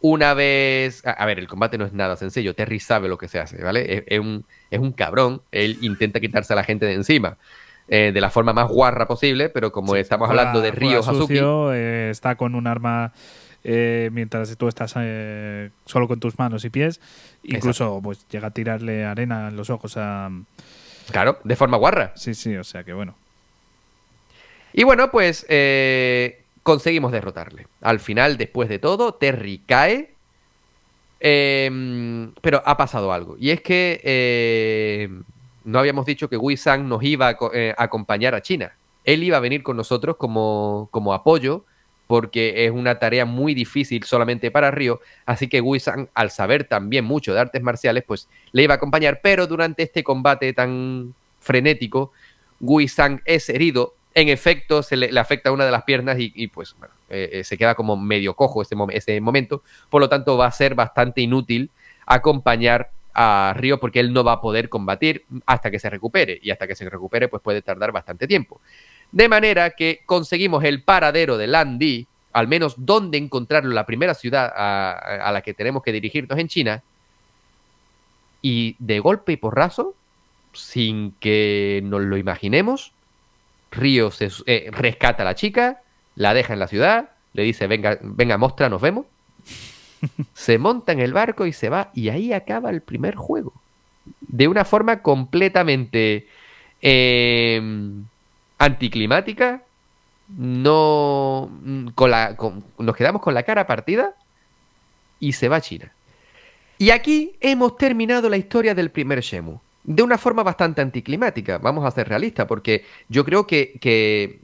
[0.00, 1.02] Una vez.
[1.04, 2.54] A, ver, el combate no es nada sencillo.
[2.54, 4.04] Terry sabe lo que se hace, ¿vale?
[4.06, 5.42] Es, un, es un cabrón.
[5.52, 7.36] Él intenta quitarse a la gente de encima.
[7.92, 11.40] Eh, de la forma más guarra posible, pero como estamos hablando de Río Hazuki...
[11.74, 13.12] Eh, está con un arma
[13.64, 17.00] eh, mientras tú estás solo con tus manos y pies.
[17.42, 20.30] Incluso pues llega a tirarle arena en los ojos a...
[21.10, 22.12] Claro, de forma guarra.
[22.14, 23.16] Sí, sí, o sea que bueno.
[24.72, 25.44] Y bueno, pues
[26.70, 27.66] conseguimos derrotarle.
[27.80, 30.14] Al final, después de todo, Terry cae.
[31.18, 33.36] Em, pero ha pasado algo.
[33.38, 35.10] Y es que
[35.64, 38.72] no habíamos dicho que Wei Sang nos iba eh, a, acompañar a China.
[39.04, 41.64] Él iba a venir con nosotros como, como apoyo,
[42.06, 46.64] porque es una tarea muy difícil solamente para Río, así que Wei Sang, al saber
[46.64, 51.14] también mucho de artes marciales, pues le iba a acompañar, pero durante este combate tan
[51.40, 52.12] frenético,
[52.60, 56.74] Wei Sang es herido, en efecto se le, afecta una de las piernas y, pues
[56.78, 60.52] bueno, eh, se queda como medio cojo ese, ese momento, por lo tanto va a
[60.52, 61.70] ser bastante inútil
[62.06, 66.38] acompañar a Río porque él no va a poder combatir hasta que se recupere.
[66.42, 68.60] Y hasta que se recupere pues puede tardar bastante tiempo.
[69.12, 74.52] De manera que conseguimos el paradero de Landi, al menos donde encontrarlo, la primera ciudad
[74.54, 76.82] a, la que tenemos que dirigirnos en China,
[78.42, 79.94] y de golpe y porrazo,
[80.52, 82.92] sin que nos lo imaginemos,
[83.70, 85.82] Río se, eh, rescata a la chica,
[86.16, 89.06] la deja en la ciudad, le dice, venga, venga, mostra, nos vemos.
[90.34, 93.52] se monta en el barco y se va, y ahí acaba el primer juego.
[94.20, 96.26] De una forma completamente
[96.80, 98.04] em,
[98.58, 99.62] anticlimática,
[100.36, 101.50] no
[101.94, 102.36] con la,
[102.78, 104.14] nos quedamos con la cara partida
[105.18, 105.92] y se va a China.
[106.78, 109.58] Y aquí hemos terminado la historia del primer Shemu.
[109.82, 114.40] De una forma bastante anticlimática, vamos a ser realistas, porque yo creo que, que,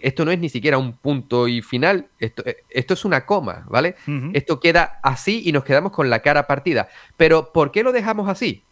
[0.00, 3.64] esto no es ni siquiera un punto y final, esto, eh, esto es una coma,
[3.68, 3.96] ¿vale?
[4.34, 6.88] Esto queda así y nos quedamos con la cara partida.
[7.16, 8.62] Pero ¿por qué lo dejamos así?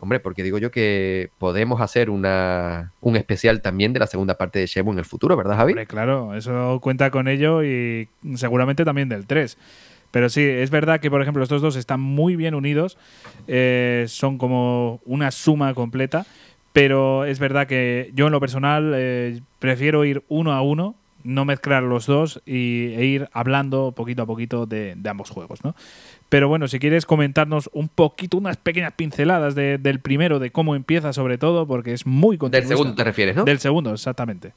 [0.00, 4.60] Hombre, porque digo yo que podemos hacer una, un especial también de la segunda parte
[4.60, 5.74] de Shemu en el futuro, ¿verdad, Javi?
[5.86, 9.58] claro, eso cuenta con ello y seguramente también del 3.
[10.10, 12.96] Pero sí, es verdad que, por ejemplo, estos dos están muy bien unidos,
[13.46, 16.26] eh, son como una suma completa,
[16.72, 20.94] pero es verdad que yo en lo personal eh, prefiero ir uno a uno,
[21.24, 25.64] no mezclar los dos y, e ir hablando poquito a poquito de, de ambos juegos,
[25.64, 25.74] ¿no?
[26.28, 31.12] Pero bueno, si quieres comentarnos un poquito, unas pequeñas pinceladas del primero, de cómo empieza
[31.12, 33.44] sobre todo, porque es muy Del segundo te refieres, ¿no?
[33.44, 34.52] Del segundo, exactamente.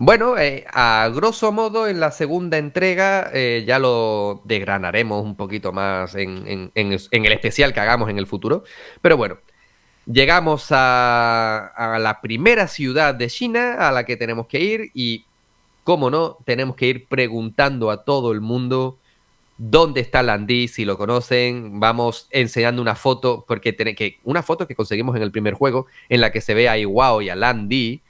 [0.00, 5.72] Bueno, eh, a grosso modo en la segunda entrega eh, ya lo desgranaremos un poquito
[5.72, 8.62] más en, el especial que hagamos en el futuro.
[9.02, 9.38] Pero bueno,
[10.06, 15.24] llegamos a, la primera ciudad de China a la que tenemos que ir y,
[15.82, 18.98] como no, tenemos que ir preguntando a todo el mundo
[19.56, 24.76] dónde está Landy, si lo conocen, vamos enseñando una foto, porque que, una foto que
[24.76, 28.00] conseguimos en el primer juego, en la que se ve a Iwao y a Landy,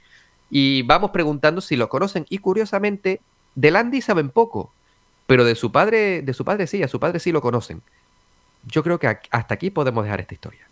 [0.49, 3.21] y vamos preguntando si lo conocen, y curiosamente,
[3.55, 4.71] de Landy saben poco,
[5.27, 7.81] pero de su padre, de su padre sí, a su padre sí lo conocen.
[8.65, 10.69] Yo creo que hasta aquí podemos dejar esta historia.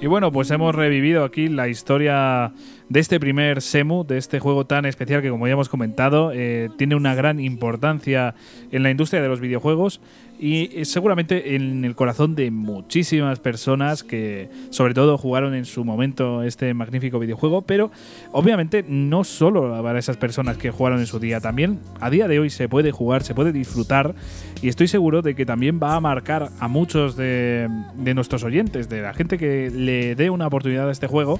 [0.00, 2.52] Y bueno, pues hemos revivido aquí la historia
[2.90, 6.68] de este primer Semu, de este juego tan especial que como ya hemos comentado, eh,
[6.76, 8.34] tiene una gran importancia
[8.72, 10.00] en la industria de los videojuegos
[10.42, 16.42] y seguramente en el corazón de muchísimas personas que sobre todo jugaron en su momento
[16.42, 17.90] este magnífico videojuego, pero
[18.32, 22.38] obviamente no solo para esas personas que jugaron en su día, también a día de
[22.38, 24.14] hoy se puede jugar, se puede disfrutar
[24.62, 27.68] y estoy seguro de que también va a marcar a muchos de,
[28.14, 31.38] nuestros oyentes, de la gente que le dé una oportunidad a este juego,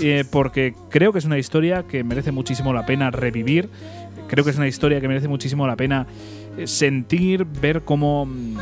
[0.00, 3.68] eh, porque creo que es una historia que merece muchísimo la pena revivir,
[4.30, 6.06] creo que es una historia que merece muchísimo la pena
[6.56, 8.58] eh, sentir, ver cómo mm,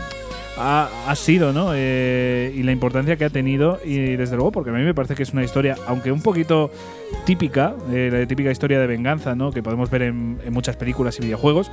[0.56, 1.72] ha, sido, ¿no?
[1.74, 3.78] Eh, y la importancia que ha tenido.
[3.84, 6.70] Y desde luego, porque a mí me parece que es una historia, aunque un poquito
[7.26, 9.52] típica, eh, la típica historia de venganza, ¿no?
[9.52, 11.70] Que podemos ver en, muchas películas y videojuegos.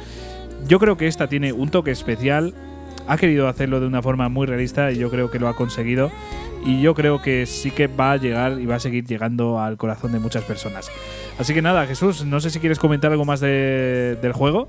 [0.67, 2.53] Yo creo que esta tiene un toque especial.
[3.07, 6.11] Ha querido hacerlo de una forma muy realista y yo creo que lo ha conseguido.
[6.65, 9.77] Y yo creo que sí que va a llegar y va a seguir llegando al
[9.77, 10.89] corazón de muchas personas.
[11.37, 14.67] Así que nada, Jesús, no sé si quieres comentar algo más del juego.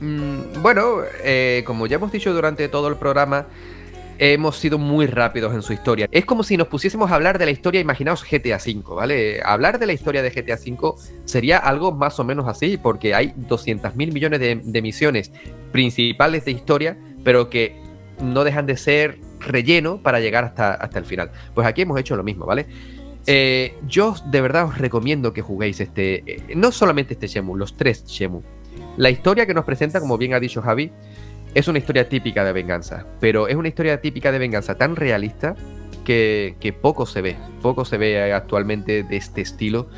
[0.00, 3.46] Mm, bueno, eh, como ya hemos dicho durante todo el programa,
[4.18, 6.08] hemos sido muy rápidos en su historia.
[6.10, 9.40] Es como si nos pusiésemos a hablar de la historia, imaginaos GTA V, ¿vale?
[9.44, 10.94] Hablar de la historia de GTA V
[11.24, 15.32] sería algo más o menos así, porque hay 200 mil millones de, misiones
[15.72, 17.80] principales de historia, pero que
[18.20, 21.30] no dejan de ser relleno para llegar hasta, hasta el final.
[21.54, 22.66] Pues aquí hemos hecho lo mismo, ¿vale?
[23.26, 27.76] Eh, yo de verdad os recomiendo que juguéis este, eh, no solamente este Shemu, los
[27.76, 28.42] tres Shemu.
[28.96, 30.92] La historia que nos presenta, como bien ha dicho Javi,
[31.54, 35.56] es una historia típica de venganza, pero es una historia típica de venganza tan realista
[36.04, 39.88] que, poco se ve, poco se ve actualmente de este estilo.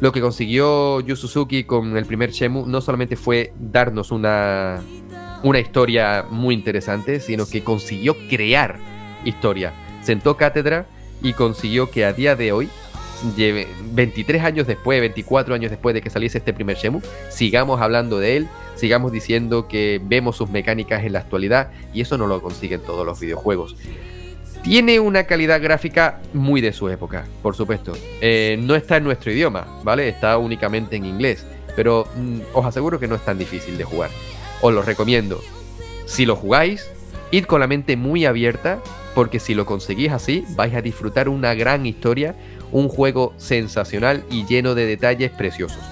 [0.00, 4.80] Lo que consiguió Yu Suzuki con el primer Shemu no solamente fue darnos una,
[5.42, 8.78] una historia muy interesante, sino que consiguió crear
[9.24, 9.72] historia.
[10.02, 10.86] Sentó cátedra
[11.22, 12.68] y consiguió que a día de hoy
[13.92, 17.00] 23 años después, 24 años después de que saliese este primer Shemu,
[17.30, 22.18] sigamos hablando de él, sigamos diciendo que vemos sus mecánicas en la actualidad y eso
[22.18, 23.76] no lo consiguen todos los videojuegos.
[24.62, 27.92] Tiene una calidad gráfica muy de su época, por supuesto.
[28.20, 30.08] Eh, no está en nuestro idioma, ¿vale?
[30.08, 31.46] Está únicamente en inglés,
[31.76, 34.10] pero mm, os aseguro que no es tan difícil de jugar.
[34.60, 35.40] Os lo recomiendo.
[36.06, 36.88] Si lo jugáis,
[37.30, 38.80] id con la mente muy abierta,
[39.14, 42.36] porque si lo conseguís así, vais a disfrutar una gran historia,
[42.72, 45.82] un juego sensacional y lleno de detalles preciosos.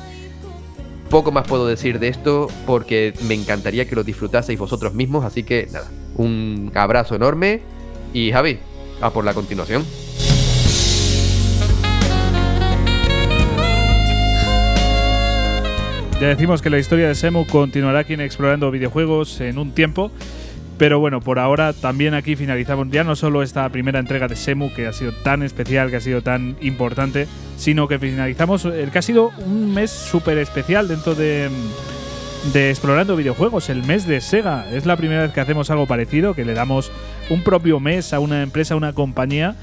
[1.11, 5.43] Poco más puedo decir de esto porque me encantaría que lo disfrutaseis vosotros mismos, así
[5.43, 7.63] que nada, un abrazo enorme
[8.13, 8.59] y Javi,
[9.01, 9.85] a por la continuación.
[16.21, 20.13] Ya decimos que la historia de Semu continuará aquí en Explorando Videojuegos en un tiempo.
[20.79, 24.73] Pero bueno, por ahora también aquí finalizamos ya no solo esta primera entrega de Semu,
[24.73, 27.27] que ha sido tan especial, que ha sido tan importante,
[27.57, 31.49] sino que finalizamos el que ha sido un mes súper especial dentro de,
[32.53, 34.67] de Explorando Videojuegos, el mes de Sega.
[34.73, 36.91] Es la primera vez que hacemos algo parecido, que le damos
[37.29, 39.57] un propio mes a una empresa, a una compañía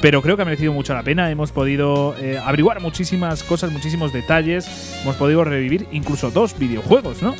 [0.00, 1.30] pero creo que ha merecido mucho la pena.
[1.30, 5.00] Hemos podido eh, averiguar muchísimas cosas, muchísimos detalles.
[5.02, 7.34] Hemos podido revivir incluso dos videojuegos, ¿no?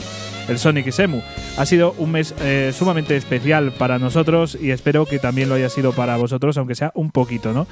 [0.48, 1.22] El Sonic y Semu.
[1.58, 5.68] Ha sido un mes eh, sumamente especial para nosotros y espero que también lo haya
[5.68, 7.66] sido para vosotros, aunque sea un poquito, ¿no?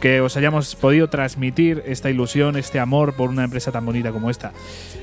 [0.00, 4.30] Que os hayamos podido transmitir esta ilusión, este amor por una empresa tan bonita como
[4.30, 4.52] esta.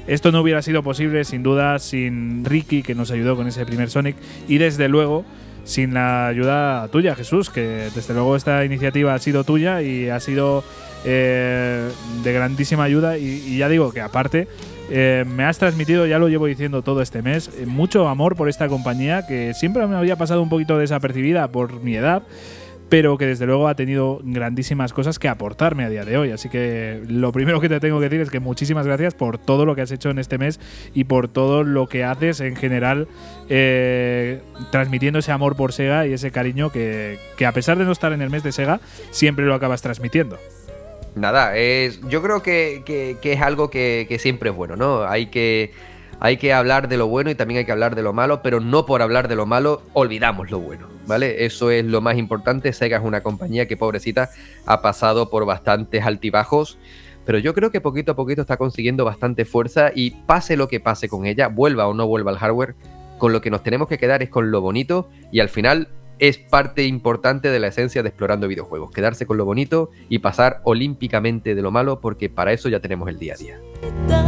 [0.07, 3.89] Esto no hubiera sido posible, sin duda, sin Ricky, que nos ayudó con ese primer
[3.89, 4.15] Sonic,
[4.48, 5.23] y desde luego
[5.68, 10.19] sin la ayuda tuya, Jesús, que desde luego esta iniciativa ha sido tuya y ha
[10.19, 10.64] sido
[11.06, 11.91] eh,
[12.23, 13.18] de grandísima ayuda.
[13.18, 14.48] Y, ya digo que aparte
[14.89, 18.48] eh, me has transmitido, ya lo llevo diciendo todo este mes, eh, mucho amor por
[18.48, 22.23] esta compañía que siempre me había pasado un poquito desapercibida por mi edad
[22.89, 26.31] pero que desde luego ha tenido grandísimas cosas que aportarme a día de hoy.
[26.31, 29.65] Así que lo primero que te tengo que decir es que muchísimas gracias por todo
[29.65, 30.59] lo que has hecho en este mes
[30.93, 33.07] y por todo lo que haces en general,
[33.49, 34.41] eh,
[34.72, 38.22] transmitiendo ese amor por Sega y ese cariño que, a pesar de no estar en
[38.22, 38.80] el mes de Sega,
[39.11, 40.38] siempre lo acabas transmitiendo.
[41.15, 45.03] Nada, es, yo creo que, es algo que, que siempre es bueno, ¿no?
[45.03, 45.73] Hay que
[46.19, 48.59] hay que hablar de lo bueno y también hay que hablar de lo malo, pero
[48.59, 51.45] no por hablar de lo malo olvidamos lo bueno, ¿vale?
[51.45, 52.73] Eso es lo más importante.
[52.73, 54.29] Sega es una compañía que, pobrecita,
[54.65, 56.77] ha pasado por bastantes altibajos,
[57.25, 60.79] pero yo creo que poquito a poquito está consiguiendo bastante fuerza y pase lo que
[60.79, 62.75] pase con ella, vuelva o no vuelva al hardware,
[63.17, 65.89] con lo que nos tenemos que quedar es con lo bonito y al final
[66.19, 70.61] es parte importante de la esencia de explorando videojuegos, quedarse con lo bonito y pasar
[70.63, 74.26] olímpicamente de lo malo porque para eso ya tenemos el día a día.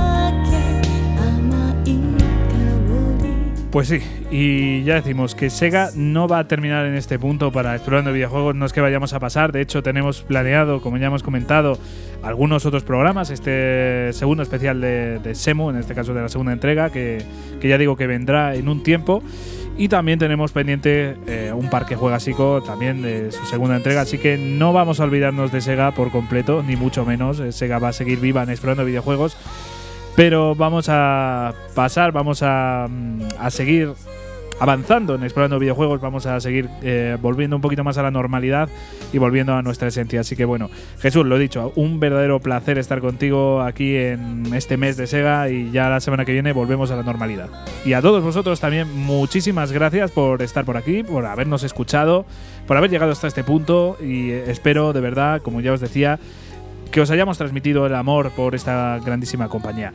[3.71, 3.99] Pues sí,
[4.31, 8.55] y ya decimos que Sega no va a terminar en este punto para explorando videojuegos,
[8.55, 11.77] no es que vayamos a pasar, de hecho tenemos planeado, como ya hemos comentado,
[12.23, 16.89] algunos otros programas, este segundo especial de, Semu, en este caso de la segunda entrega,
[16.89, 17.23] que,
[17.61, 19.21] ya digo que vendrá en un tiempo.
[19.77, 24.37] Y también tenemos pendiente eh, un parque juegasico también de su segunda entrega, así que
[24.37, 27.39] no vamos a olvidarnos de Sega por completo, ni mucho menos.
[27.39, 29.37] Eh, Sega va a seguir viva en explorando videojuegos
[30.19, 33.93] pero vamos a pasar, vamos a, mm, seguir
[34.59, 38.67] avanzando en explorando videojuegos, vamos a seguir eh, volviendo un poquito más a la normalidad
[39.13, 40.19] y volviendo a nuestra esencia.
[40.19, 40.69] Así que bueno,
[40.99, 45.49] Jesús, lo he dicho, un verdadero placer estar contigo aquí en este mes de Sega
[45.49, 47.47] y ya la semana que viene volvemos a la normalidad.
[47.85, 52.25] Y a todos vosotros también muchísimas gracias por estar por aquí, por habernos escuchado,
[52.67, 56.19] por haber llegado hasta este punto y espero de verdad, como ya os decía,
[56.91, 59.91] que os hayamos transmitido el amor por esta grandísima compañía.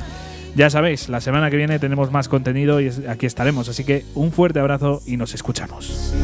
[0.55, 4.31] Ya sabéis, la semana que viene tenemos más contenido y aquí estaremos, así que un
[4.31, 6.15] fuerte abrazo y nos escuchamos.